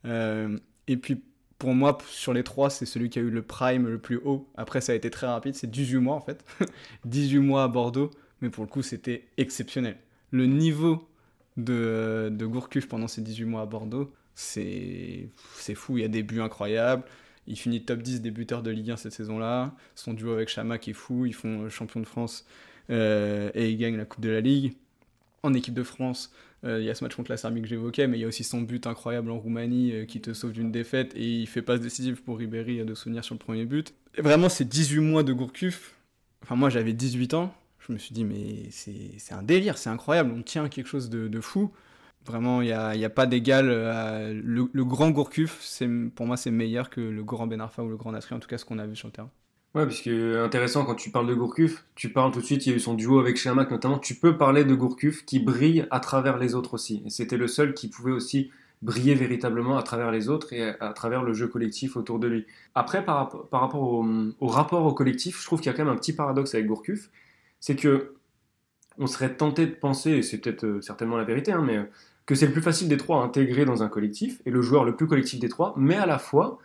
Euh, 0.06 0.58
et 0.88 0.98
puis 0.98 1.22
pour 1.60 1.74
moi, 1.74 1.98
sur 2.10 2.34
les 2.34 2.44
trois, 2.44 2.70
c'est 2.70 2.86
celui 2.86 3.10
qui 3.10 3.20
a 3.20 3.22
eu 3.22 3.30
le 3.30 3.42
prime 3.42 3.88
le 3.88 3.98
plus 3.98 4.18
haut. 4.24 4.50
Après, 4.56 4.82
ça 4.82 4.92
a 4.92 4.96
été 4.96 5.10
très 5.10 5.28
rapide, 5.28 5.56
c'est 5.56 5.70
18 5.70 5.98
mois 5.98 6.16
en 6.16 6.22
fait. 6.22 6.44
18 7.06 7.40
mois 7.40 7.64
à 7.64 7.68
Bordeaux 7.68 8.12
mais 8.44 8.50
pour 8.50 8.66
le 8.66 8.70
coup, 8.70 8.82
c'était 8.84 9.24
exceptionnel. 9.38 9.96
Le 10.32 10.46
niveau 10.46 11.08
de, 11.56 12.28
de 12.30 12.46
Gourcuff 12.46 12.90
pendant 12.90 13.08
ces 13.08 13.22
18 13.22 13.46
mois 13.46 13.62
à 13.62 13.66
Bordeaux, 13.66 14.12
c'est 14.36 15.30
fou. 15.76 15.98
Il 15.98 16.02
y 16.02 16.04
a 16.04 16.10
des 16.10 16.24
buts 16.24 16.42
incroyables. 16.42 17.04
Il 17.48 17.58
finit 17.58 17.84
top 17.84 18.02
10 18.02 18.22
des 18.22 18.32
buteurs 18.32 18.64
de 18.64 18.72
Ligue 18.72 18.92
1 18.92 18.98
cette 18.98 19.14
saison-là. 19.14 19.74
Son 19.96 20.14
duo 20.14 20.32
avec 20.32 20.50
Chamac 20.50 20.88
est 20.88 20.94
fou. 20.94 21.26
Ils 21.26 21.34
font 21.34 21.70
champion 21.70 22.00
de 22.00 22.06
France 22.06 22.46
euh, 22.90 23.52
et 23.54 23.70
ils 23.70 23.78
gagnent 23.78 23.98
la 23.98 24.06
Coupe 24.06 24.22
de 24.22 24.30
la 24.30 24.42
Ligue. 24.42 24.74
En 25.44 25.54
équipe 25.54 25.74
de 25.74 25.84
France, 25.84 26.32
euh, 26.66 26.80
il 26.80 26.86
y 26.86 26.90
a 26.90 26.96
ce 26.96 27.04
match 27.04 27.16
contre 27.16 27.32
la 27.32 27.38
Serbie 27.38 27.62
que 27.62 27.68
j'évoquais, 27.68 28.08
mais 28.08 28.18
il 28.18 28.22
y 28.22 28.24
a 28.24 28.28
aussi 28.28 28.44
son 28.44 28.62
but 28.62 28.88
incroyable 28.88 29.32
en 29.32 29.38
Roumanie 29.38 29.92
euh, 29.92 30.06
qui 30.06 30.22
te 30.22 30.34
sauve 30.34 30.54
d'une 30.54 30.72
défaite 30.72 31.14
et 31.16 31.42
il 31.42 31.48
fait 31.48 31.62
passe 31.62 31.82
décisive 31.82 32.22
pour 32.22 32.38
Ribéry 32.38 32.80
euh, 32.80 32.86
de 32.86 32.94
souvenir 32.94 33.24
sur 33.24 33.36
le 33.36 33.40
premier 33.40 33.66
but. 33.66 33.94
Et 34.16 34.22
vraiment, 34.22 34.48
ces 34.48 34.64
18 34.64 35.00
mois 35.00 35.24
de 35.24 35.34
Gourcuff, 35.34 35.96
enfin 36.42 36.56
moi 36.56 36.70
j'avais 36.70 36.94
18 36.94 37.34
ans, 37.34 37.54
je 37.86 37.92
me 37.92 37.98
suis 37.98 38.14
dit, 38.14 38.24
mais 38.24 38.70
c'est 38.72 39.34
un 39.34 39.44
délire, 39.44 39.78
c'est 39.78 39.90
incroyable, 39.90 40.32
on 40.34 40.42
tient 40.42 40.70
quelque 40.70 40.88
chose 40.88 41.10
de, 41.10 41.28
de 41.28 41.42
fou. 41.42 41.72
Vraiment, 42.26 42.62
il 42.62 42.68
n'y 42.68 42.72
a, 42.72 42.90
a, 42.90 43.10
pas 43.10 43.26
d'égal. 43.26 43.68
Le, 43.68 44.70
le, 44.72 44.86
grand 44.86 45.12
Gourcuff, 45.12 45.82
pour 46.16 46.26
moi, 46.26 46.38
c'est 46.38 46.52
meilleur 46.52 46.90
que 46.90 47.02
le 47.02 47.24
grand 47.24 47.48
Ben 47.48 47.60
Arfa 47.60 47.84
ou 47.84 47.90
le 47.90 47.98
grand 47.98 48.12
Nasri, 48.12 48.34
en 48.34 48.40
tout 48.40 48.48
cas 48.48 48.58
ce 48.58 48.66
qu'on 48.66 48.80
a 48.80 48.86
vu 48.86 48.96
sur 48.96 49.08
le 49.08 49.14
terrain. 49.14 49.30
Ouais, 49.76 49.88
puisque 49.88 50.08
intéressant, 50.08 50.86
quand 50.86 50.94
tu 50.94 51.10
parles 51.10 51.26
de 51.26 51.34
Gourcuff, 51.34 51.84
tu 51.96 52.10
parles 52.10 52.32
tout 52.32 52.42
de 52.42 52.46
suite, 52.46 52.66
il 52.66 52.70
y 52.70 52.74
a 52.74 52.76
eu 52.76 52.80
son 52.80 52.94
duo 52.94 53.20
avec 53.20 53.38
Chamac 53.38 53.72
notamment, 53.72 53.98
tu 53.98 54.14
peux 54.14 54.38
parler 54.38 54.66
de 54.66 54.76
Gourcuff 54.76 55.26
qui 55.26 55.40
brille 55.40 55.88
à 55.90 56.00
travers 56.00 56.38
les 56.38 56.54
autres 56.54 56.76
aussi. 56.76 57.02
Et 57.06 57.10
c'était 57.10 57.38
le 57.38 57.48
seul 57.48 57.74
qui 57.74 57.88
pouvait 57.88 58.12
aussi 58.12 58.52
briller 58.84 59.16
véritablement 59.16 59.78
à 59.78 59.84
travers 59.84 60.12
les 60.12 60.30
autres 60.30 60.54
et 60.54 60.76
à 60.80 60.94
travers 60.94 61.24
le 61.24 61.34
jeu 61.34 61.48
collectif 61.48 61.98
autour 61.98 62.20
de 62.20 62.28
lui. 62.28 62.46
Après, 62.76 63.04
par, 63.04 63.48
rapport 63.52 63.82
au, 63.82 64.48
rapport 64.48 64.86
au 64.86 64.94
collectif, 64.94 65.42
je 65.42 65.46
trouve 65.46 65.60
qu'il 65.60 65.72
y 65.72 65.74
a 65.74 65.78
quand 65.78 65.86
même 65.86 65.94
un 65.94 65.98
petit 65.98 66.14
paradoxe 66.14 66.54
avec 66.54 66.68
Gourcuff, 66.68 67.10
c'est 67.60 67.76
que 67.76 68.14
on 69.00 69.08
serait 69.08 69.36
tenté 69.36 69.66
de 69.66 69.72
penser, 69.72 70.12
et 70.12 70.22
c'est 70.22 70.38
peut-être 70.38 70.66
euh, 70.66 70.82
certainement 70.82 71.18
la 71.18 71.24
vérité, 71.24 71.52
hein, 71.52 71.64
mais 71.66 71.78
euh, 71.78 71.86
que 72.26 72.36
c'est 72.36 72.46
le 72.46 72.54
plus 72.54 72.62
facile 72.62 72.88
des 72.88 72.98
trois 72.98 73.22
à 73.22 73.26
intégrer 73.26 73.66
dans 73.66 73.84
un 73.84 73.90
collectif, 73.90 74.42
et 74.46 74.52
le 74.52 74.62
joueur 74.62 74.86
le 74.86 74.96
plus 74.96 75.08
collectif 75.08 75.40
des 75.40 75.50
trois, 75.50 75.74
mais 75.78 75.96
à 75.96 76.06
la 76.06 76.20
fois, 76.20 76.60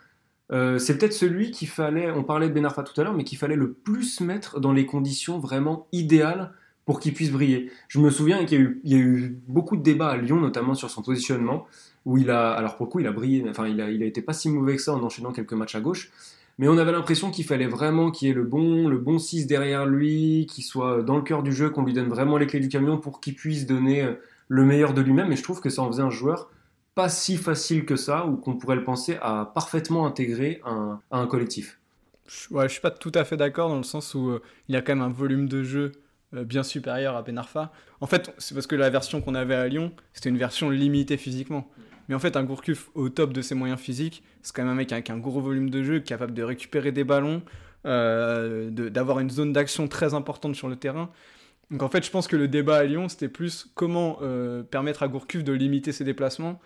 euh, 0.51 0.79
c'est 0.79 0.97
peut-être 0.97 1.13
celui 1.13 1.51
qu'il 1.51 1.69
fallait, 1.69 2.11
on 2.11 2.23
parlait 2.23 2.49
de 2.49 2.55
Ben 2.55 2.65
Arfa 2.65 2.83
tout 2.83 2.99
à 3.01 3.05
l'heure, 3.05 3.15
mais 3.15 3.25
qu'il 3.25 3.39
fallait 3.39 3.57
le 3.57 3.73
plus 3.73 4.21
mettre 4.21 4.61
dans 4.61 4.73
les 4.73 4.87
conditions 4.87 5.39
vraiment 5.39 5.87
idéales 5.93 6.53
pour 6.87 7.01
qu'il 7.01 7.13
puisse 7.13 7.31
briller. 7.31 7.71
Je 7.89 7.99
me 7.99 8.09
souviens 8.09 8.47
qu'il 8.47 8.81
y, 8.83 8.95
y, 8.95 8.95
a 8.95 8.99
eu 8.99 9.39
beaucoup 9.47 9.77
de 9.77 9.83
débats 9.83 10.09
à 10.09 10.17
Lyon, 10.17 10.41
notamment 10.41 10.75
sur 10.75 10.89
son 10.89 11.03
positionnement, 11.03 11.67
où 12.07 12.17
il 12.17 12.31
a, 12.31 12.53
alors 12.53 12.77
pour 12.77 12.87
le 12.87 12.91
coup, 12.91 13.01
il 13.01 13.07
a 13.07 13.13
brillé, 13.13 13.45
enfin, 13.49 13.69
il 13.69 13.81
a, 13.83 13.91
il 13.91 14.03
a 14.03 14.07
été 14.07 14.23
pas 14.23 14.33
si 14.33 14.49
mauvais 14.49 14.77
que 14.77 14.83
ça 14.83 14.95
en 14.95 15.03
enchaînant 15.03 15.33
quelques 15.33 15.53
matchs 15.53 15.75
à 15.75 15.81
gauche, 15.81 16.11
mais 16.59 16.67
on 16.67 16.79
avait 16.79 16.93
l'impression 16.93 17.31
qu'il 17.31 17.45
fallait 17.45 17.67
vraiment 17.67 18.11
qu'il 18.11 18.29
y 18.29 18.31
ait 18.31 18.35
le 18.35 18.45
bon, 18.45 18.89
le 18.89 18.99
bon 18.99 19.19
6 19.19 19.47
derrière 19.47 19.87
lui, 19.87 20.47
qu'il 20.51 20.65
soit 20.65 21.03
dans 21.03 21.17
le 21.17 21.23
cœur 21.23 21.43
du 21.43 21.53
jeu, 21.53 21.69
qu'on 21.69 21.85
lui 21.85 21.93
donne 21.93 22.09
vraiment 22.09 22.39
les 22.39 22.47
clés 22.47 22.61
du 22.61 22.69
camion 22.69 22.99
pour 22.99 23.21
qu'il 23.21 23.35
puisse 23.35 23.67
donner 23.67 24.03
euh, 24.03 24.15
le 24.49 24.65
meilleur 24.65 24.95
de 24.95 25.01
lui-même. 25.01 25.31
Et 25.33 25.37
je 25.37 25.43
trouve 25.43 25.61
que 25.61 25.71
ça 25.71 25.83
en 25.83 25.89
faisait 25.89 26.03
un 26.03 26.11
joueur 26.11 26.51
pas 26.99 27.09
si 27.09 27.37
facile 27.37 27.85
que 27.85 27.95
ça, 27.95 28.27
ou 28.27 28.37
qu'on 28.37 28.57
pourrait 28.57 28.75
le 28.75 28.83
penser 28.83 29.19
à 29.23 29.53
parfaitement 29.55 30.05
intégrer 30.05 30.61
un, 30.65 31.01
à 31.13 31.21
un 31.21 31.29
collectif. 31.29 31.79
Ouais, 32.51 32.67
je 32.67 32.73
suis 32.73 32.81
pas 32.81 32.91
tout 32.91 33.13
à 33.15 33.25
fait 33.25 33.37
d'accord 33.37 33.69
dans 33.69 33.77
le 33.77 33.85
sens 33.85 34.17
où 34.17 34.31
euh, 34.31 34.43
il 34.67 34.75
a 34.75 34.83
quand 34.83 34.97
même 34.97 35.05
un 35.05 35.09
volume 35.09 35.49
de 35.49 35.63
jeu 35.63 35.93
euh, 36.35 36.43
bien 36.43 36.65
supérieur 36.65 37.15
à 37.15 37.23
Benarfa. 37.23 37.71
En 38.01 38.09
fait, 38.09 38.35
c'est 38.39 38.53
parce 38.53 38.67
que 38.67 38.75
la 38.75 38.91
version 38.91 39.21
qu'on 39.21 39.37
avait 39.37 39.55
à 39.55 39.69
Lyon, 39.69 39.93
c'était 40.13 40.29
une 40.29 40.39
version 40.39 40.71
limitée 40.71 41.19
physiquement. 41.19 41.71
Mais 42.09 42.17
en 42.17 42.19
fait, 42.19 42.37
un 42.37 42.43
Gourcuff 42.43 42.91
au 42.95 43.09
top 43.11 43.33
de 43.33 43.43
ses 43.43 43.55
moyens 43.55 43.79
physiques, 43.79 44.25
c'est 44.43 44.53
quand 44.53 44.63
même 44.63 44.73
un 44.73 44.75
mec 44.75 44.91
avec 44.91 45.09
un 45.09 45.19
gros 45.19 45.41
volume 45.41 45.71
de 45.71 45.85
jeu, 45.85 46.01
capable 46.01 46.35
de 46.35 46.43
récupérer 46.43 46.91
des 46.91 47.05
ballons, 47.05 47.43
euh, 47.87 48.71
d'avoir 48.71 49.21
une 49.21 49.31
zone 49.31 49.53
d'action 49.53 49.87
très 49.87 50.15
importante 50.15 50.57
sur 50.57 50.67
le 50.67 50.75
terrain. 50.75 51.11
Donc 51.71 51.83
en 51.83 51.89
fait, 51.89 52.05
je 52.05 52.11
pense 52.11 52.29
que 52.29 52.37
le 52.37 52.49
débat 52.49 52.79
à 52.79 52.85
Lyon, 52.85 53.09
c'était 53.09 53.29
plus 53.29 53.69
comment 53.75 54.19
euh, 54.23 54.63
permettre 54.63 55.03
à 55.03 55.09
Gourcuff 55.09 55.45
de 55.45 55.53
limiter 55.53 55.93
ses 55.93 56.05
déplacements 56.05 56.59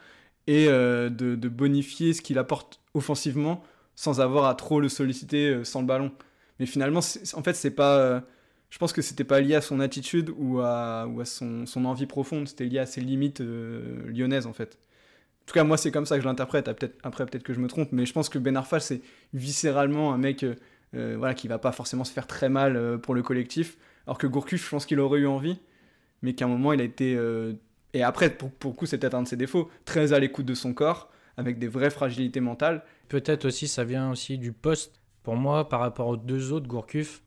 et 0.47 0.67
euh, 0.69 1.11
de, 1.11 1.49
bonifier 1.49 2.13
ce 2.13 2.23
qu'il 2.23 2.39
apporte 2.39 2.81
offensivement 2.95 3.63
sans 3.95 4.21
avoir 4.21 4.47
à 4.47 4.55
trop 4.55 4.81
le 4.81 4.89
solliciter 4.89 5.49
euh, 5.49 5.65
sans 5.65 5.81
le 5.81 5.87
ballon. 5.87 6.13
Mais 6.61 6.67
finalement, 6.67 7.01
en 7.01 7.43
fait, 7.43 7.55
c'est 7.55 7.73
pas. 7.73 8.23
Je 8.71 8.79
pense 8.79 8.93
que 8.93 9.03
c'était 9.03 9.25
pas 9.25 9.41
lié 9.41 9.55
à 9.55 9.61
son 9.61 9.81
attitude 9.81 10.31
ou 10.37 10.61
à, 10.61 11.07
son, 11.25 11.67
envie 11.85 12.07
profonde, 12.07 12.49
c'était 12.49 12.65
lié 12.65 12.79
à 12.79 12.87
ses 12.87 13.01
limites 13.01 13.41
lyonnaises 13.41 14.47
en 14.47 14.53
fait. 14.53 14.79
En 15.43 15.45
tout 15.47 15.55
cas, 15.55 15.65
moi, 15.65 15.77
c'est 15.77 15.91
comme 15.91 16.07
ça 16.07 16.17
que 16.17 16.23
je 16.23 16.29
l'interprète. 16.29 16.69
Après, 17.03 17.27
peut-être 17.27 17.43
que 17.43 17.53
je 17.53 17.61
me 17.61 17.69
trompe, 17.69 17.91
mais 17.93 18.07
je 18.07 18.13
pense 18.13 18.29
que 18.29 18.39
Ben 18.39 18.57
Arfa, 18.57 18.81
c'est 18.81 19.03
viscéralement 19.35 20.15
un 20.15 20.19
mec 20.19 20.47
voilà, 20.93 21.35
qui 21.35 21.49
va 21.49 21.59
pas 21.59 21.73
forcément 21.73 22.05
se 22.05 22.13
faire 22.13 22.27
très 22.27 22.49
mal 22.49 22.99
pour 23.01 23.15
le 23.15 23.23
collectif. 23.23 23.77
Alors 24.07 24.19
que 24.19 24.27
Gourcuff, 24.27 24.65
je 24.65 24.71
pense 24.71 24.87
qu'il 24.87 25.01
aurait 25.01 25.21
eu 25.21 25.27
envie, 25.27 25.61
mais 26.23 26.35
qu'à 26.35 26.47
un 26.47 26.49
moment, 26.49 26.73
il 26.73 26.81
a 26.81 26.85
été. 26.85 27.15
Euh, 27.15 27.55
et 27.95 28.03
après, 28.03 28.31
pour, 28.31 28.51
pour 28.51 28.73
le 28.73 28.77
coup, 28.77 28.87
c'est 28.87 28.99
peut-être 28.99 29.15
un 29.15 29.23
de 29.23 29.29
ses 29.29 29.37
défauts, 29.37 29.71
très 29.85 30.13
à 30.13 30.19
l'écoute 30.19 30.47
de 30.47 30.55
son 30.55 30.75
corps, 30.75 31.11
avec 31.37 31.59
des 31.59 31.69
vraies 31.69 31.91
fragilités 31.91 32.41
mentales. 32.41 32.85
Peut-être 33.09 33.45
aussi, 33.45 33.69
ça 33.69 33.85
vient 33.85 34.11
aussi 34.11 34.39
du 34.39 34.53
poste. 34.53 35.01
Pour 35.23 35.37
moi, 35.37 35.69
par 35.69 35.81
rapport 35.81 36.09
aux 36.09 36.17
deux 36.17 36.53
autres, 36.53 36.67
Gourcuff, 36.67 37.23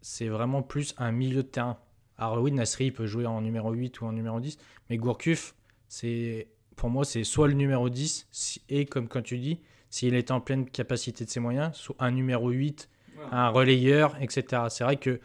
c'est 0.00 0.28
vraiment 0.28 0.62
plus 0.62 0.94
un 0.98 1.12
milieu 1.12 1.42
de 1.42 1.48
terrain. 1.48 1.78
Alors 2.18 2.42
oui, 2.42 2.52
Nasri 2.52 2.90
peut 2.90 3.06
jouer 3.06 3.26
en 3.26 3.40
numéro 3.40 3.72
8 3.72 4.00
ou 4.00 4.06
en 4.06 4.12
numéro 4.12 4.40
10, 4.40 4.58
mais 4.90 4.98
Gourcuff, 4.98 5.54
c'est 5.88 6.48
pour 6.76 6.90
moi, 6.90 7.04
c'est 7.04 7.24
soit 7.24 7.48
le 7.48 7.54
numéro 7.54 7.88
10, 7.88 8.60
et 8.68 8.86
comme 8.86 9.08
quand 9.08 9.22
tu 9.22 9.38
dis, 9.38 9.60
s'il 9.90 10.14
est 10.14 10.30
en 10.30 10.40
pleine 10.40 10.64
capacité 10.68 11.24
de 11.24 11.30
ses 11.30 11.40
moyens, 11.40 11.74
soit 11.76 11.96
un 11.98 12.10
numéro 12.10 12.50
8, 12.50 12.88
ouais. 13.16 13.24
un 13.32 13.48
relayeur, 13.48 14.16
etc. 14.20 14.62
C'est 14.68 14.84
vrai 14.84 14.96
que, 14.96 15.20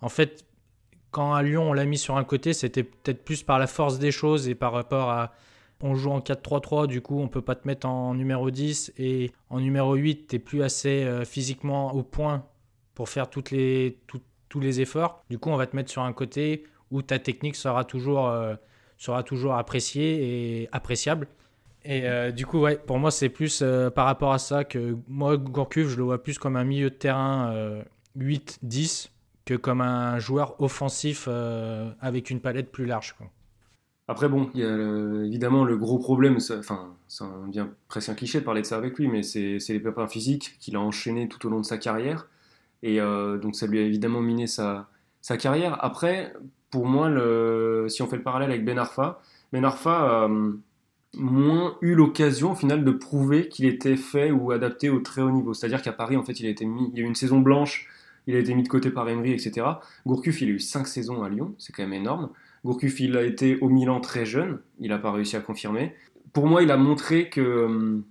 en 0.00 0.08
fait, 0.08 0.44
quand 1.10 1.34
à 1.34 1.42
Lyon 1.42 1.70
on 1.70 1.72
l'a 1.72 1.84
mis 1.84 1.98
sur 1.98 2.16
un 2.16 2.24
côté, 2.24 2.52
c'était 2.52 2.82
peut-être 2.82 3.24
plus 3.24 3.42
par 3.42 3.58
la 3.58 3.66
force 3.66 3.98
des 3.98 4.12
choses 4.12 4.48
et 4.48 4.54
par 4.54 4.72
rapport 4.72 5.10
à. 5.10 5.32
On 5.80 5.94
joue 5.94 6.10
en 6.10 6.18
4-3-3, 6.18 6.88
du 6.88 7.00
coup 7.00 7.20
on 7.20 7.28
peut 7.28 7.40
pas 7.40 7.54
te 7.54 7.64
mettre 7.64 7.86
en 7.86 8.12
numéro 8.12 8.50
10 8.50 8.94
et 8.98 9.30
en 9.48 9.60
numéro 9.60 9.94
8, 9.94 10.26
tu 10.26 10.40
plus 10.40 10.64
assez 10.64 11.04
euh, 11.04 11.24
physiquement 11.24 11.94
au 11.94 12.02
point 12.02 12.44
pour 12.96 13.08
faire 13.08 13.30
toutes 13.30 13.52
les, 13.52 13.96
tous 14.48 14.58
les 14.58 14.80
efforts. 14.80 15.22
Du 15.30 15.38
coup, 15.38 15.50
on 15.50 15.56
va 15.56 15.68
te 15.68 15.76
mettre 15.76 15.88
sur 15.88 16.02
un 16.02 16.12
côté 16.12 16.64
où 16.90 17.00
ta 17.00 17.20
technique 17.20 17.54
sera 17.54 17.84
toujours, 17.84 18.26
euh, 18.26 18.56
sera 18.96 19.22
toujours 19.22 19.54
appréciée 19.54 20.62
et 20.62 20.68
appréciable. 20.72 21.28
Et 21.84 22.08
euh, 22.08 22.32
du 22.32 22.44
coup, 22.44 22.58
ouais, 22.58 22.76
pour 22.76 22.98
moi, 22.98 23.12
c'est 23.12 23.28
plus 23.28 23.62
par 23.94 24.06
rapport 24.06 24.32
à 24.32 24.38
ça 24.38 24.64
que 24.64 24.96
moi, 25.06 25.36
Gourcuff, 25.36 25.86
je 25.86 25.96
le 25.96 26.02
vois 26.02 26.20
plus 26.20 26.40
comme 26.40 26.56
un 26.56 26.64
milieu 26.64 26.90
de 26.90 26.96
terrain 26.96 27.54
8-10 28.18 29.10
que 29.48 29.54
comme 29.54 29.80
un 29.80 30.18
joueur 30.18 30.60
offensif 30.60 31.26
avec 32.00 32.28
une 32.28 32.40
palette 32.40 32.70
plus 32.70 32.84
large. 32.84 33.14
Après, 34.06 34.28
bon, 34.28 34.50
il 34.54 34.60
y 34.60 34.64
a 34.64 35.24
évidemment 35.24 35.64
le 35.64 35.76
gros 35.78 35.98
problème, 35.98 36.38
enfin, 36.58 36.94
ça 37.08 37.26
vient 37.50 37.70
presque 37.88 38.10
un 38.10 38.14
cliché 38.14 38.40
de 38.40 38.44
parler 38.44 38.60
de 38.60 38.66
ça 38.66 38.76
avec 38.76 38.98
lui, 38.98 39.08
mais 39.08 39.22
c'est 39.22 39.58
les 39.68 39.80
pépins 39.80 40.06
physiques 40.06 40.56
qu'il 40.60 40.76
a 40.76 40.80
enchaîné 40.80 41.28
tout 41.28 41.46
au 41.46 41.50
long 41.50 41.60
de 41.60 41.66
sa 41.66 41.78
carrière. 41.78 42.26
Et 42.82 43.00
euh, 43.00 43.38
donc 43.38 43.56
ça 43.56 43.66
lui 43.66 43.78
a 43.78 43.82
évidemment 43.82 44.20
miné 44.20 44.46
sa, 44.46 44.88
carrière. 45.38 45.82
Après, 45.82 46.34
pour 46.70 46.86
moi, 46.86 47.08
si 47.88 48.02
on 48.02 48.06
fait 48.06 48.16
le 48.16 48.22
parallèle 48.22 48.50
avec 48.50 48.64
Ben 48.64 48.78
Arfa, 48.78 49.20
Ben 49.52 49.64
Arfa 49.64 50.24
a 50.24 50.28
moins 51.14 51.76
eu 51.82 51.94
l'occasion 51.94 52.52
au 52.52 52.54
final 52.54 52.84
de 52.84 52.90
prouver 52.90 53.48
qu'il 53.48 53.66
était 53.66 53.96
fait 53.96 54.30
ou 54.30 54.52
adapté 54.52 54.88
au 54.90 55.00
très 55.00 55.22
haut 55.22 55.30
niveau. 55.30 55.52
C'est-à-dire 55.52 55.82
qu'à 55.82 55.92
Paris, 55.92 56.16
en 56.16 56.22
fait, 56.22 56.40
il 56.40 56.46
a 56.46 56.50
été 56.50 56.64
mis, 56.64 56.90
il 56.94 57.00
a 57.00 57.02
eu 57.02 57.06
une 57.06 57.14
saison 57.14 57.40
blanche, 57.40 57.88
il 58.28 58.36
a 58.36 58.38
été 58.38 58.54
mis 58.54 58.62
de 58.62 58.68
côté 58.68 58.90
par 58.90 59.08
Emery, 59.08 59.32
etc. 59.32 59.66
Gourcuff, 60.06 60.42
il 60.42 60.50
a 60.50 60.52
eu 60.52 60.60
5 60.60 60.86
saisons 60.86 61.22
à 61.22 61.30
Lyon, 61.30 61.54
c'est 61.56 61.72
quand 61.72 61.82
même 61.82 61.94
énorme. 61.94 62.28
Gourcuff, 62.62 63.00
il 63.00 63.16
a 63.16 63.22
été 63.22 63.58
au 63.60 63.70
Milan 63.70 64.00
très 64.00 64.26
jeune, 64.26 64.60
il 64.78 64.90
n'a 64.90 64.98
pas 64.98 65.10
réussi 65.10 65.34
à 65.34 65.40
confirmer. 65.40 65.94
Pour 66.34 66.46
moi, 66.46 66.62
il 66.62 66.70
a 66.70 66.76
montré 66.76 67.30
que 67.30 68.02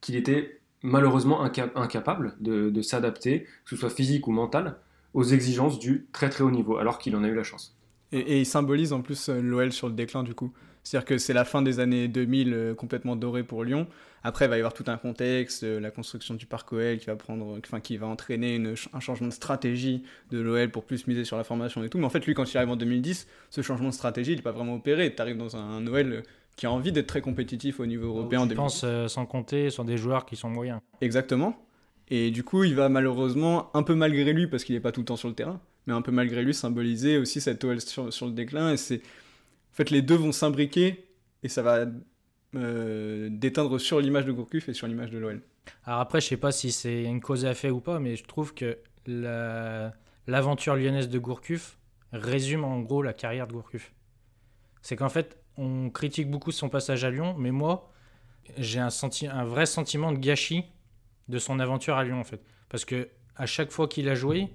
qu'il 0.00 0.14
était 0.14 0.60
malheureusement 0.82 1.42
incapable 1.42 2.36
de, 2.38 2.80
s'adapter, 2.80 3.42
que 3.42 3.70
ce 3.70 3.76
soit 3.76 3.90
physique 3.90 4.28
ou 4.28 4.30
mental, 4.30 4.76
aux 5.14 5.24
exigences 5.24 5.80
du 5.80 6.06
très 6.12 6.30
très 6.30 6.44
haut 6.44 6.50
niveau, 6.52 6.76
alors 6.76 6.98
qu'il 6.98 7.16
en 7.16 7.24
a 7.24 7.28
eu 7.28 7.34
la 7.34 7.42
chance. 7.42 7.76
Et, 8.12 8.20
et 8.20 8.38
il 8.38 8.46
symbolise 8.46 8.92
en 8.92 9.02
plus 9.02 9.28
euh, 9.28 9.40
l'OL 9.40 9.72
sur 9.72 9.88
le 9.88 9.94
déclin 9.94 10.22
du 10.22 10.34
coup. 10.34 10.52
C'est-à-dire 10.86 11.04
que 11.04 11.18
c'est 11.18 11.32
la 11.32 11.44
fin 11.44 11.62
des 11.62 11.80
années 11.80 12.06
2000 12.06 12.54
euh, 12.54 12.74
complètement 12.74 13.16
dorée 13.16 13.42
pour 13.42 13.64
Lyon. 13.64 13.88
Après, 14.22 14.44
il 14.44 14.48
va 14.48 14.56
y 14.56 14.60
avoir 14.60 14.72
tout 14.72 14.84
un 14.86 14.96
contexte, 14.96 15.64
euh, 15.64 15.80
la 15.80 15.90
construction 15.90 16.34
du 16.34 16.46
parc 16.46 16.72
OL 16.72 16.98
qui 16.98 17.06
va 17.06 17.16
prendre, 17.16 17.58
enfin 17.58 17.80
qui 17.80 17.96
va 17.96 18.06
entraîner 18.06 18.54
une, 18.54 18.76
un 18.92 19.00
changement 19.00 19.26
de 19.26 19.32
stratégie 19.32 20.04
de 20.30 20.38
l'OL 20.38 20.70
pour 20.70 20.84
plus 20.84 21.08
miser 21.08 21.24
sur 21.24 21.36
la 21.36 21.42
formation 21.42 21.82
et 21.82 21.88
tout. 21.88 21.98
Mais 21.98 22.04
en 22.04 22.10
fait, 22.10 22.24
lui, 22.24 22.34
quand 22.34 22.52
il 22.52 22.56
arrive 22.56 22.70
en 22.70 22.76
2010, 22.76 23.26
ce 23.50 23.62
changement 23.62 23.88
de 23.88 23.94
stratégie, 23.94 24.32
il 24.32 24.36
n'est 24.36 24.42
pas 24.42 24.52
vraiment 24.52 24.76
opéré. 24.76 25.12
Tu 25.12 25.20
arrives 25.20 25.36
dans 25.36 25.56
un, 25.56 25.78
un 25.78 25.86
OL 25.88 26.22
qui 26.54 26.66
a 26.66 26.70
envie 26.70 26.92
d'être 26.92 27.08
très 27.08 27.20
compétitif 27.20 27.80
au 27.80 27.86
niveau 27.86 28.06
européen. 28.06 28.46
Je 28.48 28.54
pense 28.54 28.82
euh, 28.84 29.08
sans 29.08 29.26
compter 29.26 29.70
sur 29.70 29.84
des 29.84 29.96
joueurs 29.96 30.24
qui 30.24 30.36
sont 30.36 30.50
moyens. 30.50 30.78
Exactement. 31.00 31.60
Et 32.08 32.30
du 32.30 32.44
coup, 32.44 32.62
il 32.62 32.76
va 32.76 32.88
malheureusement, 32.88 33.70
un 33.74 33.82
peu 33.82 33.96
malgré 33.96 34.32
lui, 34.32 34.46
parce 34.46 34.62
qu'il 34.62 34.76
n'est 34.76 34.80
pas 34.80 34.92
tout 34.92 35.00
le 35.00 35.06
temps 35.06 35.16
sur 35.16 35.26
le 35.26 35.34
terrain, 35.34 35.60
mais 35.88 35.94
un 35.94 36.02
peu 36.02 36.12
malgré 36.12 36.44
lui, 36.44 36.54
symboliser 36.54 37.18
aussi 37.18 37.40
cette 37.40 37.64
OL 37.64 37.80
sur, 37.80 38.12
sur 38.12 38.26
le 38.26 38.32
déclin. 38.32 38.72
Et 38.72 38.76
c'est. 38.76 39.02
En 39.76 39.84
fait, 39.84 39.90
les 39.90 40.00
deux 40.00 40.14
vont 40.14 40.32
s'imbriquer 40.32 41.06
et 41.42 41.50
ça 41.50 41.60
va 41.60 41.84
euh, 42.54 43.28
déteindre 43.30 43.78
sur 43.78 44.00
l'image 44.00 44.24
de 44.24 44.32
Gourcuff 44.32 44.70
et 44.70 44.72
sur 44.72 44.86
l'image 44.86 45.10
de 45.10 45.18
l'OL. 45.18 45.42
Alors 45.84 46.00
après, 46.00 46.22
je 46.22 46.28
sais 46.28 46.38
pas 46.38 46.50
si 46.50 46.72
c'est 46.72 47.02
une 47.02 47.20
cause 47.20 47.44
à 47.44 47.50
effet 47.50 47.68
ou 47.68 47.80
pas, 47.80 48.00
mais 48.00 48.16
je 48.16 48.24
trouve 48.24 48.54
que 48.54 48.78
l'aventure 50.26 50.76
la... 50.76 50.80
lyonnaise 50.80 51.10
de 51.10 51.18
Gourcuff 51.18 51.76
résume 52.14 52.64
en 52.64 52.80
gros 52.80 53.02
la 53.02 53.12
carrière 53.12 53.46
de 53.46 53.52
Gourcuff. 53.52 53.92
C'est 54.80 54.96
qu'en 54.96 55.10
fait, 55.10 55.38
on 55.58 55.90
critique 55.90 56.30
beaucoup 56.30 56.52
son 56.52 56.70
passage 56.70 57.04
à 57.04 57.10
Lyon, 57.10 57.34
mais 57.36 57.50
moi, 57.50 57.92
j'ai 58.56 58.80
un 58.80 59.44
vrai 59.44 59.66
sentiment 59.66 60.10
de 60.10 60.18
gâchis 60.18 60.64
de 61.28 61.38
son 61.38 61.60
aventure 61.60 61.98
à 61.98 62.04
Lyon, 62.04 62.18
en 62.18 62.24
fait. 62.24 62.40
Parce 62.70 62.86
que 62.86 63.10
à 63.34 63.44
chaque 63.44 63.70
fois 63.70 63.88
qu'il 63.88 64.08
a 64.08 64.14
joué, 64.14 64.48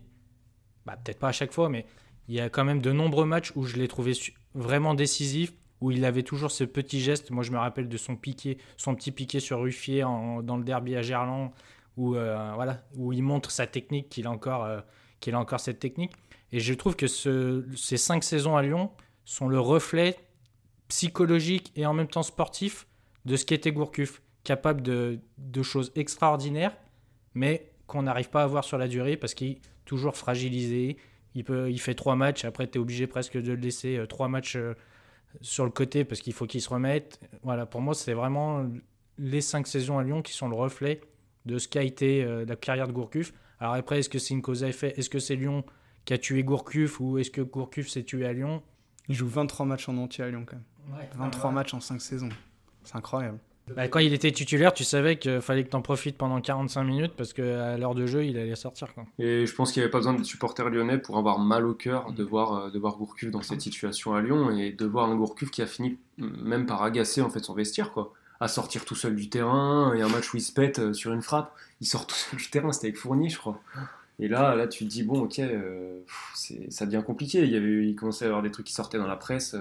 bah, 0.88 0.98
peut-être 0.98 1.20
pas 1.20 1.28
à 1.28 1.32
chaque 1.32 1.52
fois, 1.52 1.70
mais 1.70 1.86
il 2.28 2.34
y 2.34 2.40
a 2.40 2.50
quand 2.50 2.66
même 2.66 2.82
de 2.82 2.92
nombreux 2.92 3.26
matchs 3.26 3.52
où 3.56 3.66
je 3.66 3.78
l'ai 3.78 3.88
trouvé 3.88 4.14
vraiment 4.56 4.94
décisif, 4.94 5.54
où 5.82 5.92
il 5.92 6.06
avait 6.06 6.24
toujours 6.24 6.52
ce 6.52 6.64
petit 6.64 7.00
geste. 7.00 7.32
Moi, 7.32 7.44
je 7.44 7.52
me 7.52 7.58
rappelle 7.58 7.90
de 7.90 7.98
son 7.98 8.16
piqué, 8.16 8.58
son 8.78 8.96
petit 8.96 9.12
piqué 9.12 9.40
sur 9.40 9.62
Ruffier 9.62 10.02
dans 10.02 10.58
le 10.58 10.64
derby 10.64 10.96
à 10.96 11.02
Gerland, 11.02 11.52
où, 11.98 12.16
euh, 12.16 12.52
voilà, 12.56 12.84
où 12.96 13.14
il 13.14 13.24
montre 13.24 13.52
sa 13.52 13.68
technique, 13.68 14.10
qu'il 14.10 14.28
a, 14.28 14.32
encore, 14.32 14.64
euh, 14.64 14.82
qu'il 15.20 15.34
a 15.34 15.40
encore 15.40 15.60
cette 15.60 15.80
technique. 15.80 16.12
Et 16.52 16.60
je 16.60 16.74
trouve 16.74 16.96
que 16.96 17.08
ce, 17.08 17.66
ces 17.76 17.98
cinq 17.98 18.24
saisons 18.24 18.56
à 18.56 18.62
Lyon 18.62 18.92
sont 19.26 19.48
le 19.48 19.60
reflet 19.60 20.18
psychologique 20.88 21.72
et 21.76 21.86
en 21.86 21.94
même 21.94 22.08
temps 22.08 22.24
sportif 22.24 22.88
de 23.26 23.36
ce 23.36 23.46
qu'était 23.46 23.72
Gourcuff, 23.72 24.22
capable 24.44 24.82
de 24.82 25.64
choses 25.64 25.92
extraordinaires, 25.96 26.76
mais 27.34 27.72
qu'on 27.88 28.04
n'arrive 28.04 28.30
pas 28.30 28.44
à 28.44 28.48
voir 28.48 28.64
sur 28.64 28.78
la 28.78 28.88
durée 28.88 29.18
parce 29.18 29.34
qu'il 29.34 29.52
est 29.52 29.62
toujours 29.86 30.16
fragilisé. 30.16 30.98
Il, 31.36 31.44
peut, 31.44 31.72
il 31.72 31.80
fait 31.80 31.96
trois 31.96 32.16
matchs, 32.16 32.46
après 32.46 32.68
tu 32.68 32.78
es 32.78 32.82
obligé 32.82 33.08
presque 33.08 33.38
de 33.38 33.54
le 33.54 33.60
laisser 33.60 33.98
euh, 33.98 34.06
trois 34.06 34.28
matchs 34.28 34.56
euh, 34.58 34.74
sur 35.40 35.64
le 35.64 35.72
côté 35.72 36.04
parce 36.04 36.22
qu'il 36.22 36.34
faut 36.34 36.46
qu'il 36.46 36.62
se 36.62 36.70
remette. 36.70 37.20
Voilà, 37.44 37.66
pour 37.66 37.82
moi, 37.82 37.94
c'est 37.94 38.14
vraiment 38.14 38.66
les 39.18 39.42
cinq 39.42 39.68
saisons 39.68 39.98
à 39.98 40.04
Lyon 40.04 40.22
qui 40.22 40.34
sont 40.34 40.50
le 40.50 40.56
reflet 40.56 41.02
de 41.46 41.58
ce 41.58 41.68
qu'a 41.68 41.84
été 41.84 42.24
euh, 42.24 42.46
la 42.46 42.56
carrière 42.56 42.88
de 42.88 42.94
Gourcuff. 42.94 43.34
Alors 43.60 43.76
après, 43.76 44.00
est-ce 44.00 44.10
que 44.10 44.20
c'est 44.20 44.34
une 44.34 44.42
cause 44.42 44.64
à 44.64 44.68
effet 44.68 44.94
Est-ce 44.98 45.10
que 45.10 45.20
c'est 45.20 45.36
Lyon 45.36 45.64
qui 46.06 46.14
a 46.14 46.18
tué 46.18 46.44
Gourcuff 46.44 47.00
ou 47.00 47.18
est-ce 47.18 47.32
que 47.32 47.42
Gourcuff 47.42 47.88
s'est 47.88 48.04
tué 48.04 48.26
à 48.26 48.34
Lyon? 48.34 48.62
Il 49.08 49.16
joue 49.16 49.28
23 49.28 49.66
matchs 49.66 49.90
en 49.90 49.98
entier 49.98 50.24
à 50.24 50.30
Lyon 50.30 50.46
quand 50.46 50.58
même. 50.58 50.98
Ouais, 50.98 51.10
23 51.16 51.52
matchs 51.52 51.74
en 51.74 51.80
5 51.80 52.02
saisons. 52.02 52.30
C'est 52.84 52.96
incroyable. 52.96 53.40
Bah, 53.76 53.88
quand 53.88 54.00
il 54.00 54.14
était 54.14 54.32
titulaire, 54.32 54.74
tu 54.74 54.84
savais 54.84 55.18
qu'il 55.18 55.40
fallait 55.42 55.64
que 55.64 55.70
tu 55.70 55.76
en 55.76 55.82
profites 55.82 56.18
pendant 56.18 56.42
45 56.42 56.84
minutes 56.84 57.14
parce 57.16 57.34
qu'à 57.34 57.78
l'heure 57.78 57.96
de 57.96 58.06
jeu, 58.06 58.26
il 58.26 58.38
allait 58.38 58.56
sortir. 58.56 58.94
Quoi. 58.94 59.06
Et 59.20 59.46
je 59.46 59.56
pense 59.56 59.72
qu'il 59.72 59.82
n'y 59.82 59.86
avait 59.86 59.92
pas 59.92 60.00
besoin 60.00 60.14
des 60.14 60.24
supporters 60.24 60.70
lyonnais 60.70 60.98
pour 60.98 61.18
avoir 61.18 61.40
mal 61.40 61.66
au 61.66 61.74
cœur 61.74 62.12
de 62.12 62.24
voir, 62.24 62.54
euh, 62.54 62.70
de 62.70 62.80
voir 62.80 62.98
Gourcuff 62.98 63.32
dans 63.32 63.42
cette 63.42 63.62
situation 63.62 64.14
à 64.14 64.22
Lyon 64.22 64.52
et 64.52 64.72
de 64.72 64.86
voir 64.86 65.10
un 65.10 65.16
Gourcuff 65.16 65.52
qui 65.52 65.62
a 65.62 65.68
fini 65.68 65.98
même 66.18 66.66
par 66.66 66.84
agacer 66.84 67.22
en 67.22 67.30
fait 67.30 67.44
son 67.44 67.54
vestiaire. 67.54 67.92
quoi 67.92 68.14
à 68.42 68.48
sortir 68.48 68.86
tout 68.86 68.96
seul 68.96 69.16
du 69.16 69.30
terrain 69.30 69.94
et 69.94 70.02
un 70.02 70.10
match 70.10 70.34
où 70.34 70.38
il 70.38 70.42
se 70.42 70.52
pète 70.52 70.80
euh, 70.80 70.94
sur 70.94 71.14
une 71.14 71.22
frappe, 71.22 71.56
il 71.80 71.86
sort 71.86 72.08
tout 72.08 72.16
seul 72.16 72.40
du 72.40 72.50
terrain, 72.50 72.72
c'était 72.74 72.88
avec 72.88 72.98
Fournier 72.98 73.30
je 73.30 73.38
crois. 73.38 73.62
Et 74.20 74.28
là, 74.28 74.56
là 74.56 74.68
tu 74.68 74.84
te 74.84 74.90
dis 74.90 75.04
bon 75.04 75.22
ok, 75.22 75.38
euh, 75.40 76.00
ça 76.70 76.88
devient 76.88 77.04
compliqué. 77.06 77.44
Il, 77.44 77.52
y 77.52 77.56
avait, 77.56 77.88
il 77.88 77.96
commençait 77.96 78.26
à 78.26 78.28
y 78.28 78.30
avoir 78.30 78.42
des 78.42 78.50
trucs 78.50 78.66
qui 78.66 78.74
sortaient 78.74 78.98
dans 78.98 79.08
la 79.08 79.16
presse. 79.16 79.56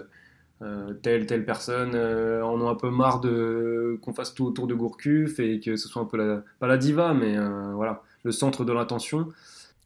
Euh, 0.62 0.92
telle 0.92 1.24
telle 1.26 1.46
personne 1.46 1.92
euh, 1.94 2.44
en 2.44 2.60
ont 2.60 2.68
un 2.68 2.74
peu 2.74 2.90
marre 2.90 3.20
de 3.20 3.98
qu'on 4.02 4.12
fasse 4.12 4.34
tout 4.34 4.44
autour 4.44 4.66
de 4.66 4.74
Gourcuff 4.74 5.38
et 5.40 5.58
que 5.58 5.76
ce 5.76 5.88
soit 5.88 6.02
un 6.02 6.04
peu 6.04 6.18
la, 6.18 6.42
pas 6.58 6.66
la 6.66 6.76
diva 6.76 7.14
mais 7.14 7.34
euh, 7.38 7.72
voilà 7.74 8.02
le 8.24 8.30
centre 8.32 8.64
de 8.66 8.72
l'attention 8.74 9.28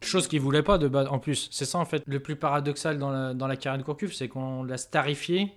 Chose 0.03 0.29
qu'il 0.29 0.41
voulait 0.41 0.63
pas 0.63 0.77
de 0.77 0.87
base. 0.89 1.09
En 1.09 1.19
plus, 1.19 1.49
c'est 1.51 1.65
ça 1.65 1.79
en 1.79 1.85
fait 1.87 2.03
le 2.07 2.21
plus 2.21 2.37
paradoxal 2.37 2.99
dans 2.99 3.11
la, 3.11 3.33
dans 3.33 3.47
la 3.47 3.57
carrière 3.57 3.79
de 3.79 3.85
Gourcuff, 3.87 4.13
c'est 4.13 4.29
qu'on 4.29 4.63
l'a 4.63 4.77
starifié, 4.77 5.53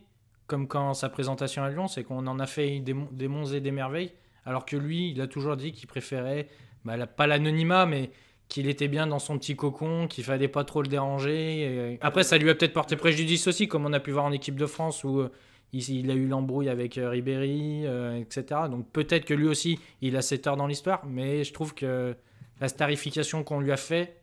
comme 0.47 0.67
quand 0.67 0.93
sa 0.93 1.09
présentation 1.09 1.63
à 1.63 1.69
Lyon, 1.69 1.87
c'est 1.87 2.03
qu'on 2.03 2.25
en 2.27 2.39
a 2.39 2.45
fait 2.47 2.79
des, 2.79 2.95
des 3.11 3.27
monts 3.27 3.45
et 3.47 3.59
des 3.59 3.71
merveilles, 3.71 4.11
alors 4.45 4.65
que 4.65 4.77
lui, 4.77 5.11
il 5.11 5.19
a 5.19 5.27
toujours 5.27 5.57
dit 5.57 5.73
qu'il 5.73 5.87
préférait, 5.87 6.47
bah, 6.85 6.95
la- 6.95 7.07
pas 7.07 7.27
l'anonymat, 7.27 7.85
mais 7.85 8.11
qu'il 8.47 8.67
était 8.67 8.87
bien 8.87 9.07
dans 9.07 9.19
son 9.19 9.37
petit 9.37 9.55
cocon, 9.55 10.07
qu'il 10.07 10.23
fallait 10.23 10.47
pas 10.47 10.63
trop 10.63 10.81
le 10.81 10.87
déranger. 10.87 11.97
Après, 12.01 12.23
ça 12.23 12.37
lui 12.37 12.49
a 12.49 12.55
peut-être 12.55 12.73
porté 12.73 12.95
préjudice 12.95 13.47
aussi, 13.47 13.67
comme 13.67 13.85
on 13.85 13.93
a 13.93 13.99
pu 13.99 14.11
voir 14.11 14.25
en 14.25 14.31
équipe 14.31 14.55
de 14.55 14.65
France 14.65 15.03
où 15.03 15.19
euh, 15.19 15.31
il, 15.73 15.89
il 15.89 16.11
a 16.11 16.13
eu 16.13 16.27
l'embrouille 16.27 16.69
avec 16.69 16.97
euh, 16.97 17.09
Ribéry, 17.09 17.85
euh, 17.85 18.17
etc. 18.17 18.61
Donc 18.69 18.89
peut-être 18.91 19.25
que 19.25 19.33
lui 19.33 19.47
aussi, 19.47 19.79
il 20.01 20.15
a 20.15 20.21
cette 20.21 20.47
heure 20.47 20.57
dans 20.57 20.67
l'histoire, 20.67 21.05
mais 21.05 21.43
je 21.43 21.53
trouve 21.53 21.73
que 21.73 22.15
la 22.59 22.67
starification 22.67 23.43
qu'on 23.43 23.59
lui 23.59 23.71
a 23.71 23.77
fait 23.77 24.21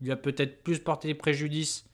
lui 0.00 0.10
a 0.10 0.16
peut-être 0.16 0.62
plus 0.62 0.78
porté 0.78 1.14
préjudice 1.14 1.86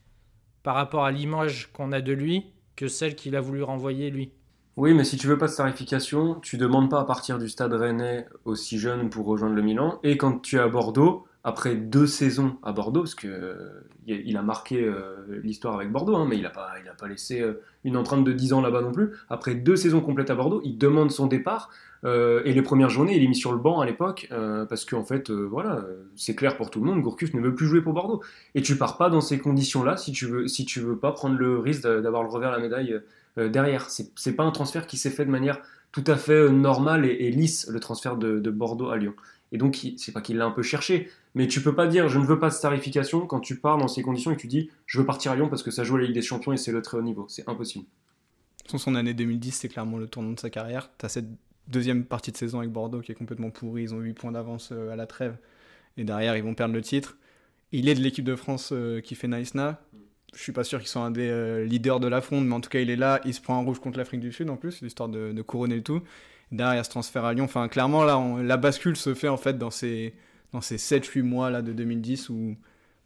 par 0.62 0.74
rapport 0.74 1.04
à 1.04 1.10
l'image 1.10 1.70
qu'on 1.72 1.92
a 1.92 2.00
de 2.00 2.12
lui 2.12 2.46
que 2.76 2.88
celle 2.88 3.14
qu'il 3.14 3.36
a 3.36 3.40
voulu 3.40 3.62
renvoyer 3.62 4.10
lui. 4.10 4.32
Oui, 4.76 4.94
mais 4.94 5.04
si 5.04 5.18
tu 5.18 5.26
veux 5.26 5.36
pas 5.36 5.46
de 5.46 5.52
starification, 5.52 6.40
tu 6.40 6.56
demandes 6.56 6.88
pas 6.88 7.00
à 7.00 7.04
partir 7.04 7.38
du 7.38 7.48
stade 7.48 7.74
rennais 7.74 8.26
aussi 8.44 8.78
jeune 8.78 9.10
pour 9.10 9.26
rejoindre 9.26 9.54
le 9.54 9.62
Milan. 9.62 10.00
Et 10.02 10.16
quand 10.16 10.40
tu 10.40 10.56
es 10.56 10.60
à 10.60 10.68
Bordeaux, 10.68 11.26
après 11.44 11.74
deux 11.74 12.06
saisons 12.06 12.56
à 12.62 12.72
Bordeaux, 12.72 13.00
parce 13.00 13.16
que 13.16 13.26
euh, 13.26 14.36
a 14.36 14.42
marqué 14.42 14.80
euh, 14.80 15.40
l'histoire 15.42 15.74
avec 15.74 15.90
Bordeaux, 15.90 16.14
hein, 16.16 16.26
mais 16.28 16.38
il 16.38 16.46
a 16.46 16.50
pas, 16.50 16.70
pas 16.98 17.08
laissé 17.08 17.40
euh, 17.40 17.60
une 17.84 17.96
empreinte 17.96 18.24
de 18.24 18.32
10 18.32 18.52
ans 18.52 18.60
là-bas 18.60 18.80
non 18.80 18.92
plus. 18.92 19.10
Après 19.28 19.54
deux 19.54 19.74
saisons 19.74 20.00
complètes 20.00 20.30
à 20.30 20.36
Bordeaux, 20.36 20.60
il 20.64 20.78
demande 20.78 21.10
son 21.10 21.26
départ. 21.26 21.70
et 22.04 22.52
les 22.52 22.62
premières 22.62 22.90
journées, 22.90 23.16
il 23.16 23.22
est 23.24 23.28
mis 23.28 23.34
sur 23.34 23.52
le 23.52 23.58
banc 23.58 23.80
à 23.80 23.86
l'époque, 23.86 24.28
parce 24.68 24.84
qu'en 24.84 25.04
fait, 25.04 25.30
voilà, 25.30 25.84
c'est 26.16 26.34
clair 26.34 26.56
pour 26.56 26.70
tout 26.70 26.80
le 26.80 26.86
monde, 26.86 27.00
Gourcuff 27.00 27.32
ne 27.34 27.40
veut 27.40 27.54
plus 27.54 27.66
jouer 27.66 27.80
pour 27.80 27.92
Bordeaux. 27.92 28.22
Et 28.54 28.62
tu 28.62 28.76
pars 28.76 28.96
pas 28.96 29.08
dans 29.10 29.20
ces 29.20 29.38
conditions-là 29.38 29.96
si 29.96 30.10
tu 30.12 30.26
veux, 30.26 30.48
si 30.48 30.64
tu 30.64 30.80
veux 30.80 30.96
pas 30.96 31.12
prendre 31.12 31.36
le 31.36 31.58
risque 31.58 31.82
d'a- 31.82 32.00
d'avoir 32.00 32.22
le 32.24 32.28
revers 32.28 32.50
de 32.50 32.56
la 32.56 32.62
médaille 32.62 33.00
derrière. 33.36 33.88
C'est 33.88 34.36
pas 34.36 34.44
un 34.44 34.50
transfert 34.50 34.86
qui 34.86 34.96
s'est 34.96 35.10
fait 35.10 35.24
de 35.24 35.30
manière 35.30 35.60
tout 35.92 36.04
à 36.06 36.16
fait 36.16 36.48
normale 36.50 37.04
et, 37.04 37.30
lisse, 37.30 37.68
le 37.68 37.78
transfert 37.78 38.16
de 38.16 38.50
Bordeaux 38.50 38.90
à 38.90 38.96
Lyon. 38.96 39.14
Et 39.52 39.58
donc, 39.58 39.86
c'est 39.98 40.12
pas 40.12 40.22
qu'il 40.22 40.38
l'a 40.38 40.46
un 40.46 40.50
peu 40.50 40.62
cherché, 40.62 41.10
mais 41.34 41.46
tu 41.46 41.62
peux 41.62 41.74
pas 41.74 41.86
dire 41.86 42.08
je 42.08 42.18
ne 42.18 42.24
veux 42.24 42.38
pas 42.38 42.48
de 42.48 42.54
starification 42.54 43.26
quand 43.26 43.40
tu 43.40 43.60
pars 43.60 43.76
dans 43.76 43.86
ces 43.86 44.02
conditions 44.02 44.32
et 44.32 44.36
que 44.36 44.40
tu 44.40 44.46
dis 44.48 44.70
je 44.86 44.98
veux 44.98 45.06
partir 45.06 45.32
à 45.32 45.36
Lyon 45.36 45.48
parce 45.48 45.62
que 45.62 45.70
ça 45.70 45.84
joue 45.84 45.96
à 45.96 46.00
la 46.00 46.06
Ligue 46.06 46.14
des 46.14 46.22
Champions 46.22 46.52
et 46.52 46.56
c'est 46.56 46.72
le 46.72 46.80
très 46.80 46.96
haut 46.96 47.02
niveau. 47.02 47.26
C'est 47.28 47.48
impossible. 47.48 47.84
Façon, 48.64 48.78
son 48.78 48.94
année 48.94 49.12
2010, 49.12 49.52
c'est 49.52 49.68
clairement 49.68 49.98
le 49.98 50.06
tournant 50.06 50.32
de 50.32 50.40
sa 50.40 50.48
carrière. 50.48 50.90
Tu 50.98 51.04
as 51.04 51.10
cette 51.10 51.28
deuxième 51.68 52.04
partie 52.04 52.32
de 52.32 52.36
saison 52.36 52.58
avec 52.60 52.70
Bordeaux 52.70 53.00
qui 53.00 53.12
est 53.12 53.14
complètement 53.14 53.50
pourrie. 53.50 53.82
Ils 53.82 53.94
ont 53.94 53.98
8 53.98 54.14
points 54.14 54.32
d'avance 54.32 54.70
euh, 54.72 54.90
à 54.90 54.96
la 54.96 55.06
trêve. 55.06 55.36
Et 55.98 56.04
derrière, 56.04 56.36
ils 56.36 56.42
vont 56.42 56.54
perdre 56.54 56.74
le 56.74 56.80
titre. 56.80 57.18
Il 57.72 57.88
est 57.88 57.94
de 57.94 58.00
l'équipe 58.00 58.24
de 58.24 58.36
France 58.36 58.70
euh, 58.72 59.00
qui 59.00 59.14
fait 59.14 59.28
Naïsna. 59.28 59.82
Je 60.34 60.40
suis 60.40 60.52
pas 60.52 60.64
sûr 60.64 60.78
qu'ils 60.78 60.88
soient 60.88 61.02
un 61.02 61.10
des 61.10 61.28
euh, 61.28 61.64
leaders 61.64 62.00
de 62.00 62.08
la 62.08 62.22
fronde, 62.22 62.46
mais 62.46 62.54
en 62.54 62.60
tout 62.60 62.70
cas, 62.70 62.80
il 62.80 62.88
est 62.88 62.96
là. 62.96 63.20
Il 63.26 63.34
se 63.34 63.40
prend 63.42 63.58
un 63.58 63.64
rouge 63.64 63.80
contre 63.80 63.98
l'Afrique 63.98 64.20
du 64.20 64.32
Sud 64.32 64.48
en 64.48 64.56
plus, 64.56 64.80
l'histoire 64.80 65.10
de, 65.10 65.32
de 65.32 65.42
couronner 65.42 65.76
le 65.76 65.82
tout. 65.82 66.02
Derrière, 66.52 66.84
ce 66.84 66.90
transfert 66.90 67.24
à 67.24 67.32
Lyon. 67.32 67.46
Enfin, 67.46 67.66
clairement, 67.68 68.04
là, 68.04 68.22
la 68.42 68.58
bascule 68.58 68.94
se 68.94 69.14
fait 69.14 69.28
en 69.28 69.38
fait 69.38 69.56
dans 69.56 69.70
ces, 69.70 70.14
dans 70.52 70.60
ces 70.60 70.76
7-8 70.76 71.22
mois 71.22 71.48
là, 71.48 71.62
de 71.62 71.72
2010 71.72 72.28
où 72.28 72.56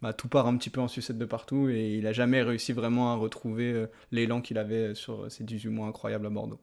bah, 0.03 0.13
tout 0.13 0.27
part 0.27 0.49
un 0.49 0.57
petit 0.57 0.69
peu 0.69 0.81
en 0.81 0.89
sucette 0.89 1.17
de 1.17 1.25
partout 1.25 1.69
et 1.69 1.95
il 1.97 2.09
a 2.09 2.13
jamais 2.13 2.43
réussi 2.43 2.73
vraiment 2.73 3.13
à 3.13 3.15
retrouver 3.15 3.73
euh, 3.73 3.87
l'élan 4.11 4.41
qu'il 4.41 4.59
avait 4.59 4.97
sur 4.97 5.31
ces 5.31 5.45
18 5.45 5.69
mois 5.69 5.87
incroyables 5.87 6.27
à 6.27 6.31
Bordeaux. 6.31 6.59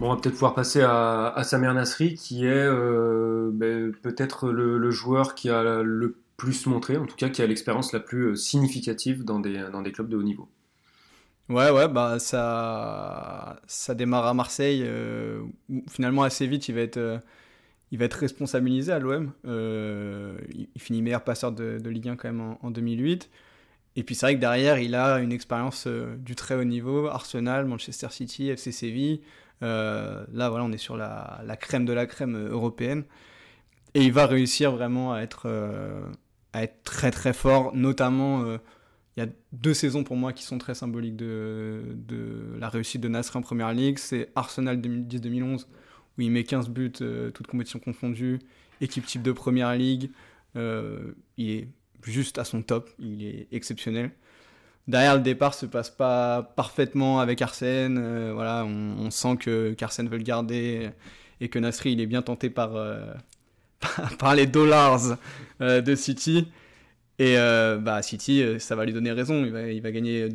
Bon, 0.00 0.06
on 0.06 0.14
va 0.14 0.16
peut-être 0.16 0.34
pouvoir 0.34 0.54
passer 0.54 0.80
à, 0.80 1.38
Samir 1.42 1.74
Nasri, 1.74 2.14
qui 2.14 2.46
est 2.46 2.48
euh, 2.48 3.50
ben, 3.52 3.92
peut-être 3.92 4.48
le, 4.48 4.90
joueur 4.90 5.34
qui 5.34 5.50
a 5.50 5.82
le 5.82 6.16
plus 6.38 6.66
montré, 6.66 6.96
en 6.96 7.04
tout 7.04 7.16
cas 7.16 7.28
qui 7.28 7.42
a 7.42 7.46
l'expérience 7.46 7.92
la 7.92 8.00
plus 8.00 8.28
euh, 8.28 8.34
significative 8.36 9.24
dans 9.24 9.40
des 9.40 9.92
clubs 9.92 10.08
de 10.08 10.16
haut 10.16 10.22
niveau. 10.22 10.48
Ouais, 11.48 11.70
ouais, 11.70 11.88
bah 11.88 12.18
ça, 12.18 13.58
ça 13.66 13.94
démarre 13.94 14.26
à 14.26 14.34
Marseille. 14.34 14.82
euh, 14.84 15.40
où 15.70 15.82
finalement, 15.88 16.22
assez 16.22 16.46
vite, 16.46 16.68
il 16.68 16.74
va 16.74 16.82
être, 16.82 16.98
euh, 16.98 17.18
il 17.90 17.98
va 17.98 18.04
être 18.04 18.14
responsabilisé 18.14 18.92
à 18.92 18.98
l'OM. 18.98 19.32
Euh, 19.46 20.38
il, 20.50 20.80
finit 20.80 21.00
meilleur 21.00 21.24
passeur 21.24 21.52
de, 21.52 21.80
Ligue 21.88 22.08
1 22.08 22.16
quand 22.16 22.28
même 22.28 22.40
en, 22.42 22.58
en 22.62 22.70
2008. 22.70 23.30
Et 23.96 24.04
puis 24.04 24.14
c'est 24.14 24.26
vrai 24.26 24.34
que 24.36 24.40
derrière, 24.40 24.78
il 24.78 24.94
a 24.94 25.20
une 25.20 25.32
expérience 25.32 25.86
du 25.86 26.34
très 26.34 26.54
haut 26.54 26.64
niveau. 26.64 27.06
Arsenal, 27.08 27.64
Manchester 27.66 28.08
City, 28.10 28.50
FC 28.50 28.70
Séville. 28.70 29.22
Là, 29.62 30.26
voilà, 30.50 30.64
on 30.64 30.72
est 30.72 30.78
sur 30.78 30.96
la, 30.96 31.40
la 31.44 31.56
crème 31.56 31.86
de 31.86 31.92
la 31.94 32.06
crème 32.06 32.36
européenne. 32.48 33.04
Et 33.94 34.04
il 34.04 34.12
va 34.12 34.26
réussir 34.26 34.72
vraiment 34.72 35.14
à 35.14 35.20
être, 35.20 35.48
à 36.52 36.62
être 36.62 36.82
très 36.84 37.10
très 37.10 37.32
fort, 37.32 37.74
notamment... 37.74 38.58
il 39.18 39.22
y 39.22 39.24
a 39.24 39.30
deux 39.50 39.74
saisons 39.74 40.04
pour 40.04 40.14
moi 40.14 40.32
qui 40.32 40.44
sont 40.44 40.58
très 40.58 40.76
symboliques 40.76 41.16
de, 41.16 41.82
la 42.60 42.68
réussite 42.68 43.00
de 43.00 43.08
Nasri 43.08 43.36
en 43.36 43.42
première 43.42 43.72
ligue. 43.72 43.98
C'est 43.98 44.30
Arsenal 44.36 44.80
2010-2011, 44.80 45.66
où 46.16 46.20
il 46.20 46.30
met 46.30 46.44
15 46.44 46.68
buts, 46.68 46.92
euh, 47.00 47.32
toutes 47.32 47.48
compétitions 47.48 47.80
confondues, 47.80 48.38
équipe 48.80 49.04
type 49.06 49.22
de 49.22 49.32
première 49.32 49.74
ligue. 49.74 50.12
Euh, 50.54 51.14
il 51.36 51.50
est 51.50 51.68
juste 52.04 52.38
à 52.38 52.44
son 52.44 52.62
top, 52.62 52.90
il 53.00 53.24
est 53.26 53.48
exceptionnel. 53.50 54.12
Derrière, 54.86 55.16
le 55.16 55.22
départ 55.22 55.52
se 55.52 55.66
passe 55.66 55.90
pas 55.90 56.54
parfaitement 56.54 57.18
avec 57.18 57.42
Arsène. 57.42 57.98
euh, 58.00 58.30
voilà, 58.32 58.64
on, 58.64 59.10
sent 59.10 59.36
que 59.40 59.72
qu'Arsène 59.72 60.08
veut 60.08 60.18
le 60.18 60.22
garder 60.22 60.90
et 61.40 61.48
que 61.48 61.58
Nasri 61.58 61.90
il 61.90 62.00
est 62.00 62.06
bien 62.06 62.22
tenté 62.22 62.50
par, 62.50 62.70
les 64.36 64.46
dollars 64.46 65.18
de 65.58 65.94
City. 65.96 66.46
Et 67.18 67.36
euh, 67.36 67.78
bah, 67.78 68.00
City, 68.02 68.42
euh, 68.42 68.58
ça 68.58 68.76
va 68.76 68.84
lui 68.84 68.92
donner 68.92 69.12
raison. 69.12 69.44
Il 69.44 69.52
va, 69.52 69.70
il 69.70 69.82
va 69.82 69.90
gagner 69.90 70.28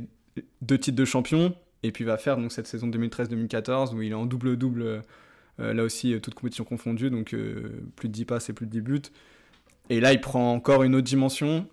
deux 0.61 0.77
titres 0.77 0.97
de 0.97 1.05
champion. 1.05 1.55
Et 1.83 1.91
puis 1.91 2.05
va 2.05 2.17
faire 2.17 2.37
donc, 2.37 2.51
cette 2.51 2.67
saison 2.67 2.87
2013-2014 2.87 3.93
où 3.93 4.01
il 4.01 4.11
est 4.11 4.15
en 4.15 4.25
double-double, 4.25 5.01
euh, 5.59 5.73
là 5.73 5.83
aussi, 5.83 6.17
toutes 6.21 6.33
compétitions 6.33 6.63
confondues. 6.63 7.09
Donc 7.09 7.35
plus 7.95 8.07
de 8.07 8.13
10 8.13 8.25
passes 8.25 8.49
et 8.49 8.53
plus 8.53 8.65
de 8.65 8.71
10 8.71 8.81
buts. 8.81 9.01
Et 9.89 9.99
là, 9.99 10.13
il 10.13 10.21
prend 10.21 10.53
encore 10.53 10.83
une 10.83 10.95
autre 10.95 11.05
dimension. 11.05 11.67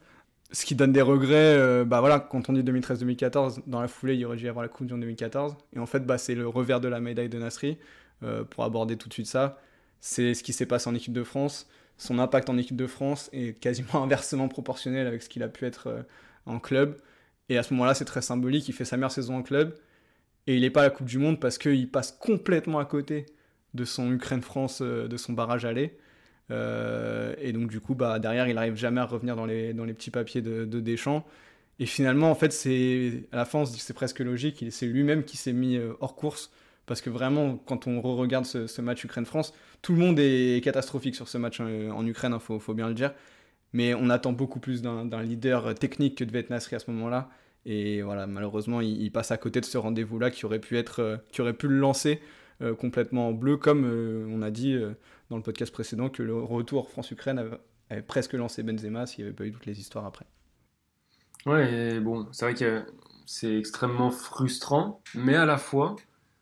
Ce 0.53 0.67
qui 0.67 0.75
donne 0.75 0.91
des 0.91 1.03
regrets, 1.03 1.85
bah 1.85 2.01
voilà, 2.01 2.19
quand 2.19 2.49
on 2.49 2.53
dit 2.53 2.65
2013-2014, 2.65 3.61
dans 3.69 3.81
la 3.81 3.87
foulée, 3.87 4.17
il 4.17 4.27
aurait 4.27 4.37
dû 4.37 4.47
y 4.47 4.49
avoir 4.49 4.65
la 4.65 4.69
Coupe 4.69 4.89
du 4.89 4.95
Monde 4.95 5.03
2014. 5.03 5.57
Et 5.77 5.79
en 5.79 5.87
fait, 5.87 6.05
bah, 6.05 6.19
c'est 6.19 6.35
le 6.35 6.49
revers 6.49 6.81
de 6.81 6.89
la 6.89 6.99
médaille 6.99 7.29
de 7.29 7.39
Nasri, 7.39 7.79
pour 8.51 8.65
aborder 8.65 8.97
tout 8.97 9.09
de 9.09 9.15
suite 9.15 9.29
ça. 9.29 9.61
C'est 10.01 10.35
ce 10.35 10.43
qui 10.43 10.53
s'est 10.53 10.67
passé 10.67 10.91
en 10.91 10.95
équipe 10.97 11.13
de 11.13 11.23
France 11.23 11.69
son 12.01 12.19
impact 12.19 12.49
en 12.49 12.57
équipe 12.57 12.77
de 12.77 12.87
France 12.87 13.29
est 13.33 13.61
quasiment 13.61 13.95
inversement 14.03 14.49
proportionnel 14.49 15.07
avec 15.07 15.23
ce 15.23 15.29
qu'il 15.29 15.43
a 15.43 15.49
pu 15.49 15.67
être 15.67 15.87
euh, 15.89 16.03
en 16.47 16.59
club. 16.59 16.97
Et 17.51 17.59
à 17.59 17.63
ce 17.63 17.75
moment-là, 17.75 17.95
c'est 17.95 18.07
très 18.07 18.23
symbolique. 18.23 18.69
Il 18.69 18.73
fait 18.73 18.87
sa 18.87 18.97
meilleure 18.97 19.13
saison 19.13 19.37
en 19.37 19.43
club 19.43 19.77
et 20.47 20.57
il 20.57 20.63
n'est 20.63 20.71
pas 20.71 20.81
à 20.81 20.85
la 20.85 20.91
Coupe 20.91 21.07
du 21.07 21.19
Monde 21.19 21.39
parce 21.39 21.59
qu'il 21.59 21.91
passe 21.91 22.13
complètement 22.13 22.79
à 22.79 22.87
côté 22.87 23.27
de 23.75 23.85
son 23.85 24.11
Ukraine-France, 24.11 24.81
euh, 24.81 25.09
de 25.09 25.17
son 25.19 25.35
barrage 25.35 25.67
aller. 25.67 25.99
et 26.51 27.53
donc 27.53 27.69
du 27.71 27.81
coup, 27.81 27.95
bah, 27.95 28.19
derrière, 28.19 28.49
il 28.49 28.55
n'arrive 28.55 28.77
jamais 28.77 29.01
à 29.01 29.05
revenir 29.05 29.37
dans 29.37 29.47
les, 29.47 29.75
petits 29.95 30.11
papiers 30.11 30.41
de, 30.41 30.65
de 30.65 30.81
Deschamps. 30.81 31.25
Et 31.79 31.87
finalement, 31.87 32.31
en 32.31 32.35
fait, 32.35 32.53
c'est 32.53 33.29
à 33.31 33.37
la 33.37 33.45
fin, 33.45 33.65
c'est 33.67 33.95
presque 33.95 34.21
logique. 34.21 34.65
C'est 34.71 34.87
lui-même 34.87 35.23
qui 35.23 35.37
s'est 35.37 35.53
mis 35.53 35.79
hors 36.01 36.17
course. 36.17 36.51
Parce 36.91 37.03
que 37.03 37.11
vraiment, 37.11 37.57
quand 37.57 37.87
on 37.87 38.01
regarde 38.01 38.45
ce, 38.45 38.81
match 38.81 39.05
Ukraine-France, 39.05 39.55
tout 39.81 39.93
le 39.93 39.99
monde 40.01 40.19
est 40.19 40.61
catastrophique 40.65 41.15
sur 41.15 41.29
ce 41.29 41.39
match 41.39 41.61
en, 41.61 42.05
Ukraine, 42.05 42.33
il 42.33 42.35
hein, 42.35 42.59
faut, 42.59 42.75
bien 42.75 42.89
le 42.89 42.95
dire. 42.95 43.15
Mais 43.73 43.95
on 43.95 44.11
attend 44.11 44.33
beaucoup 44.33 44.59
plus 44.59 44.83
d'un 44.83 45.23
leader 45.23 45.73
technique 45.77 46.19
que 46.19 46.25
de 46.25 46.37
être 46.37 46.51
Nasri 46.51 46.75
à 46.75 46.81
ce 46.81 46.91
moment-là. 46.91 47.31
Et 47.65 48.03
voilà, 48.03 48.27
malheureusement, 48.27 48.81
il, 48.81 49.13
passe 49.13 49.31
à 49.31 49.37
côté 49.37 49.61
de 49.61 49.67
ce 49.67 49.79
rendez-vous-là 49.79 50.33
qui 50.33 50.45
aurait 50.47 50.59
pu 50.59 50.77
euh, 50.99 51.17
qui 51.31 51.41
aurait 51.41 51.53
pu 51.53 51.69
le 51.69 51.79
lancer 51.79 52.21
euh, 52.61 52.75
complètement 52.75 53.29
en 53.29 53.33
bleu, 53.35 53.57
comme 53.57 53.85
euh, 53.85 54.27
on 54.29 54.43
a 54.43 54.51
dit 54.51 54.77
dans 55.29 55.37
le 55.37 55.45
podcast 55.45 55.73
précédent 55.73 56.09
que 56.09 56.25
le 56.25 56.43
retour 56.43 56.91
France-Ukraine 56.91 57.39
avait, 57.89 58.03
presque 58.03 58.33
lancé 58.33 58.65
Benzema 58.65 59.07
s'il 59.07 59.23
n'y 59.23 59.29
avait 59.29 59.37
pas 59.37 59.45
eu 59.45 59.53
toutes 59.53 59.67
les 59.67 59.79
histoires 59.79 60.07
après. 60.07 60.27
Ouais, 61.47 62.01
bon, 62.01 62.27
c'est 62.33 62.47
vrai 62.47 62.55
que 62.55 62.83
c'est 63.27 63.57
extrêmement 63.57 64.11
frustrant, 64.11 65.01
mais 65.15 65.37
à 65.37 65.47
la 65.47 65.57
fois, 65.57 65.95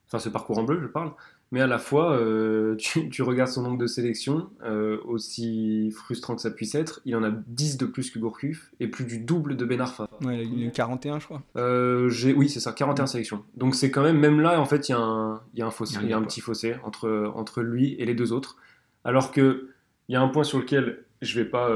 enfin 0.09 0.19
ce 0.19 0.29
parcours 0.29 0.59
en 0.59 0.65
bleu, 0.65 0.81
je 0.83 0.87
parle, 0.87 1.13
mais 1.51 1.61
à 1.61 1.67
la 1.67 1.79
fois, 1.79 2.13
euh, 2.13 2.77
tu, 3.11 3.23
regardes 3.23 3.51
son 3.51 3.63
nombre 3.63 3.79
de 3.79 3.87
sélections, 3.87 4.51
euh, 4.65 4.99
aussi 5.05 5.91
frustrant 5.93 6.35
que 6.35 6.43
ça 6.43 6.51
puisse 6.51 6.75
être, 6.75 7.01
il 7.05 7.17
en 7.17 7.23
a 7.23 7.31
10 7.31 7.79
de 7.79 7.87
plus 7.87 8.11
que 8.11 8.19
Gourcuff 8.19 8.71
et 8.81 8.89
plus 8.89 9.05
du 9.05 9.19
double 9.19 9.57
de 9.57 9.65
Ben 9.65 9.81
Arfa. 9.81 10.09
Ouais, 10.23 10.45
il 10.45 10.65
a 10.65 10.67
eu 10.67 10.71
41, 10.71 11.21
je 11.21 11.25
crois. 11.25 11.43
Euh, 11.57 12.11
oui, 12.37 12.49
c'est 12.49 12.61
ça, 12.61 12.73
41 12.73 13.07
sélections. 13.07 13.45
Donc 13.57 13.75
c'est 13.75 13.91
quand 13.91 14.03
même, 14.03 14.19
même 14.19 14.41
là, 14.41 14.61
en 14.61 14.67
fait, 14.67 14.89
il 14.89 14.93
y 14.93 14.95
a 14.95 14.99
un, 14.99 15.41
il 15.55 15.61
y 15.61 15.63
a 15.63 15.67
un 15.67 15.71
fossé, 15.71 15.99
il 16.03 16.09
y 16.09 16.13
a 16.13 16.19
un 16.19 16.23
petit 16.23 16.41
fossé 16.41 16.77
entre, 16.85 17.33
entre 17.35 17.63
lui 17.63 17.95
et 17.95 18.05
les 18.05 18.15
deux 18.15 18.33
autres. 18.33 18.57
Alors 19.05 19.33
que 19.33 19.69
il 20.09 20.15
y 20.15 20.17
a 20.17 20.23
un 20.23 20.29
point 20.29 20.45
sur 20.45 20.59
lequel 20.59 21.05
je 21.21 21.39
vais 21.39 21.45
pas 21.47 21.69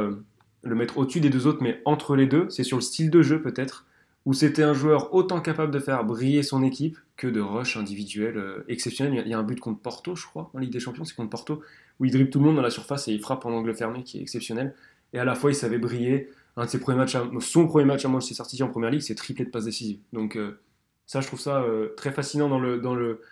le 0.65 0.75
mettre 0.75 0.97
au-dessus 0.97 1.21
des 1.21 1.29
deux 1.29 1.47
autres, 1.47 1.63
mais 1.63 1.83
entre 1.85 2.17
les 2.17 2.27
deux, 2.27 2.49
c'est 2.49 2.65
sur 2.65 2.79
le 2.79 2.83
style 2.83 3.11
de 3.11 3.21
jeu 3.21 3.43
peut-être 3.43 3.85
où 4.25 4.35
c'était 4.35 4.63
un 4.63 4.75
joueur 4.75 5.15
autant 5.15 5.41
capable 5.41 5.73
de 5.73 5.79
faire 5.79 6.05
briller 6.05 6.43
son 6.43 6.63
équipe 6.63 6.99
que 7.17 7.27
de 7.27 7.41
rush 7.41 7.77
individuel 7.77 8.37
euh, 8.37 8.65
exceptionnel. 8.69 9.23
Il 9.25 9.31
y 9.31 9.35
a 9.35 9.39
un 9.39 9.43
but 9.43 9.59
contre 9.59 9.81
Porto, 9.81 10.15
je 10.15 10.27
crois, 10.27 10.51
en 10.55 10.59
Ligue 10.59 10.73
des 10.73 10.81
Champions, 10.81 11.05
c'est 11.05 11.15
contre 11.15 11.31
Porto, 11.31 11.63
où 11.99 12.05
il 12.05 12.13
dribble 12.13 12.31
tout 12.31 12.39
le 12.39 12.47
monde 12.47 12.57
dans 12.57 12.63
la 12.63 12.71
surface 12.71 13.09
et 13.09 13.13
il 13.13 13.21
frappe 13.21 13.45
en 13.47 13.51
angle 13.51 13.75
fermé, 13.75 14.05
qui 14.05 14.19
est 14.19 14.23
exceptionnel. 14.23 14.75
Et 15.13 15.19
à 15.19 15.25
la 15.25 15.35
fois, 15.35 15.51
il 15.51 15.55
savait 15.55 15.79
briller. 15.79 16.31
Un 16.57 16.67
de 16.67 16.71
ses 16.71 16.79
premiers 16.79 16.99
matchs, 16.99 17.17
son 17.41 17.67
premier 17.67 17.87
match 17.87 18.05
à 18.05 18.09
Manchester 18.09 18.45
City 18.45 18.63
en 18.63 18.69
première 18.69 18.91
ligue, 18.91 19.01
c'est 19.01 19.15
triplé 19.15 19.47
de 19.47 19.51
passes 19.51 19.65
décisives. 19.65 19.99
Donc 20.13 20.37
euh, 20.37 20.61
ça, 21.07 21.23
je 21.23 21.27
trouve 21.27 21.41
ça 21.41 21.63
euh, 21.63 21.95
très 21.97 22.13
fascinant 22.13 22.49
dans 22.51 22.59
le, 22.59 22.79
dans 22.79 22.95
le, 22.95 23.23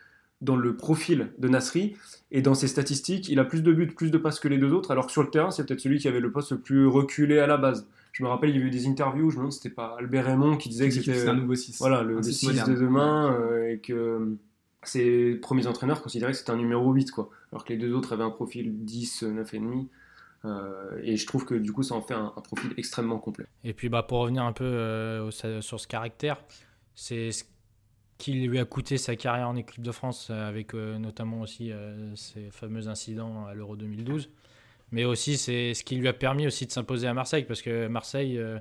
dans 0.40 0.56
le 0.56 0.76
profil 0.76 1.32
de 1.38 1.48
Nasri 1.48 1.96
et 2.30 2.42
dans 2.42 2.54
ses 2.54 2.68
statistiques. 2.68 3.28
Il 3.28 3.38
a 3.38 3.44
plus 3.44 3.62
de 3.62 3.72
buts, 3.72 3.88
plus 3.88 4.10
de 4.10 4.18
passes 4.18 4.40
que 4.40 4.48
les 4.48 4.58
deux 4.58 4.72
autres, 4.72 4.90
alors 4.90 5.06
que 5.06 5.12
sur 5.12 5.22
le 5.22 5.30
terrain, 5.30 5.50
c'est 5.50 5.66
peut-être 5.66 5.80
celui 5.80 5.98
qui 5.98 6.08
avait 6.08 6.20
le 6.20 6.32
poste 6.32 6.52
le 6.52 6.58
plus 6.58 6.86
reculé 6.86 7.38
à 7.38 7.46
la 7.46 7.56
base. 7.56 7.86
Je 8.12 8.24
me 8.24 8.28
rappelle, 8.28 8.50
il 8.50 8.56
y 8.56 8.58
avait 8.58 8.68
eu 8.68 8.70
des 8.70 8.86
interviews, 8.86 9.30
je 9.30 9.36
me 9.36 9.40
demande 9.40 9.52
c'était 9.52 9.70
pas 9.70 9.96
Albert 9.98 10.26
Raymond 10.26 10.56
qui 10.56 10.68
disait 10.68 10.88
que 10.88 10.94
c'était 10.94 11.28
un 11.28 11.34
nouveau 11.34 11.54
6. 11.54 11.78
Voilà, 11.78 12.02
le 12.02 12.22
6 12.22 12.64
de 12.64 12.74
demain, 12.74 13.36
euh, 13.38 13.70
et 13.70 13.78
que 13.78 14.36
ses 14.82 15.34
premiers 15.34 15.66
entraîneurs 15.66 16.02
considéraient 16.02 16.32
que 16.32 16.38
c'était 16.38 16.50
un 16.50 16.56
numéro 16.56 16.90
8, 16.92 17.10
quoi. 17.10 17.30
Alors 17.52 17.64
que 17.64 17.72
les 17.72 17.78
deux 17.78 17.92
autres 17.92 18.12
avaient 18.12 18.24
un 18.24 18.30
profil 18.30 18.84
10, 18.84 19.24
9,5. 19.24 19.86
Euh, 20.46 20.98
et 21.02 21.16
je 21.16 21.26
trouve 21.26 21.44
que 21.44 21.54
du 21.54 21.70
coup, 21.70 21.82
ça 21.82 21.94
en 21.94 22.02
fait 22.02 22.14
un, 22.14 22.32
profil 22.42 22.72
extrêmement 22.78 23.18
complet. 23.18 23.44
Et 23.62 23.74
puis, 23.74 23.90
bah, 23.90 24.02
pour 24.02 24.20
revenir 24.20 24.42
un 24.42 24.54
peu 24.54 24.64
euh, 24.64 25.30
sur 25.30 25.78
ce 25.78 25.86
caractère, 25.86 26.42
c'est 26.94 27.30
ce 27.30 27.44
qui 28.20 28.34
lui 28.34 28.58
a 28.58 28.64
coûté 28.64 28.98
sa 28.98 29.16
carrière 29.16 29.48
en 29.48 29.56
équipe 29.56 29.82
de 29.82 29.92
France, 29.92 30.30
avec 30.30 30.74
notamment 30.74 31.40
aussi 31.40 31.72
ces 32.14 32.50
fameux 32.50 32.86
incidents 32.86 33.46
à 33.46 33.54
l'Euro 33.54 33.76
2012 33.76 34.30
mais 34.92 35.04
aussi 35.04 35.36
c'est 35.36 35.74
ce 35.74 35.84
qui 35.84 35.96
lui 35.96 36.08
a 36.08 36.12
permis 36.12 36.46
aussi 36.46 36.66
de 36.66 36.72
s'imposer 36.72 37.06
à 37.06 37.14
Marseille 37.14 37.44
parce 37.44 37.62
que 37.62 37.86
Marseille 37.86 38.38
euh, 38.38 38.58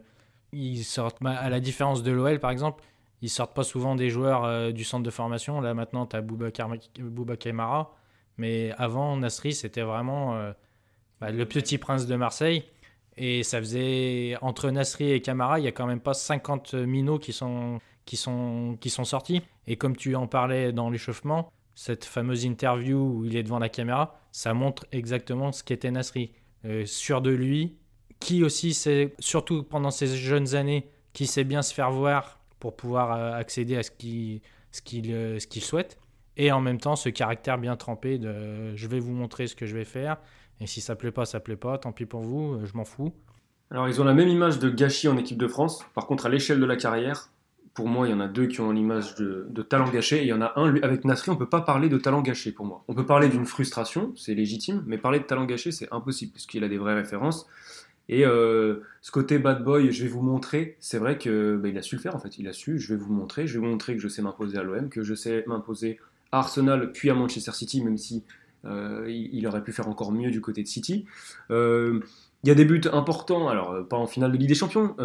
ils 0.51 0.83
sortent 0.83 1.17
à 1.25 1.49
la 1.49 1.59
différence 1.59 2.03
de 2.03 2.11
l'OL 2.11 2.39
par 2.39 2.51
exemple 2.51 2.83
ils 3.21 3.29
sortent 3.29 3.55
pas 3.55 3.63
souvent 3.63 3.95
des 3.95 4.09
joueurs 4.09 4.45
euh, 4.45 4.71
du 4.71 4.85
centre 4.85 5.03
de 5.03 5.09
formation. 5.09 5.59
Là 5.59 5.73
maintenant 5.73 6.05
tu 6.05 6.15
as 6.15 6.21
Boubacar 6.21 6.69
Mara 7.53 7.95
mais 8.37 8.71
avant 8.77 9.17
Nasri 9.17 9.53
c'était 9.53 9.81
vraiment 9.81 10.35
euh, 10.35 10.51
bah, 11.19 11.31
le 11.31 11.45
petit 11.45 11.77
prince 11.77 12.05
de 12.05 12.15
Marseille. 12.15 12.63
Et 13.21 13.43
ça 13.43 13.59
faisait 13.59 14.37
entre 14.41 14.69
Nasri 14.69 15.11
et 15.11 15.21
Camara 15.21 15.59
il 15.59 15.65
y 15.65 15.67
a 15.67 15.73
quand 15.73 15.87
même 15.87 15.99
pas 15.99 16.13
50 16.13 16.73
minots 16.73 17.19
qui 17.19 17.33
sont 17.33 17.79
qui 18.09 18.17
sont 18.17 18.75
qui 18.81 18.89
sont 18.89 19.03
sortis 19.03 19.43
et 19.67 19.75
comme 19.75 19.95
tu 19.95 20.15
en 20.15 20.25
parlais 20.25 20.71
dans 20.73 20.89
l'échauffement 20.89 21.51
cette 21.75 22.05
fameuse 22.05 22.43
interview 22.43 22.97
où 22.97 23.25
il 23.25 23.37
est 23.37 23.43
devant 23.43 23.59
la 23.59 23.69
caméra, 23.69 24.19
ça 24.31 24.55
montre 24.55 24.87
exactement 24.91 25.51
ce 25.51 25.63
qu'était 25.63 25.91
Nasri. 25.91 26.31
Euh, 26.65 26.87
sûr 26.87 27.21
de 27.21 27.29
lui, 27.29 27.77
qui 28.19 28.43
aussi, 28.43 28.73
c'est 28.73 29.13
surtout 29.19 29.61
pendant 29.61 29.91
ses 29.91 30.07
jeunes 30.07 30.55
années, 30.55 30.89
qui 31.13 31.27
sait 31.27 31.43
bien 31.43 31.61
se 31.61 31.71
faire 31.71 31.91
voir 31.91 32.39
pour 32.59 32.75
pouvoir 32.75 33.13
euh, 33.13 33.31
accéder 33.31 33.77
à 33.77 33.83
ce 33.83 33.91
qu'il 33.91 34.41
ce 34.71 34.81
qu'il 34.81 35.13
euh, 35.13 35.37
ce 35.37 35.45
qu'il 35.45 35.63
souhaite. 35.63 35.99
Et 36.35 36.51
en 36.51 36.61
même 36.61 36.79
temps, 36.79 36.95
ce 36.95 37.09
caractère 37.09 37.59
bien 37.59 37.77
trempé 37.77 38.17
de 38.17 38.75
je 38.75 38.87
vais 38.87 38.99
vous 38.99 39.13
montrer 39.13 39.45
ce 39.45 39.55
que 39.55 39.67
je 39.67 39.75
vais 39.75 39.85
faire. 39.85 40.17
Et 40.59 40.67
si 40.67 40.81
ça 40.81 40.95
plaît 40.95 41.11
pas, 41.11 41.25
ça 41.25 41.39
plaît 41.39 41.55
pas. 41.55 41.77
Tant 41.77 41.91
pis 41.91 42.07
pour 42.07 42.21
vous, 42.21 42.59
je 42.65 42.73
m'en 42.73 42.85
fous. 42.85 43.13
Alors, 43.71 43.87
ils 43.87 44.01
ont 44.01 44.03
la 44.03 44.15
même 44.15 44.29
image 44.29 44.57
de 44.57 44.69
gâchis 44.69 45.07
en 45.07 45.15
équipe 45.17 45.37
de 45.37 45.47
France. 45.47 45.85
Par 45.93 46.07
contre, 46.07 46.25
à 46.25 46.29
l'échelle 46.29 46.59
de 46.59 46.65
la 46.65 46.75
carrière, 46.75 47.29
pour 47.79 47.87
moi, 47.87 48.09
il 48.09 48.11
y 48.11 48.13
en 48.13 48.19
a 48.19 48.27
deux 48.27 48.47
qui 48.47 48.59
ont 48.59 48.71
l'image 48.71 49.15
de, 49.15 49.61
talent 49.61 49.89
gâché, 49.89 50.17
et 50.17 50.23
il 50.23 50.27
y 50.27 50.33
en 50.33 50.41
a 50.41 50.51
un, 50.57 50.75
avec 50.83 51.05
Nasri, 51.05 51.29
on 51.29 51.35
ne 51.35 51.39
peut 51.39 51.47
pas 51.47 51.61
parler 51.61 51.87
de 51.87 51.97
talent 51.97 52.21
gâché 52.21 52.51
pour 52.51 52.65
moi. 52.65 52.83
On 52.89 52.93
peut 52.93 53.05
parler 53.05 53.29
d'une 53.29 53.45
frustration, 53.45 54.11
c'est 54.17 54.33
légitime, 54.33 54.83
mais 54.85 54.97
parler 54.97 55.19
de 55.19 55.23
talent 55.23 55.45
gâché, 55.45 55.71
c'est 55.71 55.87
impossible, 55.93 56.33
puisqu'il 56.33 56.65
a 56.65 56.67
des 56.67 56.77
vraies 56.77 56.95
références. 56.95 57.47
Et 58.09 58.25
euh, 58.25 58.81
ce 58.99 59.11
côté 59.11 59.39
bad 59.39 59.63
boy, 59.63 59.93
je 59.93 60.03
vais 60.03 60.09
vous 60.09 60.21
montrer, 60.21 60.75
c'est 60.81 60.97
vrai 60.97 61.17
qu'il 61.17 61.57
bah, 61.63 61.69
a 61.73 61.81
su 61.81 61.95
le 61.95 62.01
faire 62.01 62.17
en 62.17 62.19
fait. 62.19 62.37
Il 62.37 62.49
a 62.49 62.53
su, 62.53 62.79
je 62.79 62.93
vais 62.93 62.99
vous 62.99 63.13
montrer, 63.13 63.47
je 63.47 63.53
vais 63.53 63.59
vous 63.59 63.71
montrer 63.71 63.95
que 63.95 64.01
je 64.01 64.09
sais 64.09 64.21
m'imposer 64.21 64.57
à 64.57 64.63
l'OM, 64.63 64.89
que 64.89 65.01
je 65.01 65.13
sais 65.13 65.45
m'imposer 65.47 65.99
à 66.33 66.39
Arsenal, 66.39 66.91
puis 66.91 67.09
à 67.09 67.13
Manchester 67.13 67.53
City, 67.53 67.81
même 67.81 67.97
si 67.97 68.25
euh, 68.65 69.05
il, 69.07 69.47
aurait 69.47 69.63
pu 69.63 69.71
faire 69.71 69.87
encore 69.87 70.11
mieux 70.11 70.31
du 70.31 70.41
côté 70.41 70.63
de 70.63 70.67
City. 70.67 71.05
Euh, 71.49 72.01
il 72.43 72.49
y 72.49 72.51
a 72.51 72.55
des 72.55 72.65
buts 72.65 72.81
importants, 72.91 73.47
alors 73.47 73.87
pas 73.87 73.95
en 73.95 74.05
finale 74.05 74.33
de 74.33 74.37
Ligue 74.37 74.49
des 74.49 74.55
Champions, 74.55 74.97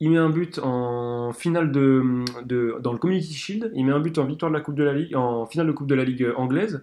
il 0.00 0.10
met 0.10 0.16
un 0.16 0.30
but 0.30 0.58
en 0.62 1.32
finale 1.34 1.70
de, 1.70 2.24
dans 2.80 2.92
le 2.92 2.98
Community 2.98 3.34
Shield, 3.34 3.70
il 3.74 3.84
met 3.84 3.92
un 3.92 4.00
but 4.00 4.16
en 4.16 4.24
victoire 4.24 4.50
de 4.50 4.56
la 4.56 4.62
Coupe 4.62 4.74
de 4.74 4.82
la 4.82 4.94
Ligue, 4.94 5.14
en 5.14 5.44
finale 5.44 5.66
de 5.66 5.72
Coupe 5.72 5.88
de 5.88 5.94
la 5.94 6.04
Ligue 6.04 6.26
anglaise. 6.36 6.82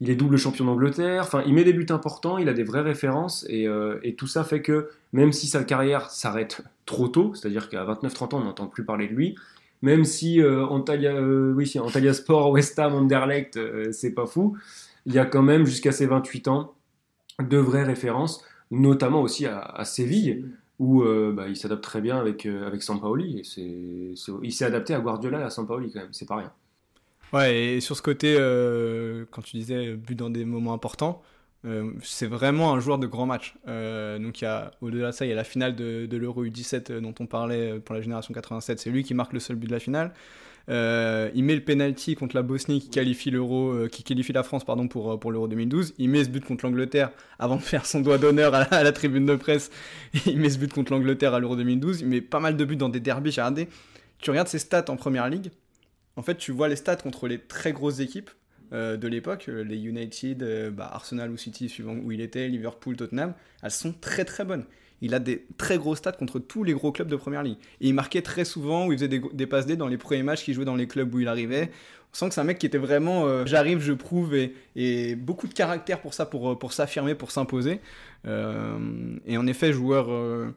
Il 0.00 0.10
est 0.10 0.14
double 0.14 0.36
champion 0.36 0.64
d'Angleterre. 0.64 1.22
Enfin, 1.22 1.42
il 1.46 1.54
met 1.54 1.64
des 1.64 1.72
buts 1.72 1.86
importants, 1.90 2.38
il 2.38 2.48
a 2.48 2.52
des 2.52 2.62
vraies 2.62 2.80
références 2.80 3.44
et, 3.48 3.66
euh, 3.66 3.98
tout 4.16 4.28
ça 4.28 4.44
fait 4.44 4.62
que 4.62 4.90
même 5.12 5.32
si 5.32 5.48
sa 5.48 5.64
carrière 5.64 6.10
s'arrête 6.10 6.62
trop 6.86 7.08
tôt, 7.08 7.34
c'est-à-dire 7.34 7.68
qu'à 7.68 7.84
29-30 7.84 8.34
ans 8.34 8.38
on 8.40 8.44
n'entend 8.44 8.66
plus 8.66 8.84
parler 8.84 9.08
de 9.08 9.12
lui, 9.12 9.34
même 9.82 10.04
si 10.04 10.40
euh, 10.40 10.64
Antalya, 10.64 11.14
euh, 11.14 11.64
Antalya 11.80 12.14
Sport, 12.14 12.50
West 12.52 12.78
Ham, 12.78 12.94
Anderlecht, 12.94 13.58
c'est 13.92 14.14
pas 14.14 14.26
fou, 14.26 14.56
il 15.06 15.14
y 15.14 15.18
a 15.18 15.24
quand 15.24 15.42
même 15.42 15.66
jusqu'à 15.66 15.90
ses 15.90 16.06
28 16.06 16.46
ans 16.48 16.74
de 17.40 17.58
vraies 17.58 17.84
références, 17.84 18.44
notamment 18.70 19.20
aussi 19.20 19.46
à 19.46 19.84
Séville 19.84 20.44
où 20.78 21.02
euh, 21.02 21.32
bah, 21.32 21.48
il 21.48 21.56
s'adapte 21.56 21.84
très 21.84 22.00
bien 22.00 22.18
avec, 22.18 22.46
euh, 22.46 22.66
avec 22.66 22.82
Sampaoli. 22.82 23.42
Il 23.56 24.52
s'est 24.52 24.64
adapté 24.64 24.94
à 24.94 25.00
Guardiola 25.00 25.40
et 25.40 25.42
à 25.42 25.50
Sampaoli 25.50 25.92
quand 25.92 26.00
même, 26.00 26.12
c'est 26.12 26.26
pas 26.26 26.36
rien. 26.36 26.52
Ouais, 27.32 27.76
et 27.76 27.80
sur 27.80 27.96
ce 27.96 28.02
côté, 28.02 28.36
euh, 28.38 29.24
quand 29.30 29.42
tu 29.42 29.56
disais 29.56 29.94
but 29.94 30.16
dans 30.16 30.30
des 30.30 30.44
moments 30.44 30.74
importants, 30.74 31.22
c'est 32.02 32.26
vraiment 32.26 32.74
un 32.74 32.80
joueur 32.80 32.98
de 32.98 33.06
grand 33.06 33.24
match. 33.24 33.54
donc 33.66 34.44
au-delà 34.80 35.06
de 35.06 35.12
ça, 35.12 35.24
il 35.24 35.28
y 35.28 35.32
a 35.32 35.36
la 35.36 35.44
finale 35.44 35.76
de, 35.76 36.06
de 36.06 36.16
l'Euro 36.16 36.44
U17 36.44 36.98
dont 36.98 37.14
on 37.20 37.26
parlait 37.26 37.78
pour 37.78 37.94
la 37.94 38.00
génération 38.00 38.34
87. 38.34 38.80
C'est 38.80 38.90
lui 38.90 39.04
qui 39.04 39.14
marque 39.14 39.32
le 39.32 39.38
seul 39.38 39.54
but 39.54 39.68
de 39.68 39.72
la 39.72 39.78
finale. 39.78 40.12
Euh, 40.68 41.30
il 41.34 41.44
met 41.44 41.54
le 41.54 41.62
penalty 41.62 42.14
contre 42.14 42.36
la 42.36 42.42
Bosnie 42.42 42.80
qui 42.80 42.88
qualifie 42.88 43.34
euh, 43.34 43.88
la 44.32 44.42
France 44.42 44.64
pardon 44.64 44.86
pour 44.86 45.12
euh, 45.12 45.16
pour 45.16 45.32
l'Euro 45.32 45.48
2012. 45.48 45.94
Il 45.98 46.10
met 46.10 46.24
ce 46.24 46.28
but 46.28 46.44
contre 46.44 46.64
l'Angleterre 46.64 47.10
avant 47.38 47.56
de 47.56 47.62
faire 47.62 47.86
son 47.86 48.00
doigt 48.00 48.18
d'honneur 48.18 48.54
à, 48.54 48.82
la 48.82 48.92
tribune 48.92 49.26
de 49.26 49.34
presse. 49.34 49.70
il 50.26 50.38
met 50.38 50.50
ce 50.50 50.58
but 50.58 50.72
contre 50.72 50.92
l'Angleterre 50.92 51.34
à 51.34 51.40
l'Euro 51.40 51.56
2012. 51.56 52.02
Il 52.02 52.08
met 52.08 52.20
pas 52.20 52.40
mal 52.40 52.56
de 52.56 52.64
buts 52.64 52.76
dans 52.76 52.88
des 52.88 53.00
derbies. 53.00 53.32
J'ai 53.32 53.40
regardé. 53.40 53.68
Tu 54.18 54.30
regardes 54.30 54.48
ses 54.48 54.58
stats 54.58 54.84
en 54.88 54.96
première 54.96 55.28
ligue. 55.28 55.50
En 56.16 56.22
fait, 56.22 56.36
tu 56.36 56.52
vois 56.52 56.68
les 56.68 56.76
stats 56.76 56.96
contre 56.96 57.26
les 57.26 57.38
très 57.38 57.72
grosses 57.72 58.00
équipes 58.00 58.30
de 58.70 59.06
l'époque, 59.06 59.48
les 59.48 59.76
United, 59.76 60.70
bah, 60.74 60.88
Arsenal 60.94 61.30
ou 61.30 61.36
City, 61.36 61.68
suivant 61.68 61.94
où 61.94 62.10
il 62.10 62.22
était, 62.22 62.48
Liverpool, 62.48 62.96
Tottenham, 62.96 63.34
elles 63.62 63.70
sont 63.70 63.92
très 63.92 64.24
très 64.24 64.46
bonnes 64.46 64.64
il 65.02 65.14
a 65.14 65.18
des 65.18 65.44
très 65.58 65.78
gros 65.78 65.96
stats 65.96 66.12
contre 66.12 66.38
tous 66.38 66.62
les 66.62 66.72
gros 66.72 66.92
clubs 66.92 67.08
de 67.08 67.16
première 67.16 67.42
ligue. 67.42 67.58
Et 67.80 67.88
il 67.88 67.92
marquait 67.94 68.22
très 68.22 68.44
souvent, 68.44 68.86
où 68.86 68.92
il 68.92 68.98
faisait 68.98 69.08
des, 69.08 69.46
passes 69.46 69.66
D 69.66 69.76
dans 69.76 69.88
les 69.88 69.98
premiers 69.98 70.22
matchs 70.22 70.44
qu'il 70.44 70.54
jouait 70.54 70.64
dans 70.64 70.76
les 70.76 70.86
clubs 70.86 71.12
où 71.12 71.18
il 71.18 71.26
arrivait. 71.26 71.72
On 72.12 72.16
sent 72.16 72.28
que 72.28 72.34
c'est 72.34 72.40
un 72.40 72.44
mec 72.44 72.58
qui 72.58 72.66
était 72.66 72.78
vraiment 72.78 73.26
euh, 73.26 73.44
j'arrive, 73.44 73.80
je 73.80 73.92
prouve, 73.92 74.34
et, 74.76 75.16
beaucoup 75.16 75.48
de 75.48 75.54
caractère 75.54 76.00
pour 76.00 76.14
ça, 76.14 76.24
pour, 76.24 76.56
pour 76.56 76.72
s'affirmer, 76.72 77.16
pour 77.16 77.32
s'imposer. 77.32 77.80
Euh, 78.28 78.78
et 79.26 79.36
en 79.36 79.46
effet, 79.48 79.72
joueur, 79.72 80.06
euh, 80.08 80.54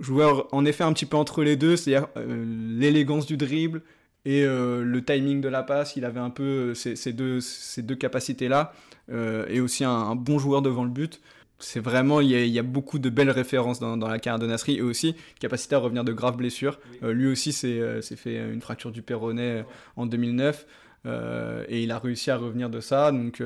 joueur 0.00 0.48
en 0.50 0.64
effet 0.64 0.82
un 0.82 0.92
petit 0.92 1.06
peu 1.06 1.16
entre 1.16 1.44
les 1.44 1.54
deux, 1.54 1.76
c'est-à-dire 1.76 2.08
l'élégance 2.26 3.26
du 3.26 3.36
dribble, 3.36 3.82
et 4.24 4.44
le 4.44 5.00
timing 5.06 5.40
de 5.40 5.48
la 5.48 5.62
passe, 5.62 5.96
il 5.96 6.04
avait 6.04 6.20
un 6.20 6.28
peu 6.28 6.74
ces, 6.74 7.12
deux, 7.12 7.40
ces 7.40 7.80
deux 7.80 7.94
capacités-là, 7.94 8.74
et 9.10 9.60
aussi 9.60 9.84
un, 9.84 10.16
bon 10.16 10.38
joueur 10.38 10.60
devant 10.60 10.84
le 10.84 10.90
but 10.90 11.20
c'est 11.58 11.80
vraiment, 11.80 12.20
il 12.20 12.30
y, 12.30 12.58
a, 12.58 12.62
beaucoup 12.62 12.98
de 12.98 13.10
belles 13.10 13.30
références 13.30 13.80
dans, 13.80 13.96
la 13.96 14.18
carrière 14.18 14.38
de 14.38 14.46
Nasri 14.46 14.76
et 14.76 14.82
aussi 14.82 15.16
capacité 15.40 15.74
à 15.74 15.78
revenir 15.78 16.04
de 16.04 16.12
graves 16.12 16.36
blessures. 16.36 16.78
lui 17.02 17.26
aussi 17.26 17.52
s'est 17.52 18.00
fait 18.16 18.36
une 18.52 18.60
fracture 18.60 18.92
du 18.92 19.02
péroné 19.02 19.64
en 19.96 20.06
2009 20.06 20.66
et 21.06 21.82
il 21.82 21.90
a 21.90 21.98
réussi 21.98 22.30
à 22.30 22.36
revenir 22.36 22.70
de 22.70 22.80
ça. 22.80 23.10
Donc, 23.10 23.42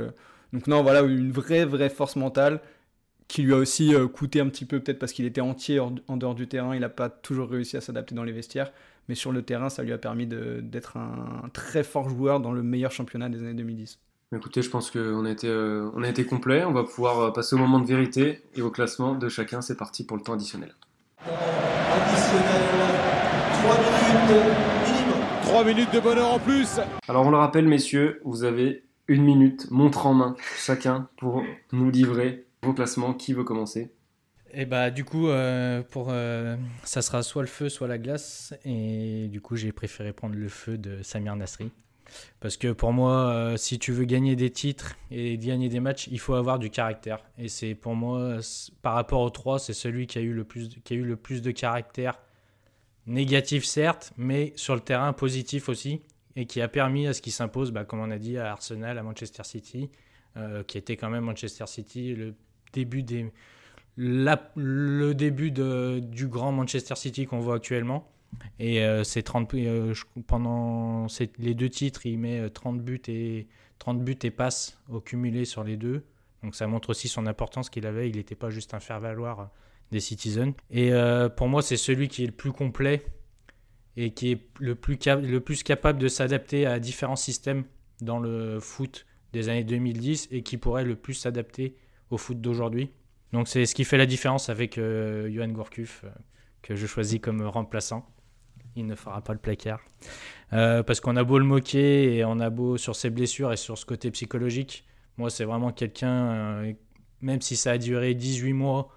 donc 0.52 0.66
non, 0.66 0.82
voilà, 0.82 1.00
une 1.00 1.32
vraie, 1.32 1.64
vraie 1.64 1.88
force 1.88 2.16
mentale 2.16 2.60
qui 3.28 3.42
lui 3.42 3.54
a 3.54 3.56
aussi 3.56 3.94
coûté 4.12 4.40
un 4.40 4.48
petit 4.48 4.66
peu, 4.66 4.80
peut-être 4.80 4.98
parce 4.98 5.12
qu'il 5.12 5.24
était 5.24 5.40
entier 5.40 5.80
en 5.80 6.16
dehors 6.16 6.34
du 6.34 6.48
terrain, 6.48 6.74
il 6.74 6.80
n'a 6.82 6.90
pas 6.90 7.08
toujours 7.08 7.48
réussi 7.48 7.78
à 7.78 7.80
s'adapter 7.80 8.14
dans 8.14 8.24
les 8.24 8.32
vestiaires 8.32 8.72
mais 9.08 9.14
sur 9.14 9.32
le 9.32 9.42
terrain, 9.42 9.68
ça 9.68 9.82
lui 9.82 9.92
a 9.92 9.98
permis 9.98 10.26
d'être 10.26 10.96
un, 10.96 11.48
très 11.52 11.82
fort 11.82 12.08
joueur 12.08 12.40
dans 12.40 12.52
le 12.52 12.62
meilleur 12.62 12.92
championnat 12.92 13.28
des 13.28 13.40
années 13.40 13.54
2010. 13.54 13.98
Écoutez, 14.34 14.62
je 14.62 14.70
pense 14.70 14.90
qu'on 14.90 15.26
a, 15.26 15.30
été, 15.30 15.46
euh, 15.46 15.90
on 15.94 16.02
a 16.02 16.08
été 16.08 16.24
complet. 16.24 16.64
On 16.64 16.72
va 16.72 16.84
pouvoir 16.84 17.20
euh, 17.20 17.30
passer 17.30 17.54
au 17.54 17.58
moment 17.58 17.80
de 17.80 17.86
vérité 17.86 18.42
et 18.54 18.62
au 18.62 18.70
classement 18.70 19.14
de 19.14 19.28
chacun. 19.28 19.60
C'est 19.60 19.76
parti 19.76 20.04
pour 20.04 20.16
le 20.16 20.22
temps 20.22 20.32
additionnel. 20.32 20.74
Additionnel, 21.20 22.62
3 23.62 23.76
minutes 23.76 24.44
minimum. 24.86 25.20
3 25.42 25.64
minutes 25.64 25.92
de 25.92 26.00
bonheur 26.00 26.32
en 26.32 26.38
plus. 26.38 26.80
Alors 27.08 27.26
on 27.26 27.30
le 27.30 27.36
rappelle, 27.36 27.68
messieurs, 27.68 28.22
vous 28.24 28.44
avez 28.44 28.84
une 29.06 29.22
minute, 29.22 29.70
montre 29.70 30.06
en 30.06 30.14
main, 30.14 30.34
chacun, 30.56 31.08
pour 31.18 31.42
nous 31.72 31.90
livrer 31.90 32.46
vos 32.62 32.72
classements. 32.72 33.12
Qui 33.12 33.34
veut 33.34 33.44
commencer? 33.44 33.92
Et 34.54 34.66
bah 34.66 34.90
du 34.90 35.04
coup, 35.04 35.28
euh, 35.28 35.82
pour, 35.82 36.08
euh, 36.10 36.56
ça 36.84 37.02
sera 37.02 37.22
soit 37.22 37.42
le 37.42 37.48
feu, 37.48 37.68
soit 37.68 37.88
la 37.88 37.98
glace. 37.98 38.54
Et 38.64 39.28
du 39.28 39.40
coup, 39.40 39.56
j'ai 39.56 39.72
préféré 39.72 40.12
prendre 40.12 40.36
le 40.36 40.48
feu 40.48 40.78
de 40.78 41.02
Samir 41.02 41.36
Nasri. 41.36 41.70
Parce 42.40 42.56
que 42.56 42.72
pour 42.72 42.92
moi, 42.92 43.32
euh, 43.32 43.56
si 43.56 43.78
tu 43.78 43.92
veux 43.92 44.04
gagner 44.04 44.36
des 44.36 44.50
titres 44.50 44.96
et 45.10 45.38
gagner 45.38 45.68
des 45.68 45.80
matchs, 45.80 46.08
il 46.10 46.18
faut 46.18 46.34
avoir 46.34 46.58
du 46.58 46.70
caractère. 46.70 47.24
Et 47.38 47.48
c'est 47.48 47.74
pour 47.74 47.94
moi, 47.94 48.38
par 48.82 48.94
rapport 48.94 49.20
aux 49.20 49.30
trois, 49.30 49.58
c'est 49.58 49.72
celui 49.72 50.06
qui 50.06 50.18
a, 50.18 50.22
eu 50.22 50.32
le 50.32 50.44
plus, 50.44 50.68
qui 50.84 50.94
a 50.94 50.96
eu 50.96 51.04
le 51.04 51.16
plus 51.16 51.42
de 51.42 51.50
caractère. 51.50 52.18
Négatif 53.06 53.64
certes, 53.64 54.12
mais 54.16 54.52
sur 54.56 54.74
le 54.74 54.80
terrain 54.80 55.12
positif 55.12 55.68
aussi. 55.68 56.00
Et 56.34 56.46
qui 56.46 56.62
a 56.62 56.68
permis 56.68 57.06
à 57.06 57.12
ce 57.12 57.20
qu'il 57.20 57.32
s'impose, 57.32 57.72
bah, 57.72 57.84
comme 57.84 58.00
on 58.00 58.10
a 58.10 58.18
dit, 58.18 58.38
à 58.38 58.52
Arsenal, 58.52 58.96
à 58.96 59.02
Manchester 59.02 59.44
City, 59.44 59.90
qui 60.66 60.78
était 60.78 60.96
quand 60.96 61.10
même 61.10 61.24
Manchester 61.24 61.66
City, 61.66 62.14
le 62.14 62.34
début 62.72 63.02
des 63.02 63.30
le 63.96 65.12
début 65.12 65.50
de, 65.50 66.00
du 66.00 66.26
grand 66.28 66.52
Manchester 66.52 66.94
City 66.96 67.26
qu'on 67.26 67.40
voit 67.40 67.56
actuellement. 67.56 68.08
Et 68.58 68.84
euh, 68.84 69.04
c'est 69.04 69.22
30, 69.22 69.54
euh, 69.54 69.94
pendant 70.26 71.06
les 71.38 71.54
deux 71.54 71.68
titres, 71.68 72.06
il 72.06 72.18
met 72.18 72.48
30 72.48 72.76
euh, 72.78 72.80
buts 72.80 73.02
et 73.08 73.48
30 73.78 74.02
buts 74.02 74.18
et 74.22 74.30
passes 74.30 74.78
au 74.88 75.00
cumulé 75.00 75.44
sur 75.44 75.64
les 75.64 75.76
deux. 75.76 76.04
Donc 76.42 76.54
ça 76.54 76.66
montre 76.66 76.90
aussi 76.90 77.08
son 77.08 77.26
importance 77.26 77.70
qu'il 77.70 77.86
avait. 77.86 78.08
Il 78.08 78.16
n'était 78.16 78.34
pas 78.34 78.50
juste 78.50 78.74
un 78.74 78.80
faire-valoir 78.80 79.50
des 79.90 80.00
Citizens. 80.00 80.54
Et 80.70 80.90
pour 81.36 81.48
moi, 81.48 81.62
c'est 81.62 81.76
celui 81.76 82.08
qui 82.08 82.24
est 82.24 82.26
le 82.26 82.32
plus 82.32 82.52
complet 82.52 83.04
et 83.96 84.12
qui 84.12 84.32
est 84.32 84.40
le 84.58 84.74
plus, 84.74 84.98
le 85.06 85.40
plus 85.40 85.62
capable 85.62 85.98
de 85.98 86.08
s'adapter 86.08 86.66
à 86.66 86.80
différents 86.80 87.16
systèmes 87.16 87.64
dans 88.00 88.18
le 88.18 88.58
foot 88.58 89.06
des 89.32 89.48
années 89.48 89.64
2010 89.64 90.28
et 90.30 90.42
qui 90.42 90.56
pourrait 90.56 90.84
le 90.84 90.96
plus 90.96 91.14
s'adapter 91.14 91.76
au 92.10 92.18
foot 92.18 92.40
d'aujourd'hui. 92.40 92.90
Donc 93.32 93.46
c'est 93.46 93.66
ce 93.66 93.74
qui 93.74 93.84
fait 93.84 93.98
la 93.98 94.06
différence 94.06 94.48
avec 94.48 94.76
Johan 94.76 95.48
Gourcuff, 95.48 96.04
que 96.62 96.74
je 96.74 96.86
choisis 96.86 97.20
comme 97.20 97.42
remplaçant. 97.42 98.08
Il 98.76 98.86
ne 98.86 98.94
fera 98.94 99.20
pas 99.20 99.32
le 99.32 99.38
placard. 99.38 99.80
Euh, 100.52 100.82
parce 100.82 101.00
qu'on 101.00 101.16
a 101.16 101.24
beau 101.24 101.38
le 101.38 101.44
moquer 101.44 102.16
et 102.16 102.24
on 102.24 102.40
a 102.40 102.50
beau 102.50 102.76
sur 102.76 102.96
ses 102.96 103.10
blessures 103.10 103.52
et 103.52 103.56
sur 103.56 103.76
ce 103.78 103.84
côté 103.84 104.10
psychologique. 104.10 104.84
Moi, 105.18 105.30
c'est 105.30 105.44
vraiment 105.44 105.72
quelqu'un, 105.72 106.74
même 107.20 107.40
si 107.40 107.56
ça 107.56 107.72
a 107.72 107.78
duré 107.78 108.14
18 108.14 108.52
mois 108.52 108.88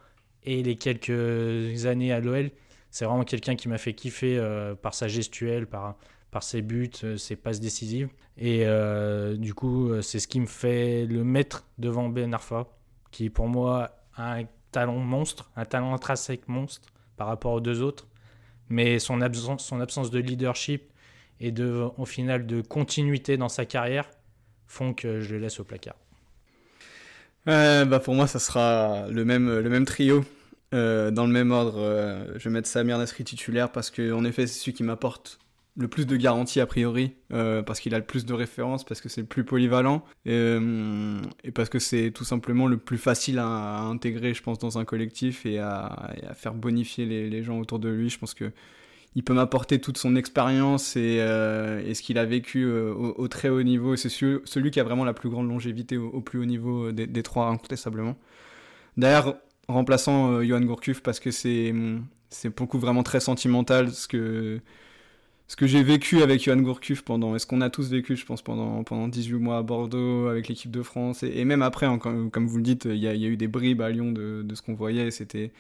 et 0.43 0.63
les 0.63 0.75
quelques 0.75 1.85
années 1.85 2.13
à 2.13 2.19
l'OL, 2.19 2.51
c'est 2.89 3.05
vraiment 3.05 3.23
quelqu'un 3.23 3.55
qui 3.55 3.67
m'a 3.67 3.77
fait 3.77 3.93
kiffer 3.93 4.41
par 4.81 4.93
sa 4.93 5.09
gestuelle, 5.09 5.67
par, 5.67 5.97
par 6.31 6.43
ses 6.43 6.61
buts, 6.61 6.91
ses 7.17 7.35
passes 7.35 7.59
décisives. 7.59 8.07
Et 8.37 8.65
du 9.37 9.53
coup, 9.53 10.01
c'est 10.01 10.19
ce 10.19 10.27
qui 10.29 10.39
me 10.39 10.45
fait 10.45 11.05
le 11.05 11.25
mettre 11.25 11.67
devant 11.77 12.07
Ben 12.07 12.33
Arfa, 12.33 12.67
qui 13.11 13.29
pour 13.29 13.47
moi 13.47 13.91
un 14.17 14.43
talent 14.71 14.99
monstre, 14.99 15.51
un 15.55 15.65
talent 15.65 15.93
intrinsèque 15.93 16.47
monstre 16.47 16.89
par 17.17 17.27
rapport 17.27 17.53
aux 17.53 17.61
deux 17.61 17.81
autres, 17.81 18.07
mais 18.69 18.99
son 18.99 19.21
absence, 19.21 20.11
de 20.11 20.19
leadership 20.19 20.91
et 21.39 21.53
au 21.97 22.05
final 22.05 22.45
de 22.45 22.61
continuité 22.61 23.37
dans 23.37 23.49
sa 23.49 23.65
carrière 23.65 24.09
font 24.67 24.93
que 24.93 25.21
je 25.21 25.35
le 25.35 25.41
laisse 25.41 25.59
au 25.59 25.63
placard. 25.63 25.95
Euh, 27.47 27.85
bah 27.85 27.99
pour 27.99 28.15
moi, 28.15 28.25
ça 28.25 28.39
sera 28.39 29.05
le 29.09 29.23
même, 29.25 29.59
le 29.59 29.69
même 29.69 29.85
trio. 29.85 30.25
Euh, 30.73 31.11
dans 31.11 31.25
le 31.25 31.31
même 31.31 31.51
ordre, 31.51 31.79
euh, 31.79 32.25
je 32.37 32.49
vais 32.49 32.49
mettre 32.49 32.67
Samir 32.67 32.97
Nasri 32.97 33.23
titulaire 33.23 33.71
parce 33.71 33.91
qu'en 33.91 34.25
effet, 34.25 34.47
c'est 34.47 34.59
celui 34.59 34.73
qui 34.73 34.83
m'apporte 34.83 35.39
le 35.77 35.87
plus 35.87 36.07
de 36.07 36.15
garanties 36.15 36.61
a 36.61 36.65
priori, 36.65 37.11
euh, 37.33 37.61
parce 37.61 37.79
qu'il 37.79 37.93
a 37.95 37.99
le 37.99 38.05
plus 38.05 38.25
de 38.25 38.33
références, 38.33 38.85
parce 38.85 39.01
que 39.01 39.09
c'est 39.09 39.21
le 39.21 39.27
plus 39.27 39.43
polyvalent, 39.43 40.05
et, 40.25 40.31
euh, 40.31 41.19
parce 41.53 41.69
que 41.69 41.79
c'est 41.79 42.11
tout 42.11 42.23
simplement 42.23 42.67
le 42.67 42.77
plus 42.77 42.97
facile 42.97 43.39
à, 43.39 43.81
intégrer, 43.81 44.33
je 44.33 44.41
pense, 44.41 44.57
dans 44.57 44.77
un 44.77 44.85
collectif 44.85 45.45
et 45.45 45.59
à, 45.59 46.13
faire 46.33 46.53
bonifier 46.53 47.05
les, 47.05 47.43
gens 47.43 47.59
autour 47.59 47.79
de 47.79 47.89
lui. 47.89 48.09
Je 48.09 48.17
pense 48.17 48.33
que 48.33 48.51
il 49.17 49.23
peut 49.23 49.33
m'apporter 49.33 49.79
toute 49.79 49.97
son 49.97 50.17
expérience 50.17 50.97
et, 50.97 51.21
euh, 51.21 51.93
ce 51.93 52.01
qu'il 52.01 52.17
a 52.17 52.25
vécu 52.25 52.65
au, 52.65 53.27
très 53.29 53.47
haut 53.49 53.63
niveau. 53.63 53.95
C'est 53.95 54.09
celui, 54.09 54.71
qui 54.71 54.79
a 54.79 54.83
vraiment 54.83 55.05
la 55.05 55.13
plus 55.13 55.29
grande 55.29 55.47
longévité 55.47 55.97
au, 55.97 56.21
plus 56.21 56.39
haut 56.39 56.45
niveau 56.45 56.91
des, 56.91 57.07
des, 57.07 57.23
trois, 57.23 57.47
incontestablement. 57.47 58.17
D'ailleurs, 58.97 59.37
remplaçant 59.67 60.41
Johan 60.43 60.61
Gourcuff, 60.61 61.01
parce 61.01 61.19
que 61.19 61.31
c'est 61.31 61.73
beaucoup 62.57 62.79
vraiment 62.79 63.03
très 63.03 63.19
sentimental, 63.19 63.91
ce 63.91 64.07
que 64.07 64.61
ce 65.47 65.55
que 65.55 65.67
j'ai 65.67 65.83
vécu 65.83 66.21
avec 66.21 66.43
Johan 66.43 66.57
Gourcuff 66.57 67.03
pendant, 67.03 67.35
est-ce 67.35 67.45
qu'on 67.45 67.61
a 67.61 67.69
tous 67.69 67.89
vécu, 67.89 68.15
je 68.15 68.25
pense, 68.25 68.41
pendant, 68.41 68.83
pendant 68.83 69.07
18 69.07 69.35
mois 69.35 69.57
à 69.57 69.61
Bordeaux 69.61 70.27
avec 70.27 70.47
l'équipe 70.47 70.71
de 70.71 70.81
France, 70.81 71.21
et, 71.23 71.45
même 71.45 71.61
après, 71.61 71.87
comme 71.99 72.47
vous 72.47 72.57
le 72.57 72.63
dites, 72.63 72.85
il 72.85 72.97
y, 72.97 73.07
a 73.07 73.13
eu 73.13 73.37
des 73.37 73.47
bribes 73.47 73.81
à 73.81 73.89
Lyon 73.89 74.11
de, 74.11 74.45
ce 74.53 74.61
qu'on 74.61 74.73
voyait, 74.73 75.11
c'était, 75.11 75.51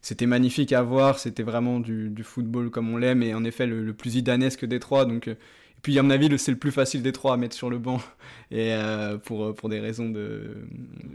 c'était 0.00 0.26
magnifique 0.26 0.72
à 0.72 0.82
voir, 0.82 1.18
c'était 1.18 1.42
vraiment 1.42 1.80
du, 1.80 2.14
football 2.22 2.70
comme 2.70 2.88
on 2.92 2.96
l'aime, 2.96 3.22
et 3.22 3.34
en 3.34 3.44
effet 3.44 3.66
le, 3.66 3.92
plus 3.92 4.16
idanesque 4.16 4.64
des 4.64 4.80
trois, 4.80 5.04
donc 5.04 5.28
et 5.28 5.36
puis, 5.86 6.00
à 6.00 6.02
mon 6.02 6.10
avis, 6.10 6.36
c'est 6.36 6.50
le 6.50 6.56
plus 6.56 6.72
facile 6.72 7.00
des 7.00 7.12
trois 7.12 7.34
à 7.34 7.36
mettre 7.36 7.54
sur 7.54 7.70
le 7.70 7.78
banc, 7.78 8.00
et 8.50 8.74
euh, 8.74 9.18
pour, 9.18 9.54
pour 9.54 9.68
des 9.68 9.78
raisons 9.78 10.08
de 10.10 10.66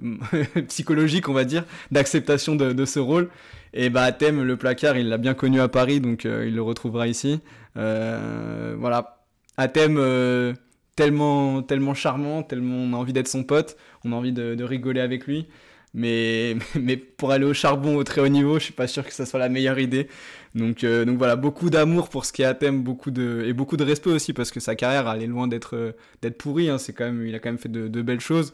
psychologiques, 0.69 1.27
on 1.27 1.33
va 1.33 1.43
dire, 1.43 1.65
d'acceptation 1.91 2.55
de, 2.55 2.71
de, 2.71 2.85
ce 2.85 2.97
rôle. 2.97 3.27
Et 3.73 3.89
bah, 3.89 4.13
Thème, 4.13 4.41
le 4.43 4.55
placard, 4.55 4.95
il 4.95 5.09
l'a 5.09 5.17
bien 5.17 5.33
connu 5.33 5.59
à 5.59 5.67
Paris, 5.67 5.99
donc 5.99 6.25
euh, 6.25 6.45
il 6.47 6.55
le 6.55 6.61
retrouvera 6.61 7.09
ici. 7.09 7.41
Euh, 7.75 8.73
voilà. 8.79 9.25
Athème, 9.57 9.97
euh, 9.99 10.53
tellement, 10.95 11.61
tellement 11.63 11.93
charmant, 11.93 12.41
tellement 12.41 12.77
on 12.77 12.93
a 12.93 12.95
envie 12.95 13.11
d'être 13.11 13.27
son 13.27 13.43
pote, 13.43 13.75
on 14.05 14.13
a 14.13 14.15
envie 14.15 14.31
de 14.31 14.63
rigoler 14.63 15.01
avec 15.01 15.27
lui. 15.27 15.49
Mais, 15.93 16.55
mais 16.79 16.97
pour 16.97 17.31
aller 17.31 17.45
au 17.45 17.53
charbon 17.53 17.95
au 17.95 18.03
très 18.03 18.21
haut 18.21 18.27
niveau, 18.27 18.59
je 18.59 18.65
suis 18.65 18.73
pas 18.73 18.87
sûr 18.87 19.05
que 19.05 19.13
ça 19.13 19.25
soit 19.25 19.39
la 19.39 19.49
meilleure 19.49 19.79
idée. 19.79 20.07
Donc, 20.55 20.83
euh, 20.83 21.05
donc 21.05 21.17
voilà, 21.17 21.35
beaucoup 21.35 21.69
d'amour 21.69 22.09
pour 22.09 22.25
ce 22.25 22.33
qui 22.33 22.41
est 22.41 22.45
Athème, 22.45 22.83
beaucoup 22.83 23.11
de, 23.11 23.43
et 23.45 23.53
beaucoup 23.53 23.77
de 23.77 23.83
respect 23.83 24.11
aussi 24.11 24.33
parce 24.33 24.51
que 24.51 24.59
sa 24.59 24.75
carrière 24.75 25.09
elle 25.09 25.23
est 25.23 25.27
loin 25.27 25.47
d'être 25.47 25.95
d'être 26.21 26.37
pourrie. 26.37 26.69
Hein. 26.69 26.77
C'est 26.77 26.93
quand 26.93 27.05
même, 27.05 27.25
il 27.25 27.35
a 27.35 27.39
quand 27.39 27.49
même 27.49 27.59
fait 27.59 27.71
de, 27.71 28.01
belles 28.01 28.19
choses. 28.19 28.53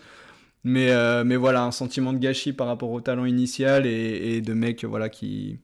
Mais, 0.64 0.92
mais 1.24 1.38
voilà, 1.38 1.64
un 1.64 1.72
sentiment 1.72 2.14
de 2.14 2.18
gâchis 2.20 2.54
par 2.54 2.68
rapport 2.68 2.92
au 2.92 3.00
talent 3.02 3.26
initial 3.26 3.86
et, 3.86 4.36
et 4.36 4.42
de 4.42 4.54
mec 4.54 4.84
voilà, 4.84 5.10
qui 5.10 5.60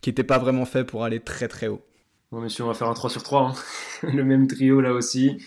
qui 0.00 0.10
n'était 0.10 0.24
pas 0.24 0.38
vraiment 0.38 0.64
fait 0.64 0.84
pour 0.84 1.04
aller 1.04 1.20
très 1.20 1.48
très 1.48 1.68
haut. 1.68 1.82
Bon, 2.30 2.40
messieurs, 2.40 2.64
on 2.64 2.68
va 2.68 2.74
faire 2.74 2.88
un 2.88 2.94
3 2.94 3.10
sur 3.10 3.22
3. 3.22 3.40
Hein. 3.40 3.54
le 4.14 4.24
même 4.24 4.46
trio 4.46 4.80
là 4.80 4.92
aussi. 4.92 5.38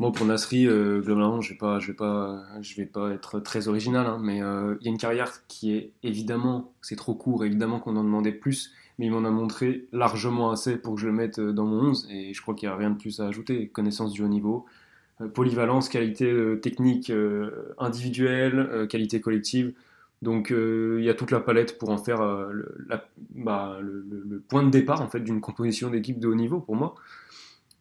Bon, 0.00 0.12
pour 0.12 0.24
Nasri, 0.24 0.66
euh, 0.66 1.02
globalement, 1.02 1.42
je 1.42 1.52
vais 1.52 1.58
je 1.78 1.86
vais 1.88 1.92
pas, 1.92 2.42
je 2.62 2.74
vais 2.74 2.86
pas 2.86 3.10
être 3.10 3.38
très 3.38 3.68
original, 3.68 4.06
hein, 4.06 4.18
mais 4.18 4.42
euh, 4.42 4.76
il 4.80 4.86
y 4.86 4.88
a 4.88 4.92
une 4.92 4.96
carrière 4.96 5.46
qui 5.46 5.74
est 5.74 5.92
évidemment, 6.02 6.72
c'est 6.80 6.96
trop 6.96 7.14
court, 7.14 7.44
évidemment 7.44 7.80
qu'on 7.80 7.96
en 7.96 8.02
demandait 8.02 8.32
plus, 8.32 8.72
mais 8.98 9.04
il 9.04 9.12
m'en 9.12 9.26
a 9.26 9.30
montré 9.30 9.88
largement 9.92 10.52
assez 10.52 10.78
pour 10.78 10.94
que 10.94 11.02
je 11.02 11.06
le 11.06 11.12
mette 11.12 11.38
euh, 11.38 11.52
dans 11.52 11.66
mon 11.66 11.90
11, 11.90 12.08
et 12.10 12.32
je 12.32 12.40
crois 12.40 12.54
qu'il 12.54 12.66
n'y 12.70 12.72
a 12.72 12.78
rien 12.78 12.88
de 12.88 12.96
plus 12.96 13.20
à 13.20 13.26
ajouter. 13.26 13.68
Connaissance 13.68 14.14
du 14.14 14.22
haut 14.22 14.28
niveau, 14.28 14.64
polyvalence, 15.34 15.90
qualité 15.90 16.34
technique 16.62 17.12
individuelle, 17.76 18.86
qualité 18.88 19.20
collective. 19.20 19.74
Donc 20.22 20.48
il 20.50 21.04
y 21.04 21.10
a 21.10 21.14
toute 21.14 21.30
la 21.30 21.40
palette 21.40 21.76
pour 21.78 21.90
en 21.90 21.98
faire 21.98 22.20
bah, 23.34 23.78
le, 23.82 24.42
point 24.48 24.62
de 24.62 24.70
départ 24.70 25.02
en 25.02 25.08
fait 25.08 25.20
d'une 25.20 25.42
composition 25.42 25.90
d'équipe 25.90 26.18
de 26.18 26.26
haut 26.26 26.34
niveau 26.34 26.58
pour 26.60 26.74
moi. 26.74 26.94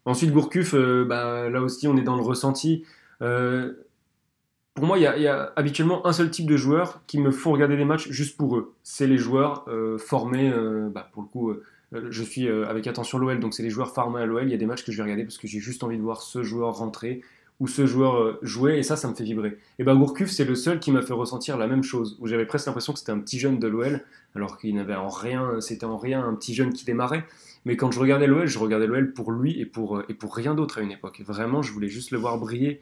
Ensuite 0.06 0.32
Gourcuff, 0.32 0.74
euh, 0.74 1.06
bah, 1.06 1.50
là 1.50 1.62
aussi 1.62 1.88
on 1.88 1.98
est 1.98 2.04
dans 2.04 2.16
le 2.16 2.22
ressenti. 2.22 2.86
pour 3.20 4.86
moi, 4.86 4.98
il 4.98 5.02
y, 5.02 5.28
a 5.28 5.54
habituellement 5.56 6.08
un 6.08 6.14
seul 6.14 6.32
type 6.32 6.48
de 6.48 6.56
joueurs 6.56 7.02
qui 7.06 7.20
me 7.20 7.32
font 7.32 7.52
regarder 7.52 7.76
des 7.76 7.86
matchs 7.86 8.10
juste 8.10 8.38
pour 8.38 8.58
eux. 8.58 8.74
C'est 8.84 9.08
les 9.08 9.18
joueurs 9.18 9.66
formés, 9.98 10.54
bah, 10.94 11.10
pour 11.12 11.24
le 11.24 11.28
coup, 11.28 11.54
je 11.92 12.24
suis 12.24 12.48
avec 12.48 12.88
attention 12.88 13.18
l'OL, 13.18 13.42
donc 13.42 13.54
c'est 13.54 13.64
les 13.64 13.70
joueurs 13.70 13.94
formés 13.94 14.22
à 14.22 14.26
l'OL. 14.26 14.44
Il 14.44 14.52
y 14.52 14.54
a 14.54 14.58
des 14.58 14.66
matchs 14.66 14.86
que 14.86 14.94
je 14.94 14.98
vais 14.98 15.04
regarder 15.04 15.26
parce 15.26 15.38
que 15.38 15.48
j'ai 15.48 15.60
juste 15.60 15.84
envie 15.84 15.98
de 15.98 16.02
voir 16.02 16.22
ce 16.22 16.44
joueur 16.44 16.76
rentrer 16.78 17.22
où 17.60 17.68
ce 17.68 17.86
joueur 17.86 18.16
euh, 18.16 18.40
jouait, 18.42 18.80
et 18.80 18.84
ça, 18.84 18.96
ça 18.96 19.10
me 19.10 19.14
fait 19.14 19.24
vibrer. 19.24 19.58
Et 19.80 19.84
ben 19.84 19.96
Gourcuff, 19.96 20.30
c'est 20.30 20.46
le 20.46 20.56
seul 20.56 20.80
qui 20.80 20.92
m'a 20.92 21.02
fait 21.02 21.14
ressentir 21.14 21.58
la 21.58 21.68
même 21.68 21.84
chose, 21.84 22.18
où 22.20 22.28
j'avais 22.28 22.46
presque 22.46 22.68
l'impression 22.68 22.94
que 22.94 23.00
c'était 23.00 23.12
un 23.12 23.20
petit 23.20 23.38
jeune 23.40 23.60
de 23.60 23.68
l'OL, 23.68 24.02
alors 24.36 24.58
qu'il 24.58 24.76
n'avait 24.76 24.96
en 24.96 25.10
rien, 25.10 25.60
c'était 25.60 25.86
en 25.86 25.98
rien 25.98 26.24
un 26.24 26.36
petit 26.36 26.54
jeune 26.54 26.72
qui 26.72 26.86
démarrait. 26.86 27.26
Mais 27.66 27.76
quand 27.76 27.92
je 27.92 28.00
regardais 28.00 28.28
l'OL, 28.28 28.48
je 28.48 28.60
regardais 28.60 28.88
l'OL 28.88 29.14
pour 29.14 29.32
lui 29.32 29.60
et 29.60 29.66
pour, 29.66 30.02
et 30.08 30.14
pour 30.14 30.36
rien 30.36 30.56
d'autre 30.56 30.78
à 30.80 30.82
une 30.82 30.92
époque. 30.92 31.22
Vraiment, 31.26 31.62
je 31.62 31.74
voulais 31.74 31.90
juste 31.90 32.12
le 32.12 32.18
voir 32.18 32.38
briller. 32.38 32.82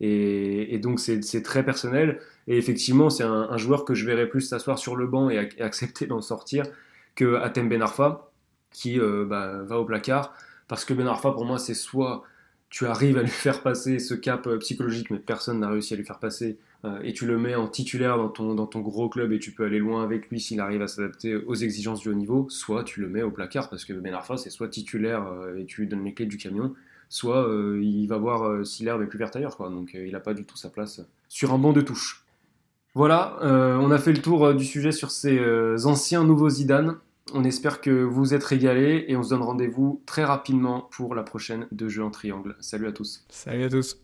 Et, 0.00 0.78
donc, 0.78 1.00
c'est 1.00 1.42
très 1.42 1.64
personnel. 1.64 2.20
Et 2.46 2.56
effectivement, 2.56 3.10
c'est 3.10 3.24
un, 3.24 3.56
joueur 3.56 3.84
que 3.84 3.94
je 3.94 4.06
verrais 4.06 4.28
plus 4.28 4.42
s'asseoir 4.42 4.78
sur 4.78 4.96
le 4.96 5.06
banc 5.06 5.30
et, 5.30 5.38
accepter 5.60 6.06
d'en 6.06 6.20
sortir 6.20 6.66
que 7.14 7.36
Atem 7.36 7.68
Ben 7.68 7.82
Arfa, 7.82 8.30
qui 8.70 9.00
euh, 9.00 9.24
bah, 9.24 9.62
va 9.64 9.78
au 9.78 9.84
placard. 9.84 10.34
Parce 10.68 10.84
que 10.84 10.94
Ben 10.94 11.06
Arfa, 11.06 11.32
pour 11.32 11.44
moi, 11.44 11.58
c'est 11.58 11.74
soit 11.74 12.22
tu 12.70 12.86
arrives 12.86 13.18
à 13.18 13.22
lui 13.22 13.28
faire 13.28 13.62
passer 13.62 13.98
ce 13.98 14.14
cap 14.14 14.46
euh, 14.46 14.58
psychologique, 14.58 15.10
mais 15.10 15.18
personne 15.18 15.60
n'a 15.60 15.70
réussi 15.70 15.94
à 15.94 15.96
lui 15.96 16.04
faire 16.04 16.18
passer, 16.18 16.58
euh, 16.84 17.00
et 17.02 17.12
tu 17.12 17.26
le 17.26 17.38
mets 17.38 17.54
en 17.54 17.68
titulaire 17.68 18.16
dans 18.16 18.28
ton, 18.28 18.80
gros 18.80 19.08
club 19.08 19.32
et 19.32 19.38
tu 19.38 19.52
peux 19.52 19.64
aller 19.64 19.78
loin 19.78 20.02
avec 20.02 20.28
lui 20.30 20.40
s'il 20.40 20.60
arrive 20.60 20.82
à 20.82 20.88
s'adapter 20.88 21.36
aux 21.36 21.54
exigences 21.54 22.00
du 22.00 22.08
haut 22.08 22.14
niveau, 22.14 22.46
soit 22.50 22.84
tu 22.84 23.00
le 23.00 23.08
mets 23.08 23.22
au 23.22 23.30
placard 23.30 23.68
parce 23.68 23.84
que 23.84 23.92
Ben 23.92 24.14
Arfa 24.14 24.36
c'est 24.36 24.50
soit 24.50 24.68
titulaire 24.68 25.26
et 25.58 25.64
tu 25.64 25.80
lui 25.80 25.88
donnes 25.88 26.04
les 26.04 26.14
clés 26.14 26.26
du 26.26 26.36
camion, 26.36 26.74
soit 27.08 27.48
il 27.82 28.06
va 28.06 28.16
voir 28.16 28.64
si 28.64 28.84
l'herbe 28.84 29.02
est 29.02 29.06
plus 29.06 29.18
verte 29.18 29.34
ailleurs, 29.34 29.56
quoi. 29.56 29.70
donc 29.70 29.94
il 29.94 30.12
n'a 30.12 30.20
pas 30.20 30.34
du 30.34 30.44
tout 30.44 30.56
sa 30.56 30.70
place 30.70 31.00
sur 31.28 31.52
un 31.52 31.58
banc 31.58 31.72
de 31.72 31.80
touche. 31.80 32.24
Voilà, 32.94 33.38
on 33.42 33.90
a 33.90 33.98
fait 33.98 34.12
le 34.12 34.22
tour 34.22 34.54
du 34.54 34.64
sujet 34.64 34.92
sur 34.92 35.10
ces 35.10 35.40
anciens 35.84 36.22
nouveaux 36.22 36.48
Zidane. 36.48 36.98
On 37.34 37.44
espère 37.44 37.80
que 37.80 37.90
vous 37.90 38.34
êtes 38.34 38.44
régalés 38.44 39.04
et 39.08 39.16
on 39.16 39.22
se 39.22 39.30
donne 39.30 39.42
rendez-vous 39.42 40.02
très 40.06 40.24
rapidement 40.24 40.88
pour 40.90 41.14
la 41.14 41.22
prochaine 41.22 41.66
de 41.72 41.88
Jeux 41.88 42.04
en 42.04 42.10
triangle. 42.10 42.56
Salut 42.60 42.86
à 42.86 42.92
tous. 42.92 43.24
Salut 43.28 43.64
à 43.64 43.68
tous. 43.68 43.98